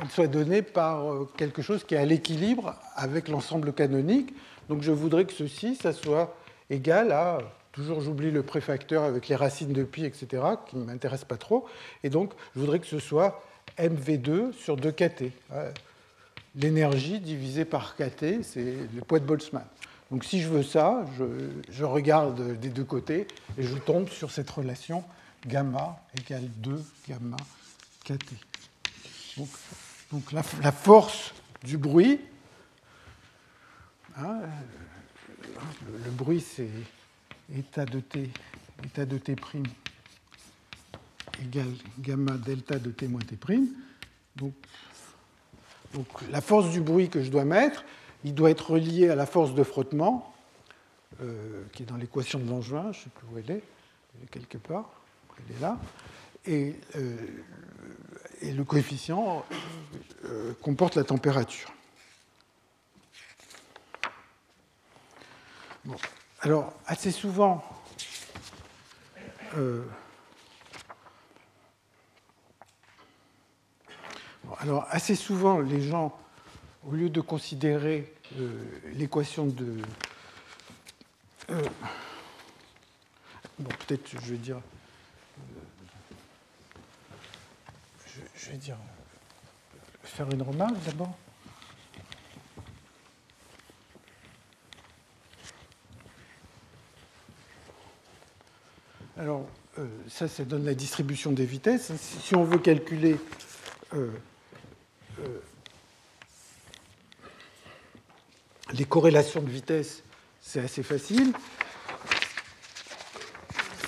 [0.00, 4.34] elle, soit donnée par euh, quelque chose qui est à l'équilibre avec l'ensemble canonique.
[4.68, 6.36] Donc je voudrais que ceci, ça soit
[6.70, 7.38] égal à,
[7.72, 11.66] toujours j'oublie le préfacteur avec les racines de pi, etc., qui ne m'intéresse pas trop,
[12.02, 13.42] et donc je voudrais que ce soit
[13.78, 15.30] mv2 sur 2kt.
[16.56, 19.64] L'énergie divisée par kt, c'est le poids de Boltzmann.
[20.10, 21.04] Donc si je veux ça,
[21.70, 23.26] je, regarde des deux côtés
[23.58, 25.02] et je tombe sur cette relation
[25.46, 27.36] gamma égale 2 gamma
[28.04, 28.53] kt.
[29.36, 30.42] Donc, la,
[30.72, 32.20] force du bruit,
[34.16, 34.42] Hein,
[36.04, 36.68] le, bruit, c'est
[37.52, 38.30] état de t,
[38.84, 39.34] état de t'
[41.42, 41.66] égale
[41.98, 43.36] gamma delta de t moins t'.
[44.36, 44.54] Donc,
[45.94, 47.84] donc, la force du bruit que je dois mettre,
[48.22, 50.32] il doit être relié à la force de frottement,
[51.20, 53.64] euh, qui est dans l'équation de Langevin, je ne sais plus où elle est,
[54.16, 54.90] elle est quelque part,
[55.38, 55.76] elle est là,
[56.46, 57.16] et, euh,
[58.40, 59.44] et le coefficient
[60.24, 61.72] euh, comporte la température.
[66.40, 67.64] Alors, assez souvent,
[69.56, 69.84] euh,
[74.58, 76.18] alors, assez souvent, les gens,
[76.86, 78.12] au lieu de considérer
[78.94, 79.76] l'équation de.
[83.58, 84.60] Bon, peut-être, je vais dire.
[88.44, 88.76] Je vais dire.
[90.02, 91.16] Faire une remarque d'abord.
[99.16, 99.48] Alors,
[99.78, 101.92] euh, ça, ça donne la distribution des vitesses.
[101.96, 103.16] Si on veut calculer
[103.94, 104.10] euh,
[105.20, 105.40] euh,
[108.72, 110.02] les corrélations de vitesse,
[110.40, 111.32] c'est assez facile.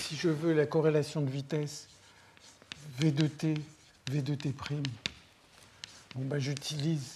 [0.01, 1.89] Si je veux la corrélation de vitesse
[2.99, 3.55] V de t,
[4.11, 4.53] V de t',
[6.15, 7.15] bon, ben, j'utilise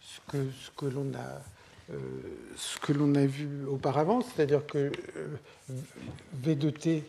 [0.00, 1.42] ce que, ce que l'on a
[2.54, 4.92] ce que l'on a vu auparavant, c'est-à-dire que
[6.34, 7.02] V de t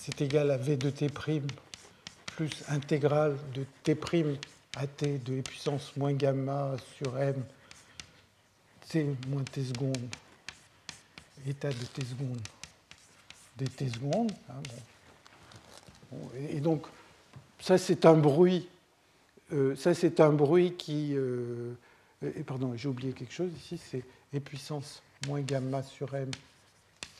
[0.00, 3.96] c'est égal à V de T' plus intégrale de T'
[4.76, 7.44] à T de e puissance moins gamma sur M
[8.88, 10.14] T moins T seconde,
[11.46, 12.40] état de T seconde
[13.58, 14.32] dt seconde.
[14.48, 14.62] Hein,
[16.38, 16.86] et donc,
[17.60, 18.68] ça c'est un bruit,
[19.52, 21.74] euh, ça c'est un bruit qui, euh,
[22.22, 24.04] et pardon, j'ai oublié quelque chose ici, c'est
[24.34, 26.30] E puissance moins gamma sur M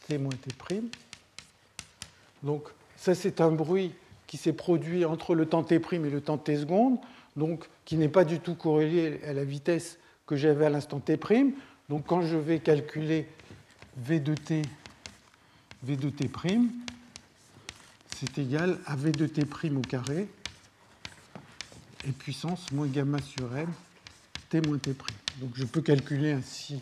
[0.06, 0.82] t moins t'.
[2.42, 3.92] Donc ça c'est un bruit
[4.26, 6.98] qui s'est produit entre le temps t' et le temps t secondes,
[7.36, 11.18] donc qui n'est pas du tout corrélé à la vitesse que j'avais à l'instant t'.
[11.88, 13.26] Donc quand je vais calculer
[13.96, 14.62] v de t,
[15.82, 16.28] v de t',
[18.18, 20.26] c'est égal à v de t' au carré
[22.04, 23.68] et puissance moins gamma sur m,
[24.48, 24.90] t moins t'.
[25.40, 26.80] Donc je peux calculer ainsi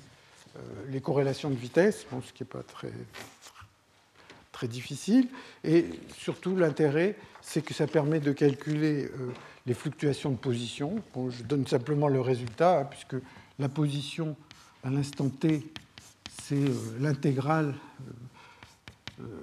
[0.56, 2.90] euh, les corrélations de vitesse, ce qui n'est pas très,
[4.66, 5.28] difficile.
[5.62, 5.84] Et
[6.16, 9.30] surtout, l'intérêt, c'est que ça permet de calculer euh,
[9.66, 11.02] les fluctuations de position.
[11.28, 13.22] je donne simplement le résultat, hein, puisque
[13.58, 14.34] la position
[14.82, 15.70] à l'instant t,
[16.42, 17.74] c'est euh, l'intégrale,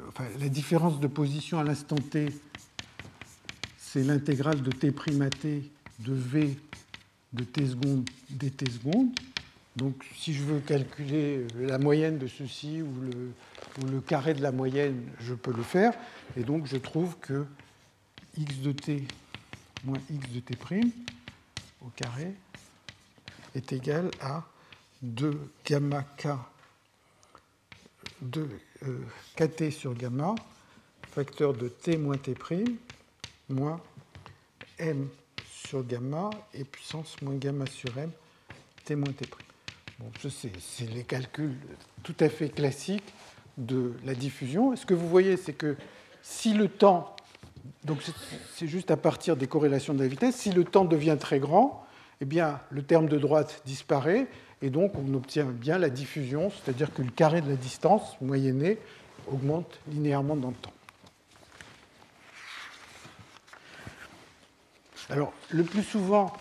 [0.07, 2.27] enfin, la différence de position à l'instant t,
[3.77, 6.57] c'est l'intégrale de t' à t de v
[7.33, 9.09] de t secondes dt secondes.
[9.75, 13.31] Donc si je veux calculer la moyenne de ceci ou le,
[13.81, 15.93] ou le, carré de la moyenne, je peux le faire.
[16.37, 17.45] Et donc je trouve que
[18.37, 19.07] x de t
[19.83, 20.55] moins x de t'
[21.81, 22.33] au carré
[23.55, 24.43] est égal à
[25.01, 26.29] 2 gamma k
[28.21, 28.47] de
[28.85, 28.99] euh,
[29.35, 30.35] kt sur gamma,
[31.11, 32.35] facteur de t moins t'
[33.49, 33.79] moins
[34.79, 35.07] m
[35.45, 38.11] sur gamma et puissance moins gamma sur m,
[38.83, 39.25] t moins t'.
[39.99, 41.55] Bon, c'est les calculs
[42.01, 43.13] tout à fait classiques
[43.57, 44.75] de la diffusion.
[44.75, 45.75] Ce que vous voyez, c'est que
[46.21, 47.15] si le temps,
[47.83, 47.99] donc
[48.55, 51.85] c'est juste à partir des corrélations de la vitesse, si le temps devient très grand,
[52.21, 54.27] eh bien, le terme de droite disparaît
[54.63, 58.79] et donc on obtient bien la diffusion, c'est-à-dire que le carré de la distance moyennée
[59.27, 60.73] augmente linéairement dans le temps.
[65.09, 66.31] Alors, le plus souvent,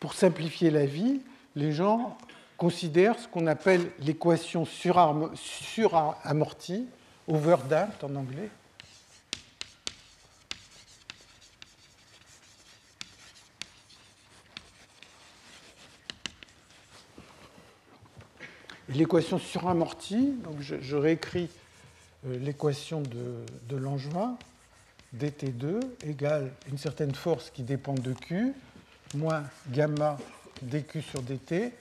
[0.00, 1.20] pour simplifier la vie,
[1.54, 2.16] les gens
[2.56, 6.86] considèrent ce qu'on appelle l'équation suramortie,
[7.28, 8.48] overdamped en anglais.
[18.94, 21.48] L'équation suramortie, je, réécris
[22.26, 24.36] euh, l'équation de, Langevin
[25.18, 28.52] dt2 égale une certaine force qui dépend de Q,
[29.14, 30.16] moins gamma
[30.62, 31.72] dq sur dt,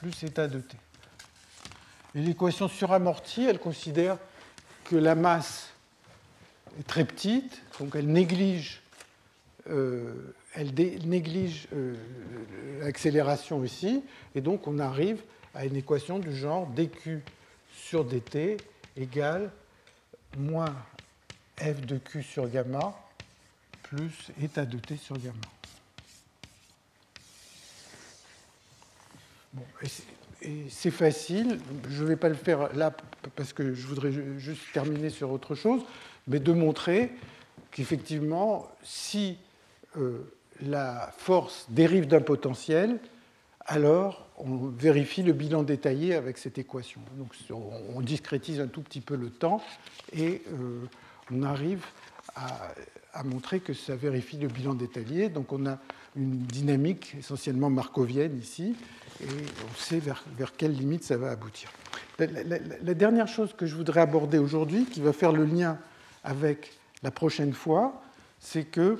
[0.00, 0.76] plus état de t.
[2.14, 4.16] Et l'équation suramortie, elle considère
[4.84, 5.70] que la masse
[6.78, 8.82] est très petite, donc elle néglige,
[9.68, 10.32] euh,
[11.04, 11.94] néglige euh,
[12.82, 14.02] l'accélération ici,
[14.36, 15.20] et donc on arrive
[15.54, 17.22] à une équation du genre dq
[17.74, 18.56] sur dt
[18.96, 19.50] égale
[20.36, 20.74] moins
[21.58, 22.94] f de q sur gamma
[23.82, 25.34] plus état de t sur gamma.
[30.42, 31.58] et c'est facile,
[31.88, 32.92] je ne vais pas le faire là
[33.36, 35.82] parce que je voudrais juste terminer sur autre chose,
[36.28, 37.10] mais de montrer
[37.70, 39.38] qu'effectivement, si
[39.96, 40.32] euh,
[40.62, 42.98] la force dérive d'un potentiel,
[43.66, 47.00] alors on vérifie le bilan détaillé avec cette équation.
[47.16, 47.34] Donc
[47.94, 49.62] on discrétise un tout petit peu le temps
[50.12, 50.84] et euh,
[51.32, 51.84] on arrive
[52.34, 52.72] à,
[53.24, 55.28] montrer que ça vérifie le bilan détaillé.
[55.28, 55.78] Donc on a
[56.16, 58.74] une dynamique essentiellement markovienne ici,
[59.22, 61.70] et on sait vers, vers quelle limite ça va aboutir.
[62.18, 65.78] La, dernière chose que je voudrais aborder aujourd'hui, qui va faire le lien
[66.24, 66.72] avec
[67.02, 68.02] la prochaine fois,
[68.40, 68.98] c'est que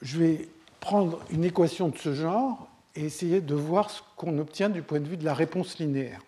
[0.00, 0.48] je vais
[0.80, 5.00] prendre une équation de ce genre et essayer de voir ce qu'on obtient du point
[5.00, 6.20] de vue de la réponse linéaire.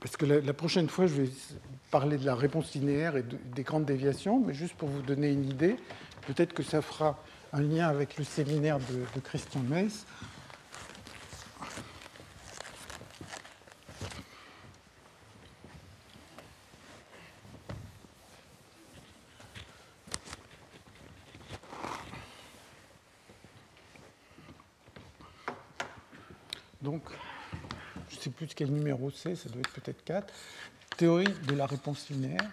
[0.00, 1.30] Parce que la, prochaine fois, je vais
[1.90, 3.24] parler de la réponse linéaire et
[3.54, 5.76] des grandes déviations, mais juste pour vous donner une idée,
[6.26, 7.18] peut-être que ça fera
[7.52, 10.06] un lien avec le séminaire de, Christian Meiss.
[26.80, 27.02] Donc,
[28.08, 30.34] je ne sais plus de quel numéro c'est, ça doit être peut-être 4.
[30.96, 32.50] Théorie de la réponse linéaire.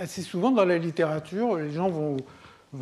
[0.00, 2.16] assez souvent dans la littérature, les gens vont,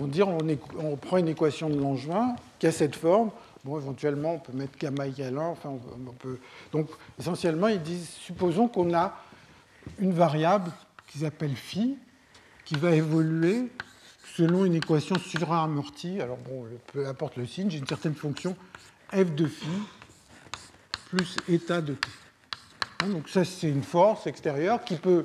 [0.07, 0.39] dire on,
[0.79, 3.31] on, prend une équation de Langevin qui a cette forme.
[3.65, 5.41] Bon, éventuellement, on peut mettre gamma égale 1.
[5.41, 6.39] Enfin, on peut...
[6.73, 6.89] Donc,
[7.19, 9.21] essentiellement, ils disent supposons qu'on a
[10.01, 10.73] une variable
[11.07, 11.97] qu'ils appellent phi
[12.65, 13.69] qui va évoluer
[14.37, 16.21] selon une équation suramortie.
[16.21, 18.57] Alors, bon, peu importe le signe, j'ai une certaine fonction
[19.13, 19.67] f de phi
[21.09, 22.09] plus état de t.
[23.03, 25.25] Hein, donc ça, c'est une force extérieure qui peut,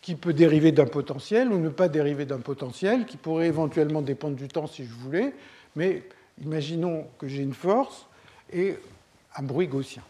[0.00, 4.36] qui peut dériver d'un potentiel ou ne pas dériver d'un potentiel, qui pourrait éventuellement dépendre
[4.36, 5.34] du temps si je voulais,
[5.74, 6.04] mais
[6.40, 8.06] imaginons que j'ai une force
[8.52, 8.78] et
[9.36, 10.02] un bruit gaussien.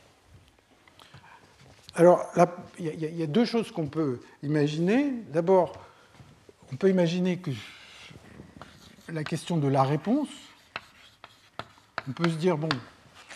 [2.00, 2.24] Alors,
[2.78, 5.12] il y, a deux choses qu'on peut imaginer.
[5.34, 5.74] D'abord,
[6.72, 7.50] on peut imaginer que
[9.12, 10.30] la question de la réponse,
[12.08, 12.70] on peut se dire, bon,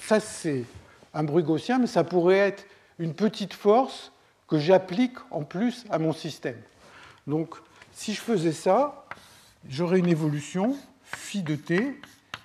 [0.00, 0.64] ça c'est
[1.12, 2.64] un bruit gaussien, mais ça pourrait être
[2.98, 4.12] une petite force
[4.48, 6.56] que j'applique en plus à mon système.
[7.26, 7.56] Donc,
[7.92, 9.04] si je faisais ça,
[9.68, 12.00] j'aurais une évolution phi de t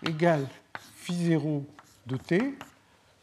[0.06, 0.46] égale
[0.98, 1.66] phi 0
[2.08, 2.56] de t.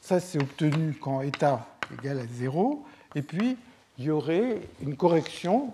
[0.01, 2.85] Ça, c'est obtenu quand état égale à 0.
[3.15, 3.57] Et puis,
[3.99, 5.73] il y aurait une correction,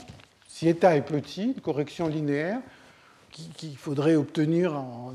[0.49, 2.61] si état est petit, une correction linéaire
[3.57, 5.13] qu'il faudrait obtenir en,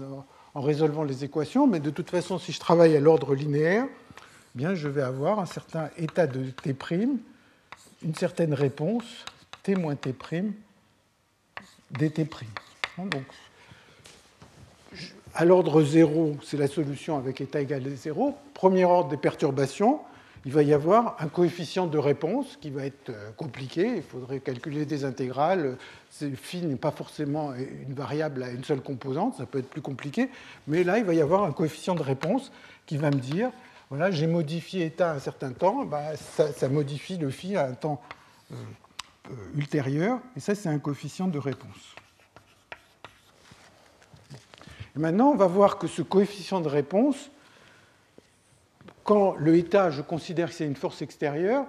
[0.56, 1.68] résolvant les équations.
[1.68, 5.40] Mais de toute façon, si je travaille à l'ordre linéaire, eh bien, je vais avoir
[5.40, 6.76] un certain état de t',
[8.04, 9.04] une certaine réponse,
[9.64, 10.14] t moins t',
[11.92, 12.28] dt'.
[12.98, 13.24] Donc,
[15.36, 18.36] à l'ordre 0, c'est la solution avec état égal à 0.
[18.56, 20.00] Premier ordre des perturbations,
[20.48, 23.98] il va y avoir un coefficient de réponse qui va être euh, compliqué.
[23.98, 25.76] Il faudrait calculer des intégrales.
[26.10, 30.30] Phi n'est pas forcément une variable à une seule composante, ça peut être plus compliqué.
[30.66, 32.54] Mais là, il va y avoir un coefficient de réponse
[32.86, 33.52] qui va me dire
[33.90, 37.74] voilà, j'ai modifié état à un certain temps, bah, ça, modifie le phi à un
[37.74, 38.02] temps
[38.54, 38.56] euh,
[39.30, 40.22] euh, ultérieur.
[40.38, 41.96] Et ça, c'est un coefficient de réponse.
[44.96, 47.32] Maintenant, on va voir que ce coefficient de réponse,
[49.08, 51.66] quand le état, je considère que c'est une force extérieure,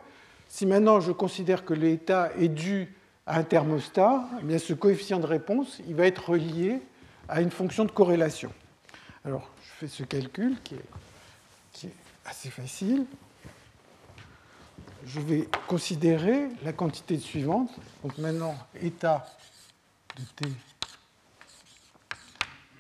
[0.49, 2.93] si maintenant je considère que l'état est dû
[3.29, 6.83] à un thermostat, eh bien ce coefficient de réponse il va être relié
[7.29, 8.53] à une fonction de corrélation.
[9.25, 11.91] Alors, je fais ce calcul qui est,
[12.25, 13.07] assez facile.
[15.07, 17.71] Je vais considérer la quantité suivante.
[18.03, 19.25] Donc maintenant, état
[20.17, 20.53] de t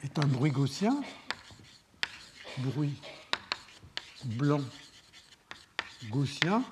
[0.02, 1.00] est un bruit gaussien,
[2.58, 3.00] bruit
[4.24, 4.60] blanc
[6.10, 6.62] gaussien.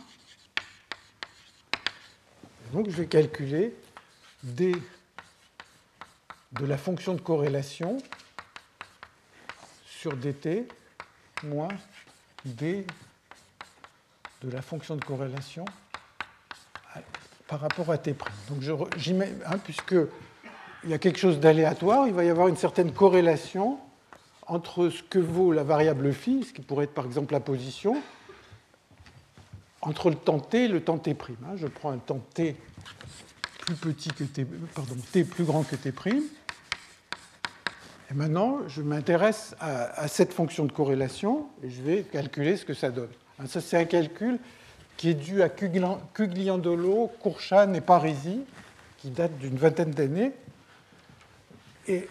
[2.72, 3.74] donc je vais calculer
[4.42, 4.74] d
[6.52, 7.98] de la fonction de corrélation
[9.86, 10.68] sur dt
[11.42, 11.68] moins
[12.44, 12.86] d
[14.42, 15.64] de la fonction de corrélation
[17.46, 18.14] par rapport à t'.
[18.48, 18.62] Donc
[18.96, 19.94] j'y mets, hein, puisque
[20.84, 23.78] il y a quelque chose d'aléatoire, il va y avoir une certaine corrélation
[24.46, 28.00] entre ce que vaut la variable phi, ce qui pourrait être par exemple la position,
[29.82, 31.10] entre le temps t et le temps t'.
[31.10, 31.56] Hein.
[31.56, 32.56] Je prends un temps t
[33.60, 35.92] plus petit que t, plus grand que t'.
[38.08, 42.74] Et maintenant, je m'intéresse à, cette fonction de corrélation et je vais calculer ce que
[42.74, 43.10] ça donne.
[43.38, 44.38] Hein, ça, c'est un calcul
[44.96, 48.42] qui est dû à Cugliandolo, Courchan et Parisi,
[48.98, 50.32] qui date d'une vingtaine d'années.
[51.88, 52.08] Et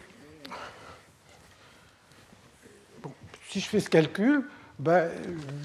[3.56, 4.44] si je fais ce calcul,
[4.80, 5.10] ben,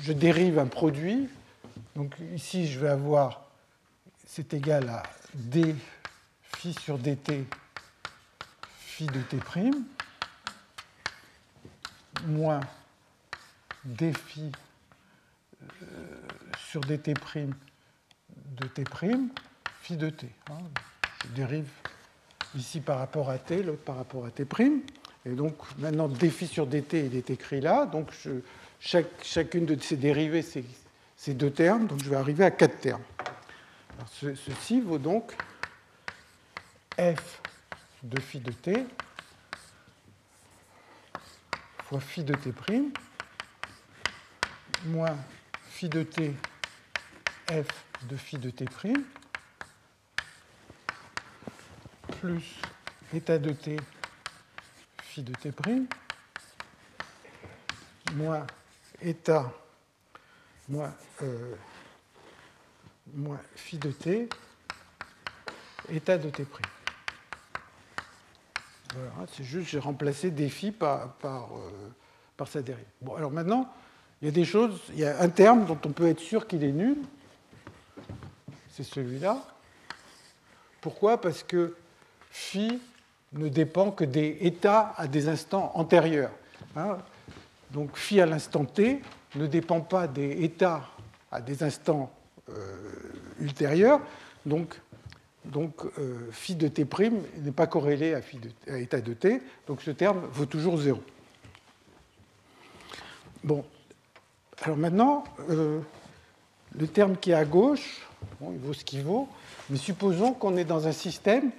[0.01, 1.29] je dérive un produit.
[1.97, 3.49] Donc ici, je vais avoir,
[4.25, 5.03] c'est égal à
[5.35, 5.75] d
[6.41, 7.49] phi sur dt
[8.79, 9.41] phi de t'
[12.29, 12.61] moins
[13.85, 14.53] d phi
[15.83, 15.87] euh,
[16.69, 18.85] sur dt' de t'
[19.83, 20.29] phi de t.
[20.49, 20.59] Hein.
[21.25, 21.69] Je dérive
[22.55, 24.47] ici par rapport à t, l'autre par rapport à t'.
[25.27, 27.87] Et donc maintenant, défi sur dt, il est écrit là.
[27.87, 28.11] Donc
[28.81, 30.45] chacune de ces dérivées,
[31.17, 31.87] c'est deux termes.
[31.87, 33.03] Donc je vais arriver à quatre termes.
[34.15, 35.33] ceci vaut donc
[36.99, 37.41] f
[38.03, 38.87] de phi de t
[41.85, 42.53] fois phi de t'
[44.87, 45.17] moins
[45.69, 46.35] phi de t
[47.49, 47.67] f
[48.03, 48.65] de phi de t'
[52.21, 52.61] plus
[53.13, 53.77] état de t
[55.11, 55.51] phi de t'
[58.15, 58.47] moins
[59.03, 59.53] état
[60.69, 60.95] moins,
[63.13, 64.29] moins phi de t
[65.89, 66.47] état de t'.
[68.95, 71.91] Voilà, c'est juste, j'ai remplacé des phi par, par, euh,
[72.37, 72.85] par sa dérive.
[73.01, 73.69] Bon, alors maintenant,
[74.23, 76.47] il y a des choses, il y a un terme dont on peut être sûr
[76.47, 76.99] qu'il est nul,
[78.69, 79.43] c'est celui-là.
[80.81, 81.21] Pourquoi?
[81.21, 81.77] Parce que
[82.31, 82.81] phi
[83.33, 86.33] ne dépend que des états à des instants antérieurs.
[86.77, 86.99] Hein.
[87.71, 89.01] Donc phi à l'instant t
[89.37, 90.83] ne dépend pas des états
[91.31, 92.11] à des instants
[92.49, 92.53] euh,
[93.41, 94.01] ultérieurs.
[94.45, 94.81] Donc,
[95.45, 96.85] donc euh, phi de t'
[97.39, 99.41] n'est pas corrélé à, phi de, état de t.
[99.67, 101.01] Donc ce terme vaut toujours 0.
[103.45, 103.65] Bon.
[104.63, 105.81] Alors maintenant, euh,
[106.79, 108.07] le terme qui est à gauche,
[108.41, 109.29] bon, il vaut ce qu'il vaut,
[109.71, 111.51] mais supposons qu'on est dans un système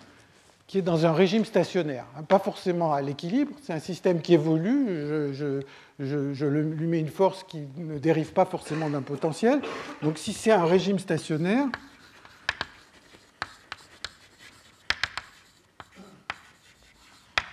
[0.71, 4.35] qui est dans un régime stationnaire, hein, pas forcément à l'équilibre, c'est un système qui
[4.35, 4.87] évolue,
[5.33, 9.61] je, lui mets une force qui ne dérive pas forcément d'un potentiel.
[10.01, 11.65] Donc si c'est un régime stationnaire,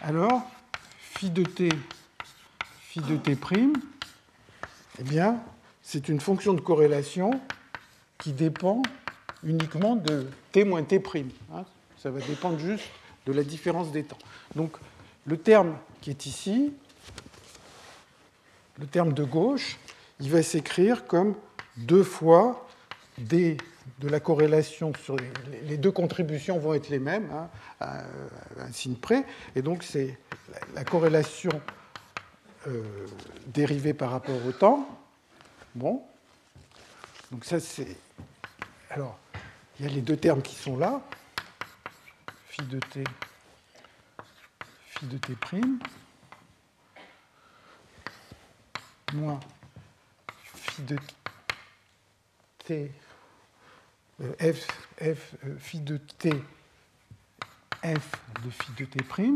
[0.01, 0.43] alors
[1.01, 1.71] phi de t,
[2.83, 3.73] phi de t prime,
[5.01, 5.41] eh bien,
[5.83, 7.33] c'est une fonction de corrélation
[8.19, 8.81] qui dépend
[9.43, 11.31] uniquement de t moins t prime.
[11.53, 11.65] Hein.
[11.97, 12.89] Ça va dépendre juste
[13.29, 14.19] de la différence des temps.
[14.57, 14.77] Donc,
[15.27, 16.73] le terme qui est ici,
[18.79, 19.79] le terme de gauche,
[20.19, 21.35] il va s'écrire comme
[21.77, 22.67] deux fois
[23.19, 23.59] d
[24.01, 25.17] de la corrélation sur
[25.67, 27.49] les, deux contributions vont être les mêmes, hein,
[27.81, 28.03] à
[28.61, 29.25] un signe près,
[29.57, 30.17] et donc c'est
[30.75, 31.51] la corrélation
[32.67, 32.83] euh,
[33.47, 34.87] dérivée par rapport au temps.
[35.75, 36.03] Bon,
[37.33, 37.97] donc ça c'est.
[38.91, 39.19] Alors,
[39.79, 41.03] il y a les deux termes qui sont là,
[42.59, 43.05] phi de t,
[44.87, 45.79] phi de t prime.
[49.15, 49.39] moins
[50.43, 50.97] phi de
[52.65, 52.91] t,
[54.21, 54.67] euh, f,
[55.01, 56.31] f euh, de t,
[57.83, 58.13] f
[58.45, 59.35] de phi de t prime.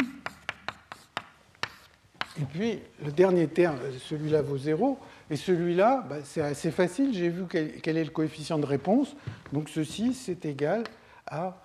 [2.41, 4.99] Et puis, le dernier terme, celui-là vaut 0,
[5.31, 9.15] et celui-là, bah, c'est assez facile, j'ai vu quel, est le coefficient de réponse.
[9.53, 10.85] Donc ceci, c'est égal
[11.27, 11.63] à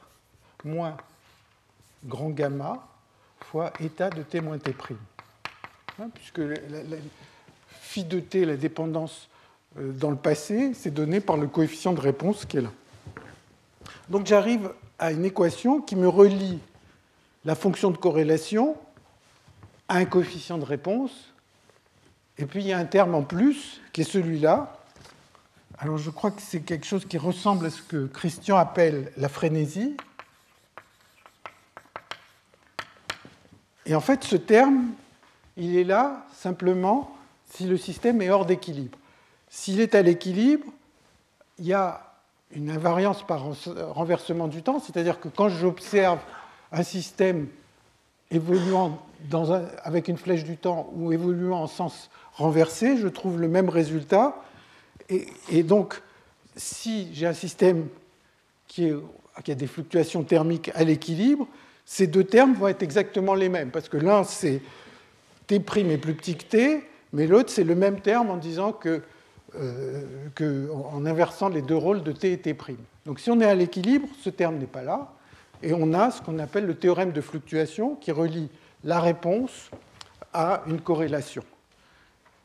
[0.64, 0.98] moins
[2.08, 2.88] grand gamma
[3.42, 4.74] fois état de t moins t.
[6.00, 6.98] Hein, puisque la,
[7.70, 9.30] phi de t, la dépendance
[9.80, 12.72] euh, dans le passé, c'est donné par le coefficient de réponse qui est là.
[14.10, 16.60] Donc j'arrive à une équation qui me relie
[17.46, 18.76] la fonction de corrélation
[19.88, 21.12] à un coefficient de réponse,
[22.38, 24.78] et puis il y a un terme en plus qui est celui-là.
[25.80, 29.30] Alors je crois que c'est quelque chose qui ressemble à ce que Christian appelle la
[29.30, 29.96] frénésie.
[33.88, 34.90] Et en fait, ce terme,
[35.56, 37.16] il est là simplement
[37.50, 38.98] si le système est hors d'équilibre.
[39.50, 40.66] S'il est à l'équilibre,
[41.58, 42.14] il y a
[42.52, 43.46] une invariance par
[43.94, 46.20] renversement du temps, c'est-à-dire que quand j'observe
[46.72, 47.48] un système
[48.30, 49.00] évoluant
[49.84, 54.36] avec une flèche du temps ou évoluant en sens renversé, je trouve le même résultat.
[55.10, 56.02] Et, donc,
[56.58, 57.88] si j'ai un système
[58.68, 61.48] qui, a des fluctuations thermiques à l'équilibre,
[61.90, 64.62] ces deux termes vont être exactement les mêmes, parce que l'un, c'est
[65.48, 66.84] T' est plus petit que T,
[67.14, 69.02] mais l'autre, c'est le même terme en disant que,
[69.56, 72.54] euh, en inversant les deux rôles de t et t'.
[73.06, 75.14] Donc si on est à l'équilibre, ce terme n'est pas là,
[75.64, 78.50] et on a ce qu'on appelle le théorème de fluctuation qui relie
[78.84, 79.72] la réponse
[80.34, 81.46] à une corrélation.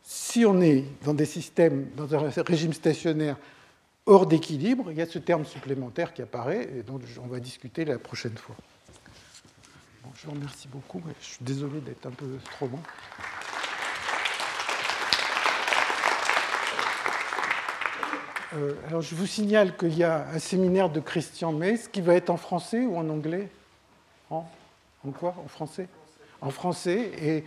[0.04, 3.36] Si on est dans des systèmes, dans un régime stationnaire
[4.06, 7.84] hors d'équilibre, il y a ce terme supplémentaire qui apparaît et dont on va discuter
[7.84, 8.56] la prochaine fois.
[10.14, 11.02] Je vous remercie beaucoup.
[11.20, 12.80] Je suis désolé d'être un peu trop long.
[18.54, 22.14] Euh, alors, je vous signale qu'il y a un séminaire de Christian Metz qui va
[22.14, 23.48] être en français ou en anglais?
[24.30, 24.44] En,
[25.18, 25.34] quoi?
[25.42, 25.88] En français?
[26.40, 27.12] En français.
[27.18, 27.44] Et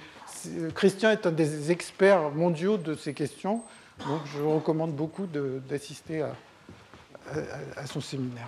[0.48, 3.62] euh, Christian est un des experts mondiaux de ces questions.
[4.08, 6.26] Donc, je vous recommande beaucoup d'assister
[7.78, 8.48] à son séminaire.